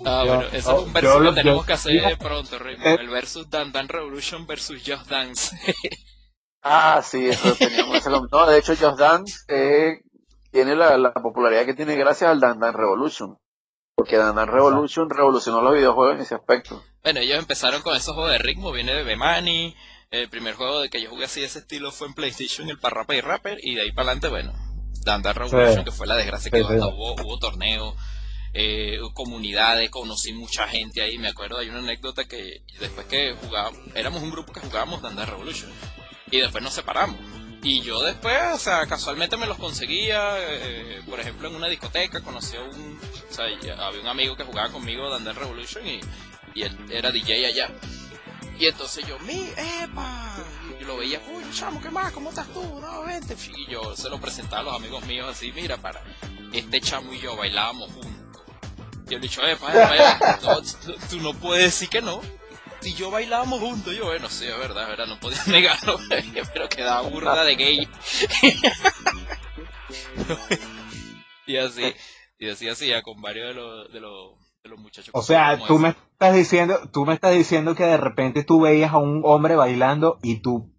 Ah, 0.06 0.24
bueno, 0.26 0.44
eso 0.52 0.78
es 0.78 0.84
un 0.84 0.94
versus 0.94 1.22
que 1.22 1.32
tenemos 1.34 1.66
que 1.66 1.74
hacer 1.74 2.18
pronto, 2.18 2.60
Rickman. 2.60 2.88
Eh. 2.88 2.98
El 3.00 3.10
versus 3.10 3.50
Dan 3.50 3.72
Dan 3.72 3.88
Revolution 3.88 4.46
versus 4.46 4.82
Just 4.86 5.10
Dance. 5.10 5.58
ah, 6.62 7.02
sí, 7.04 7.28
eso 7.28 7.56
teníamos. 7.56 8.06
no, 8.32 8.46
de 8.46 8.60
hecho, 8.60 8.76
Just 8.76 9.00
Dance 9.00 9.40
eh, 9.48 10.02
tiene 10.52 10.76
la, 10.76 10.98
la, 10.98 11.14
popularidad 11.14 11.66
que 11.66 11.74
tiene 11.74 11.96
gracias 11.96 12.30
al 12.30 12.40
Dan 12.40 12.60
Dan 12.60 12.74
Revolution. 12.74 13.38
Porque 13.98 14.16
Dan 14.16 14.36
Dan 14.36 14.48
Revolution 14.48 15.10
revolucionó 15.10 15.60
los 15.64 15.74
videojuegos 15.74 16.18
en 16.18 16.22
ese 16.22 16.36
aspecto. 16.36 16.84
Bueno, 17.02 17.20
ellos 17.20 17.40
empezaron 17.40 17.82
con 17.82 17.98
esos 17.98 18.14
juegos 18.14 18.32
de 18.32 18.38
ritmo, 18.38 18.72
viene 18.72 18.94
de 18.94 19.02
Bemani. 19.02 19.76
El 20.12 20.30
primer 20.30 20.54
juego 20.54 20.82
de 20.82 20.90
que 20.92 21.02
yo 21.02 21.10
jugué 21.10 21.26
así 21.26 21.40
de 21.40 21.48
ese 21.48 21.60
estilo 21.60 21.92
fue 21.92 22.06
en 22.06 22.14
PlayStation, 22.14 22.70
el 22.70 22.78
Parrapa 22.78 23.16
y 23.16 23.22
Rapper. 23.22 23.58
Y 23.60 23.74
de 23.74 23.82
ahí 23.82 23.92
para 23.92 24.12
adelante, 24.12 24.28
bueno, 24.28 24.54
Danda 25.04 25.34
Revolution, 25.34 25.84
que 25.84 25.92
fue 25.92 26.06
la 26.06 26.16
desgracia 26.16 26.52
que 26.52 26.62
hubo, 26.62 27.16
hubo 27.16 27.40
torneos, 27.40 27.96
eh, 28.54 29.00
comunidades, 29.16 29.90
conocí 29.90 30.32
mucha 30.32 30.68
gente 30.68 31.02
ahí. 31.02 31.18
Me 31.18 31.30
acuerdo, 31.30 31.58
hay 31.58 31.70
una 31.70 31.80
anécdota 31.80 32.26
que 32.26 32.62
después 32.80 33.08
que 33.08 33.34
jugábamos, 33.34 33.80
éramos 33.96 34.22
un 34.22 34.30
grupo 34.30 34.54
que 34.54 34.60
jugábamos 34.60 35.02
Danda 35.02 35.26
Revolution. 35.26 35.72
Y 36.30 36.38
después 36.38 36.64
nos 36.64 36.74
separamos. 36.74 37.18
Y 37.68 37.82
yo 37.82 38.02
después, 38.02 38.34
o 38.54 38.58
sea, 38.58 38.88
casualmente 38.88 39.36
me 39.36 39.46
los 39.46 39.58
conseguía, 39.58 40.38
eh, 40.40 41.02
por 41.06 41.20
ejemplo, 41.20 41.50
en 41.50 41.56
una 41.56 41.68
discoteca, 41.68 42.22
conocí 42.22 42.56
a 42.56 42.62
un, 42.62 42.98
o 43.30 43.34
sea, 43.34 43.44
había 43.86 44.00
un 44.00 44.08
amigo 44.08 44.38
que 44.38 44.46
jugaba 44.46 44.72
conmigo 44.72 45.10
Danda 45.10 45.34
Revolution 45.34 45.86
y, 45.86 46.00
y 46.54 46.64
él 46.64 46.78
era 46.90 47.12
DJ 47.12 47.46
allá. 47.46 47.70
Y 48.58 48.68
entonces 48.68 49.06
yo, 49.06 49.20
mi, 49.20 49.50
epa, 49.82 50.38
y 50.80 50.86
lo 50.86 50.96
veía, 50.96 51.22
uy, 51.30 51.44
chamo, 51.54 51.82
¿qué 51.82 51.90
más? 51.90 52.14
¿Cómo 52.14 52.30
estás 52.30 52.48
tú? 52.54 52.64
No, 52.80 53.04
vente. 53.04 53.36
Y 53.58 53.70
yo 53.70 53.98
se 53.98 54.10
lo 54.10 54.18
presentaba 54.22 54.62
a 54.62 54.64
los 54.64 54.76
amigos 54.78 55.06
míos 55.06 55.28
así, 55.30 55.52
mira, 55.52 55.76
para, 55.76 56.02
este 56.54 56.80
chamo 56.80 57.14
y 57.14 57.20
yo 57.20 57.36
bailábamos 57.36 57.92
juntos. 57.92 58.44
Y 59.10 59.14
él 59.14 59.20
dicho, 59.20 59.46
epa, 59.46 59.74
epa, 59.74 59.96
epa, 59.98 60.40
tú, 61.10 61.20
no 61.20 61.34
puedes 61.34 61.66
decir 61.66 61.90
que 61.90 62.02
no. 62.02 62.22
Si 62.82 62.94
yo 62.94 63.12
bailábamos 63.12 63.60
juntos, 63.60 63.96
yo, 63.96 64.06
bueno, 64.06 64.30
sí, 64.30 64.46
es 64.46 64.58
verdad, 64.58 64.84
es 64.84 64.90
verdad, 64.90 65.08
no 65.08 65.20
podía 65.20 65.44
negarlo, 65.48 65.98
pero 66.54 66.70
quedaba 66.70 67.08
burda 67.10 67.44
de 67.44 67.56
gay. 67.56 67.88
y 71.48 71.58
así, 71.58 71.94
y 72.40 72.50
así 72.50 72.70
hacía 72.70 73.02
con 73.02 73.22
varios 73.22 73.50
de 73.50 73.54
los, 73.54 73.92
de 73.92 74.00
los, 74.00 74.32
de 74.64 74.70
los 74.70 74.80
muchachos. 74.80 75.12
O 75.14 75.22
sea, 75.22 75.60
tú 75.66 75.80
me 75.80 75.90
estás 75.90 76.36
diciendo, 76.36 76.90
tú 76.92 77.06
me 77.06 77.14
estás 77.14 77.34
diciendo 77.34 77.76
que 77.76 77.84
de 77.84 77.98
repente 77.98 78.44
tú 78.44 78.62
veías 78.62 78.94
a 78.94 78.98
un 78.98 79.22
hombre 79.26 79.56
bailando 79.56 80.20
y 80.22 80.42
tú, 80.42 80.74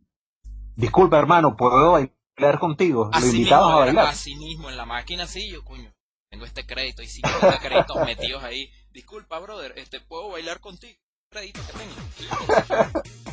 disculpa 0.76 1.18
hermano, 1.18 1.56
¿puedo 1.56 1.92
bailar 1.92 2.58
contigo? 2.58 3.10
Lo 3.18 3.26
invitabas 3.26 3.72
a 3.72 3.76
bailar. 3.76 4.06
Así 4.08 4.34
mismo, 4.36 4.70
en 4.70 4.76
la 4.76 4.86
máquina, 4.86 5.26
sí, 5.26 5.50
yo, 5.50 5.64
coño, 5.64 5.92
tengo 6.30 6.44
este 6.44 6.66
crédito, 6.66 7.02
y 7.02 7.06
50 7.06 7.58
créditos 7.58 7.96
metidos 8.04 8.44
ahí. 8.44 8.70
Disculpa, 8.92 9.38
brother, 9.38 9.74
este, 9.76 10.00
¿puedo 10.00 10.30
bailar 10.30 10.60
contigo? 10.60 10.98
Crédito 11.30 11.60
que 11.66 11.72
tengo. 11.72 11.94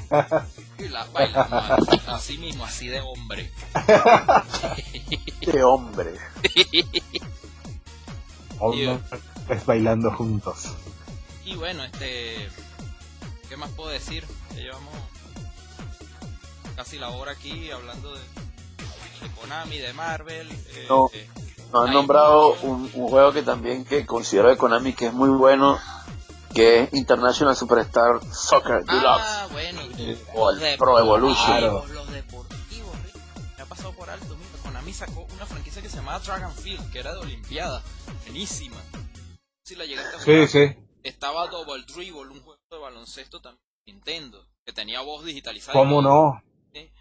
Y 0.78 0.88
la 0.89 1.06
baila 1.06 1.78
así 2.08 2.38
mismo, 2.38 2.64
así 2.64 2.88
de 2.88 3.02
hombre. 3.02 3.52
de 5.41 5.64
hombre. 5.64 6.14
Hombre, 8.60 9.00
pues 9.48 9.66
bailando 9.66 10.12
juntos. 10.12 10.72
Y 11.43 11.56
bueno, 11.56 11.84
este. 11.84 12.50
¿Qué 13.50 13.58
más 13.58 13.70
puedo 13.72 13.89
decir? 13.89 14.26
Ya 14.52 14.62
llevamos 14.62 14.93
casi 16.76 16.98
la 16.98 17.10
hora 17.10 17.34
aquí 17.34 17.70
hablando 17.72 18.14
de, 18.14 18.22
de 18.22 19.30
Konami, 19.39 19.78
de 19.80 19.91
Marvel. 19.93 20.50
Eh, 20.52 20.86
no, 20.88 21.10
eh, 21.14 21.28
han 21.74 21.91
nombrado 21.91 22.54
un, 22.62 22.89
un, 22.93 23.10
juego 23.10 23.34
que 23.34 23.41
también 23.41 23.84
que 23.84 24.06
considero 24.06 24.50
de 24.50 24.58
Konami 24.58 24.93
que 24.93 25.08
es 25.08 25.14
muy 25.14 25.30
bueno 25.30 25.78
que 26.56 26.84
es 26.84 26.93
International 26.93 27.56
Superstar 27.56 28.22
Soccer 28.34 28.84
ah, 28.88 28.93
Deluxe. 28.93 29.22
Ah, 29.22 29.47
bueno, 29.51 29.82
o 30.34 30.49
el 30.49 30.78
Pro 30.78 30.97
Evolution. 30.97 31.62
Los 31.93 32.12
deportivos, 32.12 32.95
me 33.58 33.62
ha 33.62 33.66
pasado 33.66 33.91
por 33.91 34.10
alto. 34.10 34.36
Mira, 34.38 34.64
Konami 34.64 34.93
sacó 34.93 35.28
una 35.36 35.45
franquicia 35.45 35.82
que 35.82 35.89
se 35.89 35.97
llamaba 35.97 36.20
Dragonfield, 36.20 36.91
que 36.91 36.99
era 36.99 37.14
de 37.14 37.20
Olimpiada. 37.20 37.84
Buenísima. 38.24 38.78
Si 39.66 39.76
la 39.76 39.86
llegaste 39.86 40.16
a 40.16 40.20
jugar. 40.20 40.47
Sí, 40.47 40.68
sí. 40.68 40.76
Estaba 41.03 41.47
Double 41.47 41.84
Dribble, 41.84 42.32
un 42.32 42.41
juego 42.41 42.58
de 42.72 42.78
baloncesto 42.78 43.41
también 43.41 43.62
Nintendo, 43.86 44.43
que 44.66 44.74
tenía 44.74 45.01
voz 45.01 45.26
digitalizada. 45.26 45.78
¿Cómo 45.78 46.01
no? 46.01 46.41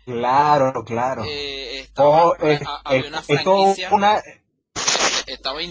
Claro, 0.05 0.85
claro. 0.85 1.25
Eh, 1.25 1.81
estaba, 1.81 2.27
oh, 2.27 2.37
es, 2.37 2.61
había 2.85 3.09
una 3.09 3.23
franquicia. 3.23 3.89
Una... 3.93 4.21
Estaba 5.27 5.63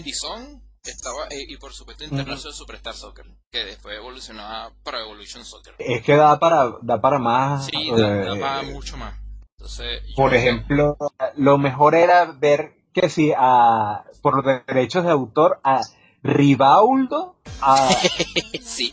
estaba 0.90 1.26
eh, 1.30 1.46
y 1.48 1.56
por 1.56 1.72
supuesto 1.72 2.04
International 2.04 2.52
Superstar 2.52 2.94
Soccer 2.94 3.26
que 3.50 3.64
después 3.64 3.96
evolucionó 3.96 4.42
a 4.42 4.70
Pro 4.82 4.98
Evolution 4.98 5.44
Soccer. 5.44 5.74
Es 5.78 6.02
que 6.02 6.16
da 6.16 6.38
para 6.38 6.74
da 6.82 7.00
para 7.00 7.18
más 7.18 7.66
sí 7.66 7.90
da, 7.90 8.38
para 8.38 8.62
eh, 8.62 8.72
mucho 8.72 8.96
más. 8.96 9.14
Entonces 9.56 10.02
por 10.14 10.34
ejemplo 10.34 10.96
lo 11.36 11.58
mejor 11.58 11.94
era 11.94 12.26
ver 12.26 12.76
que 12.92 13.08
si 13.08 13.32
a 13.36 14.04
por 14.22 14.44
los 14.44 14.62
derechos 14.66 15.04
de 15.04 15.10
autor 15.10 15.60
a 15.64 15.80
Rivaldo 16.22 17.36
a 17.60 17.88
sí. 18.62 18.92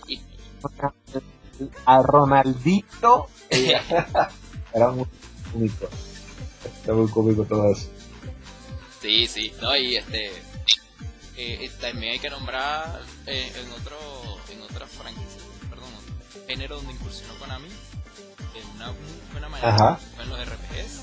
a 1.85 2.01
Ronaldito 2.01 3.27
era 3.49 4.91
muy 4.91 5.05
cómico 5.51 5.89
era 6.85 6.93
muy 6.93 7.09
cómico 7.09 7.43
todo 7.43 7.71
eso. 7.71 7.89
Sí 9.01 9.27
sí. 9.27 9.51
No 9.61 9.75
y 9.75 9.97
este 9.97 10.31
eh, 11.38 11.71
también 11.79 12.13
hay 12.13 12.19
que 12.19 12.29
nombrar 12.29 13.01
eh, 13.25 13.51
en 13.55 13.71
otro 13.73 13.97
en 14.49 14.61
otra 14.61 14.86
franquicia, 14.88 15.41
perdón, 15.69 15.89
género 16.47 16.77
donde 16.77 16.93
incursionó 16.93 17.34
Konami 17.36 17.69
en 18.55 18.67
una 18.75 18.88
muy 18.88 19.21
buena 19.32 19.49
manera 19.49 19.95
fue 20.15 20.23
en 20.23 20.29
los 20.29 20.39
RPGs. 20.39 21.01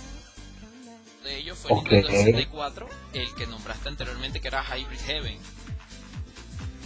De 1.24 1.38
ellos 1.38 1.58
fue 1.58 1.72
okay. 1.72 1.98
Nintendo 1.98 2.18
64, 2.18 2.88
el 3.14 3.34
que 3.34 3.46
nombraste 3.46 3.88
anteriormente 3.88 4.40
que 4.40 4.48
era 4.48 4.64
Hybrid 4.64 5.00
Heaven. 5.00 5.38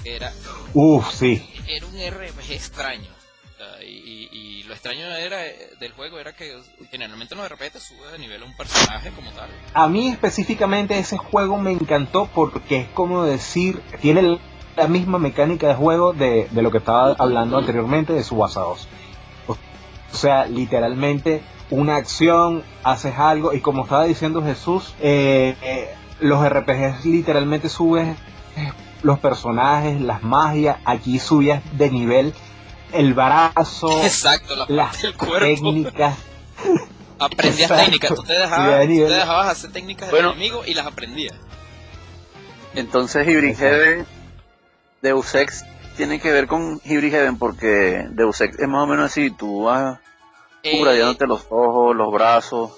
Era, 0.04 0.32
Uf, 0.74 1.14
sí. 1.14 1.48
Era 1.68 1.86
un 1.86 1.94
RPG 1.94 2.52
extraño 2.52 3.21
y, 3.86 4.62
lo 4.66 4.74
extraño 4.74 5.04
era 5.06 5.38
del 5.80 5.92
juego 5.92 6.18
era 6.18 6.32
que 6.32 6.56
generalmente 6.90 7.34
no 7.34 7.42
de 7.42 7.48
repente 7.48 7.80
sube 7.80 8.10
de 8.12 8.18
nivel 8.18 8.42
a 8.42 8.46
un 8.46 8.56
personaje 8.56 9.10
como 9.10 9.30
tal. 9.32 9.50
A 9.74 9.88
mí 9.88 10.08
específicamente 10.08 10.98
ese 10.98 11.18
juego 11.18 11.58
me 11.58 11.72
encantó 11.72 12.30
porque 12.32 12.82
es 12.82 12.88
como 12.90 13.24
decir, 13.24 13.82
tiene 14.00 14.38
la 14.76 14.86
misma 14.86 15.18
mecánica 15.18 15.68
de 15.68 15.74
juego 15.74 16.12
de, 16.12 16.48
lo 16.52 16.70
que 16.70 16.78
estaba 16.78 17.14
hablando 17.18 17.58
anteriormente 17.58 18.12
de 18.12 18.22
Subasa 18.22 18.60
2. 18.60 18.88
O 19.48 20.16
sea, 20.16 20.46
literalmente 20.46 21.42
una 21.70 21.96
acción, 21.96 22.62
haces 22.84 23.18
algo 23.18 23.52
y 23.52 23.60
como 23.60 23.82
estaba 23.82 24.04
diciendo 24.04 24.42
Jesús, 24.42 24.94
eh, 25.00 25.56
eh, 25.62 25.94
los 26.20 26.46
RPGs 26.46 27.04
literalmente 27.04 27.68
subes 27.68 28.16
los 29.02 29.18
personajes, 29.18 30.00
las 30.00 30.22
magias, 30.22 30.78
aquí 30.84 31.18
subías 31.18 31.62
de 31.76 31.90
nivel 31.90 32.34
el 32.92 33.14
brazo, 33.14 34.02
Exacto, 34.02 34.56
la 34.56 34.66
las 34.68 34.98
técnicas. 35.38 36.18
Aprendías 37.18 37.70
técnicas, 37.70 38.14
tú 38.14 38.22
te 38.24 38.32
dejabas, 38.32 39.48
hacer 39.48 39.70
técnicas 39.70 40.10
del 40.10 40.26
enemigo 40.26 40.64
y 40.66 40.74
las 40.74 40.86
aprendías. 40.86 41.36
Entonces 42.74 43.26
Hybrid 43.26 43.56
Heaven, 43.56 44.06
Deus 45.02 45.34
Ex 45.34 45.64
tiene 45.96 46.20
que 46.20 46.32
ver 46.32 46.46
con 46.46 46.80
Hybrid 46.84 47.12
Heaven 47.12 47.38
porque 47.38 48.06
Deus 48.10 48.40
Ex 48.40 48.58
es 48.58 48.68
más 48.68 48.82
o 48.82 48.86
menos 48.86 49.06
así, 49.06 49.30
tú 49.30 49.64
vas 49.64 49.98
eh, 50.62 51.16
los 51.26 51.46
ojos, 51.50 51.94
los 51.94 52.12
brazos. 52.12 52.72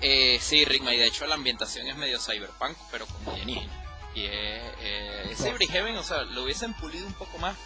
Eh, 0.00 0.38
sí, 0.40 0.64
Rigma, 0.64 0.94
y 0.94 0.98
de 0.98 1.06
hecho 1.06 1.26
la 1.26 1.34
ambientación 1.34 1.86
es 1.86 1.96
medio 1.96 2.18
cyberpunk, 2.18 2.76
pero 2.90 3.06
con 3.06 3.34
alienígena. 3.34 3.72
Y 4.14 4.24
es, 4.24 4.62
eh, 4.82 5.36
Hybrid 5.38 5.70
Heaven, 5.70 5.96
o 5.96 6.02
sea, 6.02 6.22
lo 6.22 6.42
hubiesen 6.42 6.74
pulido 6.74 7.06
un 7.06 7.12
poco 7.12 7.38
más, 7.38 7.56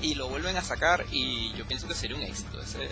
y 0.00 0.14
lo 0.14 0.28
vuelven 0.28 0.56
a 0.56 0.62
sacar 0.62 1.04
y 1.10 1.52
yo 1.54 1.66
pienso 1.66 1.88
que 1.88 1.94
sería 1.94 2.16
un 2.16 2.22
éxito. 2.22 2.60
Ese, 2.60 2.84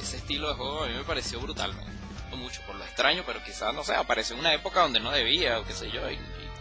ese 0.00 0.16
estilo 0.16 0.48
de 0.48 0.54
juego 0.54 0.84
a 0.84 0.88
mí 0.88 0.94
me 0.94 1.04
pareció 1.04 1.40
brutal, 1.40 1.72
me 1.74 1.82
gustó 1.82 2.36
mucho 2.36 2.60
por 2.66 2.76
lo 2.76 2.84
extraño, 2.84 3.22
pero 3.26 3.42
quizás, 3.44 3.74
no 3.74 3.84
sé, 3.84 3.94
apareció 3.94 4.34
en 4.34 4.40
una 4.40 4.54
época 4.54 4.80
donde 4.82 5.00
no 5.00 5.10
debía 5.10 5.58
o 5.58 5.64
qué 5.64 5.72
sé 5.72 5.90
yo, 5.90 6.08
y, 6.10 6.18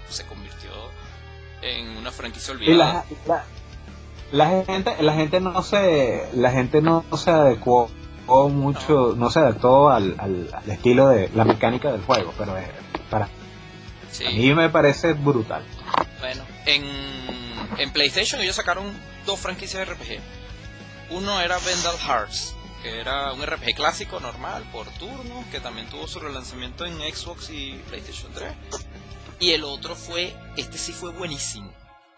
se 0.09 0.25
convirtió 0.25 0.69
en 1.61 1.95
una 1.95 2.11
franquicia 2.11 2.53
olvidada. 2.53 3.05
La, 3.25 3.45
la, 4.33 4.65
gente, 4.65 5.01
la 5.01 5.13
gente 5.13 5.39
no 5.39 5.63
se, 5.63 6.27
la 6.33 6.51
gente 6.51 6.81
no 6.81 7.05
se 7.15 7.31
adecuó 7.31 7.89
mucho, 8.49 9.15
no, 9.17 9.29
se 9.29 9.39
adaptó 9.39 9.89
al, 9.89 10.15
al, 10.17 10.49
estilo 10.67 11.07
de 11.09 11.29
la 11.33 11.45
mecánica 11.45 11.91
del 11.91 12.01
juego, 12.01 12.33
pero 12.37 12.55
para 13.09 13.25
a 13.25 14.31
mí 14.31 14.53
me 14.53 14.69
parece 14.69 15.13
brutal. 15.13 15.63
Bueno, 16.19 16.43
en, 16.65 16.83
en 17.77 17.93
PlayStation 17.93 18.41
ellos 18.41 18.55
sacaron 18.55 18.93
dos 19.25 19.39
franquicias 19.39 19.87
de 19.87 19.93
RPG. 19.93 20.19
Uno 21.11 21.41
era 21.41 21.57
Vendal 21.59 21.97
Hearts, 21.97 22.55
que 22.81 22.99
era 22.99 23.33
un 23.33 23.45
RPG 23.45 23.75
clásico 23.75 24.19
normal 24.19 24.63
por 24.71 24.87
turno, 24.91 25.43
que 25.51 25.59
también 25.59 25.89
tuvo 25.89 26.07
su 26.07 26.19
relanzamiento 26.19 26.85
en 26.85 26.97
Xbox 26.99 27.49
y 27.49 27.73
PlayStation 27.89 28.31
3. 28.33 28.53
Y 29.39 29.51
el 29.51 29.63
otro 29.63 29.95
fue, 29.95 30.35
este 30.55 30.77
sí 30.77 30.93
fue 30.93 31.11
buenísimo, 31.11 31.73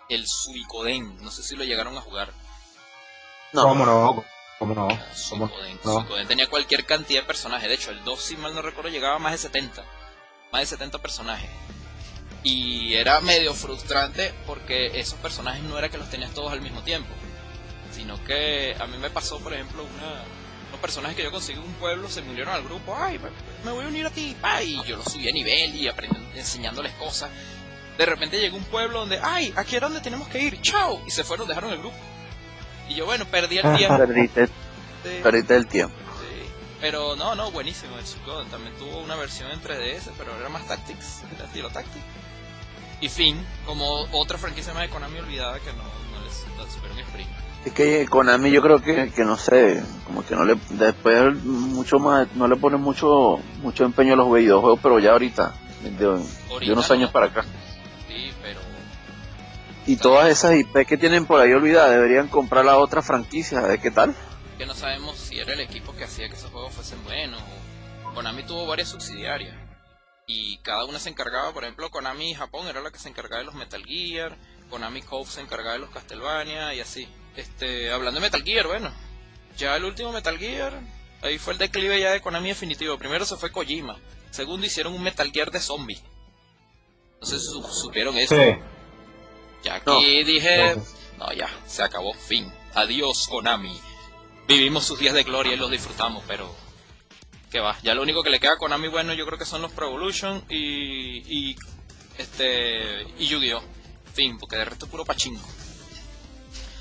el 0.10 0.28
Suicoden. 0.28 1.22
No 1.24 1.32
sé 1.32 1.43
si 1.43 1.56
lo 1.56 1.64
llegaron 1.64 1.97
a 1.97 2.01
jugar. 2.01 2.32
No. 3.54 3.64
¿Cómo 3.64 3.86
no? 3.86 4.24
¿Cómo 4.60 4.76
no? 4.76 4.88
Suicoden. 5.16 5.80
Suicoden 5.82 6.28
tenía 6.28 6.49
cualquier 6.49 6.86
cantidad 6.86 7.22
de 7.22 7.28
personajes. 7.28 7.68
De 7.68 7.76
hecho, 7.76 7.91
el 7.91 8.04
2, 8.04 8.22
si 8.22 8.38
mal 8.38 8.54
no 8.54 8.62
recuerdo, 8.62 8.89
llegaba 8.89 9.16
a 9.16 9.20
más 9.20 9.32
de 9.32 9.38
70. 9.38 9.84
Más 10.51 10.62
de 10.62 10.68
70 10.68 10.99
personajes. 10.99 11.49
Y 12.44 12.96
era 12.96 13.22
medio 13.22 13.54
frustrante 13.54 14.34
porque 14.46 15.00
esos 15.00 15.18
personajes 15.20 15.64
no 15.64 15.78
era 15.78 15.89
que 15.89 15.98
los 15.98 16.10
tenías 16.10 16.32
todos 16.32 16.52
al 16.52 16.62
mismo 16.62 16.82
tiempo, 16.84 17.10
sino 17.91 18.22
que 18.26 18.76
a 18.78 18.86
mí 18.86 18.98
me 18.98 19.10
pasó, 19.10 19.39
por 19.39 19.54
ejemplo, 19.54 19.84
una, 19.84 20.24
unos 20.70 20.82
personajes 20.82 21.16
que 21.16 21.24
yo 21.24 21.32
conseguí 21.32 21.60
en 21.60 21.66
un 21.66 21.74
pueblo 21.76 22.10
se 22.10 22.22
unieron 22.22 22.54
al 22.54 22.64
grupo, 22.64 22.96
ay, 22.98 23.20
me 23.64 23.72
voy 23.72 23.86
a 23.86 23.88
unir 23.88 24.06
a 24.06 24.10
ti, 24.10 24.36
y 24.66 24.84
yo 24.84 24.98
los 24.98 25.06
subí 25.06 25.30
a 25.30 25.32
nivel 25.32 25.74
y 25.76 25.88
aprendí 25.88 26.18
enseñándoles 26.36 26.91
cosas. 26.94 27.30
De 27.98 28.06
repente 28.06 28.39
llegó 28.39 28.58
un 28.58 28.66
pueblo 28.66 29.00
donde, 29.00 29.20
ay, 29.22 29.54
aquí 29.56 29.76
es 29.76 29.82
donde 29.82 30.02
tenemos 30.02 30.28
que 30.28 30.39
ir, 30.39 30.60
chao, 30.62 31.02
y 31.08 31.12
se 31.12 31.24
fueron, 31.24 31.48
dejaron 31.48 31.72
el 31.72 31.78
grupo. 31.78 31.96
Y 32.89 32.96
yo, 32.96 33.06
bueno, 33.06 33.26
perdí 33.26 33.60
el 33.60 33.78
tiempo. 33.78 33.98
Perdiste, 33.98 34.50
perdiste 35.22 35.56
el 35.56 35.68
tiempo. 35.68 35.96
Pero 36.84 37.16
no, 37.16 37.34
no, 37.34 37.50
buenísimo 37.50 37.98
el 37.98 38.06
Suikoden. 38.06 38.50
También 38.50 38.76
tuvo 38.76 38.98
una 38.98 39.16
versión 39.16 39.50
en 39.52 39.62
3DS, 39.62 40.12
pero 40.18 40.38
era 40.38 40.50
más 40.50 40.68
Tactics, 40.68 41.22
era 41.34 41.46
estilo 41.46 41.70
Tactics. 41.70 42.04
Y 43.04 43.10
fin, 43.10 43.38
como 43.66 43.86
otra 44.14 44.38
franquicia 44.38 44.74
más 44.74 44.84
de 44.84 44.89
Konami 44.89 45.20
olvidada 45.20 45.60
que 45.60 45.74
no, 45.74 45.84
no 45.84 46.24
les 46.24 46.45
da 46.58 46.66
super 46.72 46.89
sprint. 46.91 47.30
Es 47.66 47.74
que 47.74 48.06
Konami 48.06 48.49
yo 48.49 48.62
creo 48.62 48.82
que, 48.82 49.12
que 49.12 49.26
no 49.26 49.36
sé, 49.36 49.84
como 50.06 50.26
que 50.26 50.38
no 50.38 50.45
le, 50.45 50.56
después 50.70 51.36
mucho 51.43 51.99
más, 51.99 52.34
no 52.36 52.47
le 52.47 52.56
pone 52.56 52.78
mucho, 52.78 53.41
mucho 53.62 53.84
empeño 53.84 54.14
a 54.14 54.16
los 54.16 54.34
videojuegos, 54.34 54.80
pero 54.82 54.99
ya 54.99 55.12
ahorita, 55.12 55.54
de, 55.82 56.08
unos 56.72 56.91
años 56.91 57.12
para 57.12 57.26
acá. 57.26 57.43
Sí, 58.08 58.32
pero... 58.41 58.62
Y 59.86 59.97
todas 59.97 60.30
esas 60.30 60.56
IP 60.56 60.88
que 60.88 60.95
tienen 60.95 61.26
por 61.26 61.41
ahí 61.41 61.51
olvidadas, 61.51 61.91
deberían 61.91 62.30
comprar 62.30 62.64
la 62.64 62.78
otra 62.78 63.01
franquicia, 63.01 63.60
¿de 63.64 63.80
qué 63.80 63.91
tal? 63.91 64.16
que 64.58 64.66
no 64.66 64.76
sabemos 64.76 65.18
si 65.18 65.39
era 65.39 65.51
el 65.51 65.60
equipo 65.60 65.93
que 65.93 66.06
hacía 66.06 66.30
que 66.30 66.36
esos 66.36 66.51
juegos 66.51 66.74
fuesen 66.74 67.04
buenos. 67.04 67.41
Konami 68.14 68.43
tuvo 68.43 68.66
varias 68.66 68.88
subsidiarias 68.88 69.62
y 70.26 70.57
cada 70.59 70.86
una 70.86 70.99
se 70.99 71.09
encargaba, 71.09 71.53
por 71.53 71.63
ejemplo, 71.63 71.91
Konami 71.91 72.34
Japón 72.34 72.67
era 72.67 72.82
la 72.82 72.91
que 72.91 72.99
se 72.99 73.09
encargaba 73.09 73.39
de 73.39 73.45
los 73.45 73.55
Metal 73.55 73.84
Gear, 73.84 74.38
Konami 74.69 75.01
Cove 75.01 75.30
se 75.30 75.41
encargaba 75.41 75.74
de 75.74 75.80
los 75.80 75.89
Castlevania 75.89 76.74
y 76.74 76.80
así. 76.80 77.07
Este, 77.36 77.91
hablando 77.91 78.19
de 78.19 78.26
Metal 78.26 78.43
Gear, 78.43 78.67
bueno, 78.67 78.93
ya 79.57 79.76
el 79.76 79.84
último 79.84 80.11
Metal 80.11 80.38
Gear, 80.38 80.80
ahí 81.21 81.38
fue 81.38 81.53
el 81.53 81.59
declive 81.59 81.99
ya 81.99 82.11
de 82.11 82.21
Konami 82.21 82.49
definitivo. 82.49 82.97
Primero 82.97 83.26
se 83.26 83.36
fue 83.36 83.51
Kojima, 83.51 83.99
segundo 84.32 84.65
hicieron 84.65 84.93
un 84.93 85.03
Metal 85.03 85.32
Gear 85.32 85.51
de 85.51 85.59
zombie. 85.59 86.01
No 87.19 87.28
sé 87.28 87.39
si 87.39 87.45
supieron 87.45 88.17
eso. 88.17 88.36
Ya 89.63 89.76
aquí 89.76 90.24
dije, 90.24 90.76
no, 91.17 91.32
ya, 91.34 91.49
se 91.65 91.84
acabó, 91.84 92.13
fin. 92.13 92.51
Adiós 92.74 93.28
Konami. 93.30 93.80
Vivimos 94.47 94.86
sus 94.86 94.99
días 94.99 95.13
de 95.13 95.24
gloria 95.24 95.53
y 95.53 95.57
los 95.57 95.71
disfrutamos, 95.71 96.24
pero 96.28 96.53
que 97.54 97.60
va. 97.60 97.78
Ya 97.84 97.93
lo 97.93 98.01
único 98.01 98.24
que 98.24 98.32
le 98.32 98.39
queda 98.39 98.54
a 98.54 98.58
Konami 98.58 98.88
bueno 98.88 99.14
yo 99.14 99.26
creo 99.28 99.38
que 99.38 99.45
son 99.45 99.62
los 99.62 99.72
Pro 99.72 99.88
Evolution 99.88 100.43
y, 100.49 101.51
y 101.51 101.56
este 102.18 103.04
y 103.20 103.28
Yu-Gi-Oh! 103.28 103.62
Fin, 104.14 104.38
porque 104.39 104.58
de 104.58 104.66
resto 104.66 104.86
es 104.86 104.91
puro 104.91 105.06
pachingo. 105.06 105.41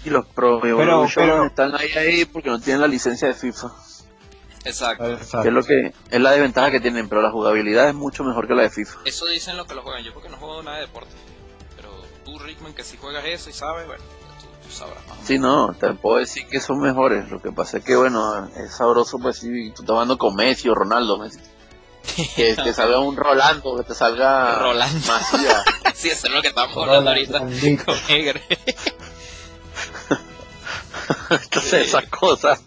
Y 0.04 0.10
los 0.10 0.26
Pro 0.26 0.64
Evolution 0.64 1.46
están 1.46 1.76
ahí 1.76 1.92
ahí 1.92 2.24
porque 2.24 2.48
no 2.48 2.58
tienen 2.58 2.80
la 2.80 2.88
licencia 2.88 3.28
de 3.28 3.34
FIFA. 3.34 3.70
Exacto. 4.64 5.18
es 5.44 5.52
lo 5.52 5.62
que 5.62 5.92
es 6.10 6.20
la 6.20 6.30
desventaja 6.30 6.70
que 6.70 6.80
tienen, 6.80 7.08
pero 7.08 7.20
la 7.20 7.30
jugabilidad 7.30 7.88
es 7.88 7.94
mucho 7.94 8.24
mejor 8.24 8.48
que 8.48 8.54
la 8.54 8.62
de 8.62 8.70
FIFA. 8.70 9.00
Eso 9.04 9.26
dicen 9.26 9.56
los 9.56 9.66
que 9.66 9.74
lo 9.74 9.82
juegan, 9.82 10.02
yo 10.02 10.14
porque 10.14 10.30
no 10.30 10.38
juego 10.38 10.62
nada 10.62 10.78
de 10.78 10.86
deporte. 10.86 11.12
Pero 11.76 11.90
tú 12.24 12.38
Rickman 12.38 12.72
que 12.72 12.82
si 12.82 12.96
juegas 12.96 13.24
eso 13.26 13.50
y 13.50 13.52
sabes, 13.52 13.86
bueno, 13.86 14.02
Sí, 15.24 15.38
no, 15.38 15.72
te 15.78 15.94
puedo 15.94 16.18
decir 16.18 16.46
que 16.48 16.60
son 16.60 16.80
mejores. 16.80 17.30
Lo 17.30 17.40
que 17.40 17.52
pasa 17.52 17.78
es 17.78 17.84
que, 17.84 17.94
bueno, 17.94 18.48
es 18.56 18.74
sabroso, 18.74 19.18
pues 19.18 19.38
si 19.38 19.70
tú 19.70 19.82
estás 19.82 19.90
hablando 19.90 20.18
con 20.18 20.34
Messi 20.34 20.68
o 20.68 20.74
Ronaldo, 20.74 21.18
Messi. 21.18 21.38
Que 22.34 22.56
te 22.56 22.74
salga 22.78 22.98
un 22.98 23.16
Rolando, 23.16 23.76
que 23.76 23.84
te 23.84 23.94
salga 23.94 24.58
Rolando. 24.58 25.00
sí, 25.94 26.10
eso 26.10 26.26
es 26.26 26.32
lo 26.32 26.42
que 26.42 26.48
estamos 26.48 26.76
hablando 26.76 27.10
ahorita 27.10 27.38
con. 27.38 27.52
Entonces, 31.30 31.88
esas 31.88 32.06
cosas. 32.06 32.60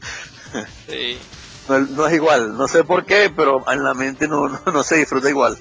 No, 1.67 2.07
es 2.07 2.13
igual, 2.13 2.57
no 2.57 2.67
sé 2.67 2.83
por 2.83 3.05
qué, 3.05 3.31
pero 3.35 3.69
en 3.71 3.83
la 3.83 3.93
mente 3.93 4.27
no, 4.27 4.47
no, 4.47 4.83
se 4.83 4.97
disfruta 4.97 5.29
igual. 5.29 5.57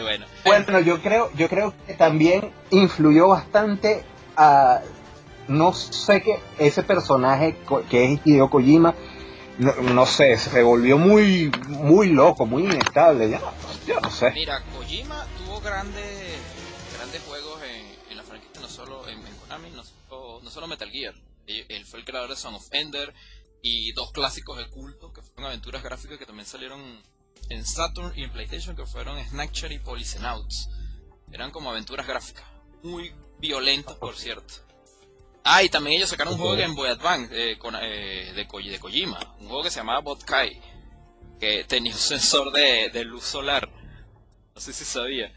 bueno. 0.00 0.26
bueno, 0.44 0.80
yo 0.80 1.02
creo, 1.02 1.30
yo 1.34 1.48
creo 1.48 1.74
que 1.86 1.94
también 1.94 2.52
influyó 2.70 3.28
bastante 3.28 4.04
a 4.36 4.80
no 5.48 5.72
sé 5.72 6.22
qué 6.22 6.40
ese 6.58 6.82
personaje 6.82 7.56
que 7.90 8.04
es 8.04 8.20
Hideo 8.24 8.50
Kojima, 8.50 8.94
no, 9.58 10.06
sé, 10.06 10.36
se 10.36 10.62
volvió 10.62 10.98
muy 10.98 11.52
muy 11.68 12.08
loco, 12.08 12.44
muy 12.44 12.64
inestable, 12.64 13.30
ya, 13.30 13.40
yo 13.86 14.00
no 14.00 14.10
sé. 14.10 14.32
Mira, 14.32 14.62
Kojima 14.76 15.26
tuvo 15.38 15.60
grandes 15.60 16.38
grandes 16.96 17.22
juegos 17.22 17.60
en, 18.10 18.16
la 18.16 18.22
franquicia, 18.22 18.60
no 18.60 18.68
solo 18.68 19.08
en, 19.08 19.20
Konami, 19.40 19.70
no, 19.70 20.50
solo 20.50 20.66
Metal 20.66 20.90
Gear. 20.90 21.14
Él, 21.46 21.84
fue 21.84 22.00
el 22.00 22.06
creador 22.06 22.30
de 22.30 22.36
Son 22.36 22.54
of 22.54 22.66
Ender 22.72 23.12
y 23.60 23.92
dos 23.92 24.12
clásicos 24.12 24.56
de 24.56 24.68
culto 24.70 25.12
que 25.12 25.22
fueron 25.22 25.46
aventuras 25.46 25.82
gráficas 25.82 26.18
que 26.18 26.26
también 26.26 26.46
salieron 26.46 26.80
en 27.50 27.66
Saturn 27.66 28.12
y 28.16 28.24
en 28.24 28.32
PlayStation 28.32 28.74
que 28.74 28.86
fueron 28.86 29.22
Snatcher 29.24 29.70
y 29.72 29.78
Policenauts. 29.78 30.70
Eran 31.30 31.50
como 31.50 31.70
aventuras 31.70 32.06
gráficas, 32.06 32.44
muy 32.82 33.14
violentas 33.38 33.96
por 33.96 34.16
cierto. 34.16 34.63
Ah, 35.46 35.62
y 35.62 35.68
también 35.68 35.98
ellos 35.98 36.08
sacaron 36.08 36.32
un 36.32 36.38
juego 36.38 36.56
de 36.56 36.62
Game 36.62 36.74
Boy 36.74 36.88
Advance 36.88 37.28
eh, 37.32 37.58
con, 37.58 37.76
eh, 37.76 38.32
de, 38.34 38.46
de, 38.70 38.78
Kojima, 38.78 39.18
un 39.40 39.46
juego 39.46 39.62
que 39.62 39.70
se 39.70 39.76
llamaba 39.76 40.00
Botkai, 40.00 40.58
que 41.38 41.64
tenía 41.64 41.92
un 41.92 41.98
sensor 41.98 42.50
de, 42.50 42.88
de 42.90 43.04
luz 43.04 43.24
solar. 43.24 43.68
No 44.54 44.60
sé 44.60 44.72
si 44.72 44.84
sabía. 44.84 45.32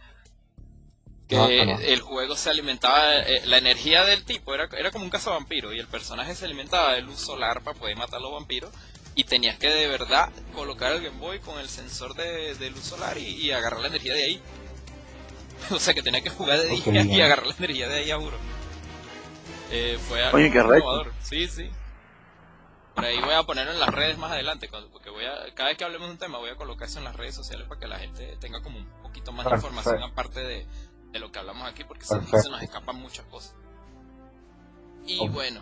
Que 1.28 1.62
el 1.62 2.00
juego 2.00 2.38
se 2.38 2.50
alimentaba, 2.50 3.20
eh, 3.20 3.42
la 3.46 3.58
energía 3.58 4.06
del 4.06 4.24
tipo 4.24 4.56
era, 4.56 4.70
era 4.78 4.92
como 4.92 5.04
un 5.04 5.10
cazavampiro 5.10 5.74
y 5.74 5.80
el 5.80 5.88
personaje 5.88 6.34
se 6.36 6.46
alimentaba 6.46 6.94
de 6.94 7.02
luz 7.02 7.20
solar 7.20 7.62
para 7.62 7.78
poder 7.78 7.98
matar 7.98 8.20
a 8.20 8.22
los 8.22 8.32
vampiros 8.32 8.72
y 9.14 9.26
tenías 9.26 9.58
que 9.58 9.68
de 9.68 9.88
verdad 9.88 10.30
colocar 10.56 10.94
el 10.94 11.02
Game 11.02 11.20
Boy 11.20 11.40
con 11.40 11.60
el 11.60 11.68
sensor 11.68 12.16
de, 12.16 12.56
de 12.56 12.70
luz 12.70 12.84
solar 12.84 13.18
y, 13.18 13.52
agarrar 13.52 13.82
la 13.82 13.88
energía 13.90 14.14
de 14.14 14.24
ahí. 14.24 14.42
o 15.72 15.80
sea 15.80 15.94
que 15.94 16.02
tenía 16.02 16.22
que 16.22 16.30
jugar 16.30 16.62
de 16.62 16.70
día 16.70 17.04
y 17.04 17.20
agarrar 17.20 17.48
la 17.48 17.56
energía 17.58 17.90
de 17.90 17.96
ahí, 17.96 18.12
a 18.12 18.18
juro. 18.18 18.38
Eh, 19.72 19.98
fue 20.08 20.24
Oye, 20.34 20.52
qué 20.52 20.64
Sí, 21.22 21.48
sí. 21.48 21.70
Por 22.96 23.06
ahí 23.06 23.20
voy 23.22 23.34
a 23.34 23.44
ponerlo 23.44 23.74
en 23.74 23.80
las 23.80 23.94
redes 23.94 24.18
más 24.18 24.32
adelante, 24.32 24.70
porque 24.92 25.12
voy 25.12 25.24
a, 25.26 25.54
cada 25.54 25.70
vez 25.70 25.78
que 25.78 25.84
hablemos 25.84 26.08
de 26.08 26.14
un 26.14 26.18
tema 26.18 26.40
voy 26.40 26.50
a 26.50 26.56
colocar 26.56 26.88
eso 26.88 26.98
en 26.98 27.06
las 27.06 27.16
redes 27.16 27.36
sociales 27.36 27.68
para 27.68 27.80
que 27.80 27.88
la 27.88 28.00
gente 28.00 28.38
tenga 28.40 28.62
como 28.64 28.80
un 28.80 28.88
poquito 29.04 29.32
más 29.32 29.46
de 29.46 29.54
información 29.56 30.02
aparte 30.02 30.40
de, 30.40 30.66
lo 31.20 31.32
que 31.32 31.40
hablamos 31.40 31.68
aquí, 31.68 31.84
porque 31.84 32.06
si 32.06 32.16
no 32.16 32.42
se 32.42 32.50
nos 32.50 32.62
escapan 32.62 32.96
muchas 32.96 33.26
cosas. 33.26 33.56
Y 35.06 35.28
bueno, 35.30 35.62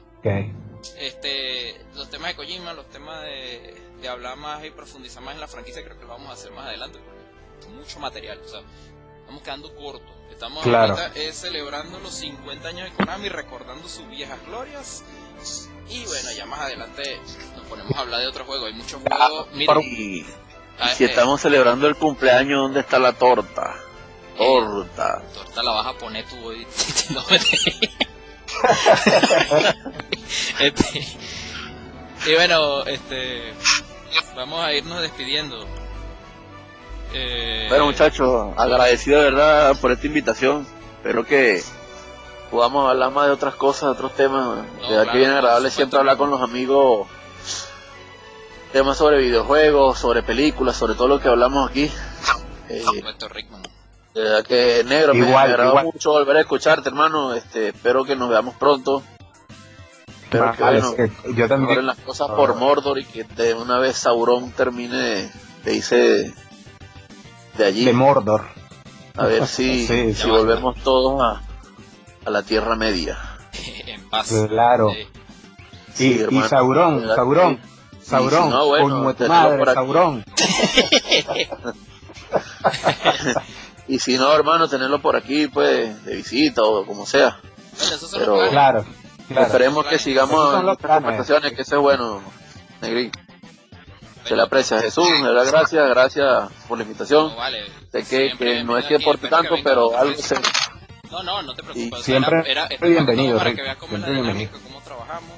este, 0.98 1.76
los 1.96 2.10
temas 2.10 2.30
de 2.30 2.36
Kojima, 2.36 2.74
los 2.74 2.90
temas 2.90 3.22
de, 3.24 3.82
de 4.02 4.08
hablar 4.08 4.38
más 4.38 4.64
y 4.64 4.72
profundizar 4.72 5.22
más 5.22 5.36
en 5.36 5.42
la 5.42 5.48
franquicia, 5.48 5.84
creo 5.84 5.98
que 5.98 6.06
lo 6.06 6.12
vamos 6.12 6.30
a 6.30 6.34
hacer 6.34 6.52
más 6.52 6.68
adelante, 6.68 7.00
porque 7.00 7.76
mucho 7.76 8.00
material, 8.00 8.40
o 8.44 8.48
sea, 8.48 8.62
estamos 9.26 9.42
quedando 9.42 9.76
cortos 9.76 10.16
Estamos 10.36 10.66
ahorita 10.66 11.12
eh, 11.16 11.32
celebrando 11.32 11.98
los 12.00 12.14
50 12.16 12.68
años 12.68 12.90
de 12.90 12.96
Konami, 12.98 13.30
recordando 13.30 13.88
sus 13.88 14.06
viejas 14.10 14.38
glorias. 14.46 15.06
Y 15.90 16.04
bueno, 16.04 16.30
ya 16.36 16.46
más 16.46 16.60
adelante 16.60 17.22
nos 17.56 17.66
ponemos 17.68 17.96
a 17.96 18.02
hablar 18.02 18.20
de 18.20 18.28
otro 18.28 18.44
juego. 18.44 18.66
Hay 18.66 18.74
muchos 18.74 19.02
juegos. 19.02 19.48
Mira, 19.54 19.80
y, 19.82 20.26
ah, 20.78 20.90
si 20.90 21.06
eh, 21.06 21.08
estamos 21.08 21.40
celebrando 21.40 21.88
el 21.88 21.96
cumpleaños, 21.96 22.64
¿dónde 22.64 22.82
está 22.82 23.00
la 23.00 23.14
torta? 23.14 23.78
Eh, 24.34 24.38
torta. 24.38 25.22
torta 25.34 25.64
la 25.64 25.72
vas 25.72 25.88
a 25.88 25.98
poner 25.98 26.28
tú 26.28 26.36
hoy. 26.44 26.68
este, 30.60 31.18
y 32.26 32.34
bueno, 32.34 32.84
este, 32.88 33.54
vamos 34.36 34.60
a 34.60 34.74
irnos 34.74 35.02
despidiendo. 35.02 35.66
Eh, 37.14 37.66
bueno 37.70 37.86
muchachos, 37.86 38.54
agradecido 38.58 39.20
de 39.20 39.32
verdad 39.32 39.80
por 39.80 39.92
esta 39.92 40.08
invitación. 40.08 40.68
Espero 40.98 41.26
que 41.26 41.62
podamos 42.52 42.90
hablar 42.90 43.12
más 43.12 43.28
de 43.28 43.34
otras 43.34 43.56
cosas, 43.56 43.84
de 43.84 43.90
otros 43.90 44.14
temas. 44.16 44.66
de 44.90 45.02
aquí 45.02 45.18
viene 45.18 45.34
agradable 45.34 45.70
siempre 45.70 46.00
hablar 46.00 46.18
con 46.18 46.30
los 46.30 46.42
amigos 46.42 47.08
temas 48.72 48.98
sobre 48.98 49.20
videojuegos, 49.20 49.98
sobre 49.98 50.22
películas, 50.24 50.76
sobre 50.76 50.96
todo 50.96 51.08
lo 51.08 51.20
que 51.20 51.30
hablamos 51.30 51.70
aquí. 51.70 51.90
Eh, 52.68 52.84
de 54.14 54.22
verdad 54.22 54.44
que 54.46 54.84
negro, 54.86 55.14
me 55.14 55.36
agradó 55.36 55.84
mucho 55.84 56.12
volver 56.12 56.38
a 56.38 56.42
escucharte, 56.42 56.90
hermano. 56.90 57.34
Este, 57.34 57.70
espero 57.70 58.04
que 58.04 58.16
nos 58.16 58.30
veamos 58.30 58.56
pronto. 58.56 59.04
Espero 60.24 60.54
que, 60.54 60.64
bueno, 60.64 60.94
yo 61.36 61.48
también 61.48 61.86
las 61.86 62.00
cosas 62.00 62.30
por 62.32 62.52
ah. 62.52 62.54
Mordor 62.54 62.98
y 62.98 63.06
que 63.06 63.24
de 63.24 63.54
una 63.54 63.78
vez 63.78 63.98
Sauron 63.98 64.52
termine 64.52 65.30
de 65.64 65.74
irse 65.74 66.34
de 67.58 67.66
allí. 67.66 67.86
De 67.86 67.94
Mordor. 67.94 68.46
A 69.18 69.26
ver 69.26 69.48
si, 69.48 69.86
si 69.88 70.30
volvemos 70.30 70.78
todos 70.84 71.22
a, 71.22 71.42
a, 72.26 72.30
la 72.30 72.44
Tierra 72.44 72.76
Media. 72.76 73.18
en 73.88 74.10
paz. 74.10 74.34
Claro. 74.48 74.92
y, 75.98 76.04
y 76.04 76.42
Sauron, 76.48 77.08
Sauron, 77.16 77.60
Sauron, 78.02 78.50
no, 78.50 78.68
bueno, 78.68 79.16
madre, 79.28 79.74
Sauron. 79.74 80.24
y 83.88 84.00
si 84.00 84.18
no, 84.18 84.34
hermano, 84.34 84.68
tenerlo 84.68 85.00
por 85.02 85.16
aquí, 85.16 85.48
pues, 85.48 86.04
de 86.06 86.16
visita 86.18 86.62
o 86.64 86.86
como 86.86 87.06
sea. 87.06 87.40
Pero, 88.12 88.50
claro, 88.50 88.86
claro, 89.28 89.48
Esperemos 89.48 89.86
que 89.88 89.98
sigamos 90.00 90.60
en 90.60 90.66
las 90.66 90.78
conversaciones, 90.78 91.54
que 91.54 91.64
eso 91.64 91.78
es 91.78 91.82
bueno, 91.82 92.22
Negrín. 92.82 93.12
Se 94.26 94.36
le 94.36 94.42
aprecia 94.42 94.82
Jesús, 94.82 95.08
me 95.22 95.32
da 95.32 95.44
gracias, 95.44 95.88
gracias 95.90 96.52
por 96.68 96.78
la 96.78 96.84
invitación. 96.84 97.28
No, 97.28 97.36
vale. 97.36 97.66
Sé 97.92 98.04
que, 98.04 98.38
que 98.38 98.64
no 98.64 98.78
es 98.78 98.86
que 98.86 99.00
por 99.00 99.18
tanto, 99.18 99.56
pero 99.64 99.98
algo 99.98 100.20
se... 100.20 100.36
No, 101.12 101.22
no, 101.24 101.42
no 101.44 101.54
te 101.54 101.64
preocupes. 101.64 102.04
siempre 102.04 102.44
era, 102.52 102.66
era 102.66 102.88
bienvenido. 102.88 103.38
Para 103.38 103.54
que 103.54 103.62
veas 103.62 103.78
cómo 103.78 103.98
la 103.98 104.10
dinámica, 104.10 104.58
cómo 104.64 104.82
trabajamos, 104.82 105.32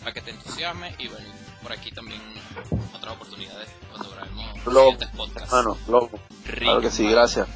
para 0.00 0.12
que 0.12 0.22
te 0.22 0.30
entusiasme 0.30 0.94
y 0.98 1.08
bueno, 1.08 1.26
por 1.62 1.72
aquí 1.72 1.90
también 1.92 2.20
otras 2.94 3.14
oportunidades 3.14 3.68
cuando 3.90 4.10
grabemos 4.10 4.66
loco, 4.66 4.98
podcasts. 5.16 5.52
Hermano, 5.52 5.78
loco. 5.88 6.18
Claro 6.44 6.80
que 6.80 6.90
sí, 6.90 7.08
gracias. 7.08 7.46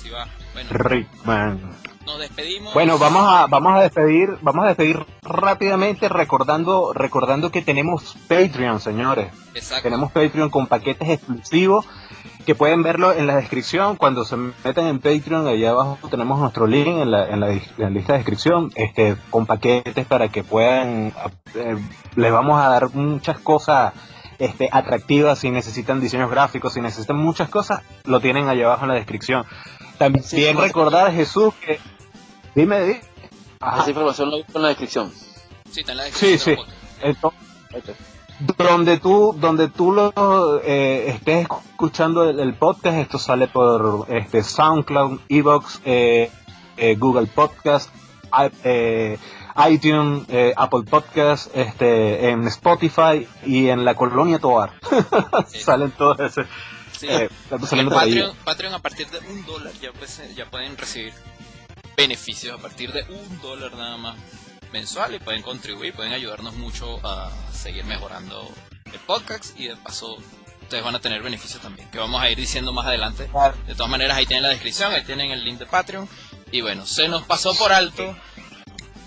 Sí 0.00 0.08
va. 0.10 0.28
Bueno. 0.54 0.70
Rickman 0.70 1.76
nos 2.10 2.20
despedimos. 2.20 2.74
Bueno, 2.74 2.98
vamos 2.98 3.24
a, 3.26 3.46
vamos 3.46 3.74
a 3.74 3.80
despedir, 3.80 4.36
vamos 4.42 4.64
a 4.64 4.68
despedir 4.68 5.04
rápidamente 5.22 6.08
recordando, 6.08 6.92
recordando 6.92 7.50
que 7.50 7.62
tenemos 7.62 8.16
Patreon, 8.28 8.80
señores. 8.80 9.32
Tenemos 9.82 10.12
Patreon 10.12 10.50
con 10.50 10.66
paquetes 10.66 11.08
exclusivos 11.08 11.86
que 12.46 12.54
pueden 12.54 12.82
verlo 12.82 13.12
en 13.12 13.26
la 13.26 13.36
descripción 13.36 13.96
cuando 13.96 14.24
se 14.24 14.36
meten 14.36 14.86
en 14.86 14.98
Patreon 14.98 15.46
allá 15.46 15.70
abajo 15.70 15.98
tenemos 16.10 16.38
nuestro 16.38 16.66
link 16.66 16.88
en 16.88 17.10
la, 17.10 17.28
en 17.28 17.40
la, 17.40 17.48
lista 17.90 18.14
de 18.14 18.18
descripción 18.18 18.72
este 18.74 19.16
con 19.28 19.46
paquetes 19.46 20.06
para 20.06 20.28
que 20.28 20.42
puedan 20.42 21.12
eh, 21.54 21.76
les 22.16 22.32
vamos 22.32 22.60
a 22.60 22.68
dar 22.68 22.94
muchas 22.94 23.38
cosas 23.38 23.92
este 24.38 24.70
atractivas 24.72 25.38
si 25.38 25.50
necesitan 25.50 26.00
diseños 26.00 26.30
gráficos 26.30 26.72
si 26.72 26.80
necesitan 26.80 27.18
muchas 27.18 27.50
cosas 27.50 27.82
lo 28.04 28.20
tienen 28.20 28.48
allá 28.48 28.64
abajo 28.64 28.84
en 28.84 28.88
la 28.88 28.94
descripción 28.94 29.44
también 29.98 30.24
recordar 30.56 31.12
Jesús 31.12 31.52
que 31.54 31.78
dime, 32.54 32.80
dime. 32.80 33.00
esa 33.60 33.90
información 33.90 34.30
lo 34.30 34.36
en 34.38 34.62
la 34.62 34.68
descripción. 34.68 35.12
Sí 35.70 35.80
está 35.80 35.92
en 35.92 35.98
la 35.98 36.04
descripción 36.04 36.56
sí. 36.56 36.62
sí 37.02 37.16
donde 38.40 38.98
tú 38.98 39.34
donde 39.38 39.68
tú 39.68 39.92
lo 39.92 40.60
eh, 40.64 41.10
estés 41.10 41.42
escuchando 41.42 42.28
el, 42.28 42.54
podcast 42.54 42.96
esto 42.96 43.18
sale 43.18 43.48
por 43.48 44.06
este 44.08 44.42
SoundCloud, 44.42 45.20
Evox, 45.28 45.80
eh, 45.84 46.30
eh, 46.76 46.94
Google 46.96 47.26
Podcast, 47.26 47.90
iTunes, 49.68 50.26
Apple 50.56 50.82
Podcast, 50.88 51.54
este 51.54 52.30
en 52.30 52.46
Spotify 52.48 53.28
y 53.44 53.68
en 53.68 53.84
la 53.84 53.94
colonia 53.94 54.38
Toar 54.38 54.72
salen 55.46 55.90
todos 55.90 56.20
ese 56.20 56.44
sí. 56.92 57.08
Patreon, 57.48 58.36
Patreon, 58.44 58.74
a 58.74 58.78
partir 58.78 59.08
de 59.10 59.18
un 59.18 59.44
dólar 59.44 59.72
ya, 59.80 59.92
pues, 59.92 60.22
ya 60.34 60.46
pueden 60.46 60.76
recibir 60.76 61.12
beneficios 62.00 62.58
a 62.58 62.62
partir 62.62 62.92
de 62.94 63.02
un 63.02 63.40
dólar 63.42 63.74
nada 63.74 63.98
más 63.98 64.16
mensual 64.72 65.14
y 65.14 65.18
pueden 65.18 65.42
contribuir, 65.42 65.92
pueden 65.92 66.14
ayudarnos 66.14 66.54
mucho 66.54 66.98
a 67.06 67.30
seguir 67.52 67.84
mejorando 67.84 68.50
el 68.86 68.98
podcast 69.00 69.58
y 69.60 69.68
de 69.68 69.76
paso 69.76 70.16
ustedes 70.62 70.82
van 70.82 70.94
a 70.94 71.00
tener 71.00 71.22
beneficios 71.22 71.60
también, 71.60 71.90
que 71.90 71.98
vamos 71.98 72.22
a 72.22 72.30
ir 72.30 72.38
diciendo 72.38 72.72
más 72.72 72.86
adelante. 72.86 73.28
De 73.66 73.74
todas 73.74 73.90
maneras, 73.90 74.16
ahí 74.16 74.24
tienen 74.24 74.44
la 74.44 74.48
descripción, 74.48 74.94
ahí 74.94 75.04
tienen 75.04 75.30
el 75.30 75.44
link 75.44 75.58
de 75.58 75.66
Patreon. 75.66 76.08
Y 76.52 76.62
bueno, 76.62 76.86
se 76.86 77.06
nos 77.08 77.24
pasó 77.24 77.54
por 77.54 77.70
alto 77.70 78.16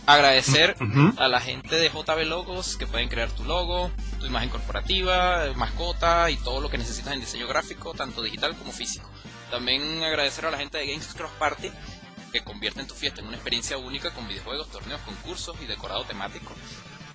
agradecer 0.06 0.76
a 1.18 1.28
la 1.28 1.42
gente 1.42 1.76
de 1.78 1.90
JB 1.90 2.26
Logos 2.26 2.78
que 2.78 2.86
pueden 2.86 3.10
crear 3.10 3.32
tu 3.32 3.44
logo, 3.44 3.90
tu 4.20 4.28
imagen 4.28 4.50
corporativa, 4.50 5.46
mascota 5.56 6.30
y 6.30 6.36
todo 6.36 6.62
lo 6.62 6.70
que 6.70 6.78
necesitas 6.78 7.14
en 7.14 7.22
diseño 7.22 7.48
gráfico, 7.48 7.96
tanto 7.96 8.22
digital 8.22 8.56
como 8.56 8.72
físico. 8.72 9.10
También 9.50 10.04
agradecer 10.04 10.46
a 10.46 10.52
la 10.52 10.58
gente 10.58 10.78
de 10.78 10.88
Games 10.88 11.14
Cross 11.16 11.32
Party 11.40 11.72
que 12.34 12.44
convierten 12.44 12.86
tu 12.88 12.96
fiesta 12.96 13.22
en 13.22 13.28
una 13.28 13.38
experiencia 13.38 13.78
única 13.78 14.12
con 14.12 14.28
videojuegos, 14.28 14.68
torneos, 14.70 15.00
concursos 15.02 15.56
y 15.62 15.68
decorado 15.68 16.04
temático. 16.04 16.52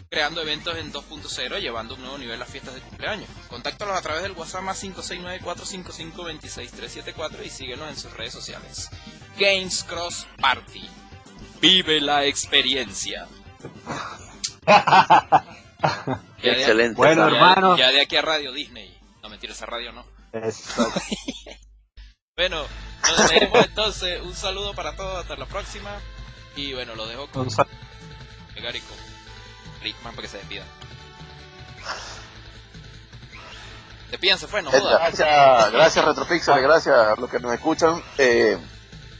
Creando 0.09 0.41
eventos 0.41 0.79
en 0.79 0.93
2.0, 0.93 1.59
llevando 1.61 1.97
un 1.97 2.03
nuevo 2.03 2.17
nivel 2.17 2.41
a 2.41 2.47
fiestas 2.47 2.77
de 2.77 2.81
cumpleaños. 2.81 3.29
Contáctalos 3.49 3.99
a 3.99 4.01
través 4.01 4.23
del 4.23 4.31
WhatsApp 4.33 4.63
más 4.63 4.83
569-455-26374 4.85 7.45
y 7.45 7.51
síguenos 7.51 7.91
en 7.91 7.97
sus 7.97 8.11
redes 8.15 8.33
sociales. 8.33 8.89
Games 9.37 9.85
Cross 9.85 10.27
Party. 10.41 10.89
Vive 11.61 12.01
la 12.01 12.25
experiencia. 12.25 13.27
Excelente. 16.43 16.97
bueno, 16.97 17.27
hermano. 17.27 17.77
Ya 17.77 17.91
de 17.91 18.01
aquí 18.01 18.17
a 18.17 18.23
Radio 18.23 18.53
Disney. 18.53 18.97
No 19.23 19.29
mentira, 19.29 19.53
esa 19.53 19.67
radio 19.67 19.93
no. 19.93 20.07
bueno, 22.39 22.65
nos 23.03 23.31
vemos 23.31 23.65
entonces. 23.67 24.23
Un 24.23 24.33
saludo 24.33 24.73
para 24.73 24.95
todos. 24.95 25.23
Hasta 25.23 25.35
la 25.35 25.47
próxima. 25.47 25.91
Y 26.55 26.73
bueno, 26.73 26.95
lo 26.95 27.05
dejo 27.09 27.27
con 27.27 27.49
Gary 27.49 28.81
con 28.81 28.97
Rickman 29.83 30.15
para 30.15 30.23
que 30.23 30.29
se 30.29 30.39
despidan. 30.39 30.67
Despídense, 34.13 34.47
fue, 34.47 34.63
no 34.63 34.71
Gracias, 34.71 35.73
gracias 35.73 36.05
Retropixel, 36.05 36.63
gracias 36.63 36.97
a 36.97 37.17
los 37.17 37.29
que 37.29 37.41
nos 37.41 37.53
escuchan. 37.53 38.01
Eh, 38.17 38.57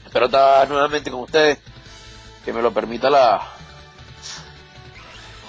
espero 0.05 0.27
estar 0.27 0.67
nuevamente 0.69 1.11
con 1.11 1.19
ustedes. 1.21 1.59
Que 2.45 2.53
me 2.53 2.61
lo 2.61 2.73
permita 2.73 3.09
la 3.09 3.51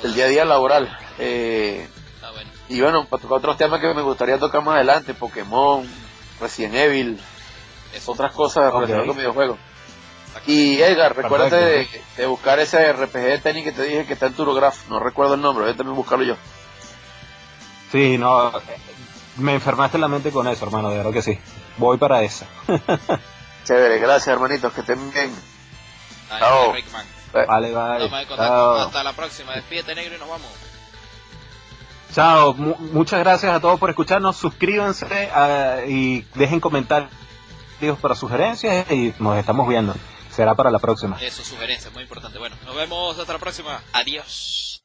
el 0.03 0.13
día 0.13 0.25
a 0.25 0.29
día 0.29 0.45
laboral. 0.45 0.99
Eh, 1.21 1.89
ah, 2.21 2.31
bueno. 2.33 2.51
Y 2.69 2.81
bueno, 2.81 3.05
para 3.05 3.23
tocar 3.23 3.39
otros 3.39 3.57
temas 3.57 3.81
que 3.81 3.95
me 3.95 4.03
gustaría 4.03 4.39
tocar 4.39 4.61
más 4.61 4.75
adelante, 4.75 5.15
Pokémon, 5.15 5.89
Resident 6.41 6.75
Evil, 6.75 7.21
otras 8.07 8.33
cosas 8.33 8.73
relacionadas 8.73 9.07
con 9.09 9.17
videojuegos. 9.17 9.59
Y 10.47 10.81
Edgar, 10.81 11.17
recuérdate 11.17 11.89
de, 12.17 12.27
buscar 12.27 12.59
ese 12.61 12.93
RPG 12.93 13.13
de 13.13 13.39
tenis 13.39 13.65
que 13.65 13.73
te 13.73 13.83
dije 13.83 14.07
que 14.07 14.13
está 14.13 14.27
en 14.27 14.35
Turograph, 14.35 14.89
no 14.89 15.01
recuerdo 15.01 15.35
el 15.35 15.41
nombre, 15.41 15.73
voy 15.73 15.87
a 15.87 15.91
buscarlo 15.91 16.25
yo. 16.25 16.37
Sí, 17.91 18.17
no, 18.17 18.53
me 19.37 19.55
enfermaste 19.55 19.99
la 19.99 20.09
mente 20.09 20.31
con 20.31 20.47
eso, 20.47 20.65
hermano, 20.65 20.91
de 20.91 20.99
verdad 20.99 21.13
que 21.13 21.23
sí. 21.23 21.39
Voy 21.77 21.99
para 21.99 22.23
eso. 22.23 22.47
Chévere, 23.65 23.99
gracias 23.99 24.29
hermanitos, 24.29 24.73
que 24.73 24.81
estén 24.81 25.11
bien. 25.13 25.35
Chao. 26.39 26.73
Vale, 27.33 27.73
vale. 27.73 28.11
Hasta 28.39 29.03
la 29.03 29.13
próxima, 29.13 29.55
despídete 29.55 29.95
negro 29.95 30.17
y 30.17 30.19
nos 30.19 30.29
vamos. 30.29 30.49
Chao, 32.13 32.55
muchas 32.55 33.21
gracias 33.21 33.55
a 33.55 33.61
todos 33.61 33.79
por 33.79 33.91
escucharnos, 33.91 34.37
suscríbanse 34.37 35.07
ah, 35.33 35.79
y 35.87 36.23
dejen 36.35 36.59
comentarios 36.59 37.11
para 38.01 38.15
sugerencias 38.15 38.91
y 38.91 39.13
nos 39.19 39.39
estamos 39.39 39.69
viendo. 39.69 39.95
Será 40.31 40.55
para 40.55 40.71
la 40.71 40.79
próxima. 40.79 41.19
Eso, 41.21 41.43
sugerencias, 41.43 41.93
muy 41.93 42.03
importante. 42.03 42.39
Bueno, 42.39 42.57
nos 42.65 42.77
vemos 42.77 43.19
hasta 43.19 43.33
la 43.33 43.39
próxima. 43.39 43.81
Adiós. 43.93 44.83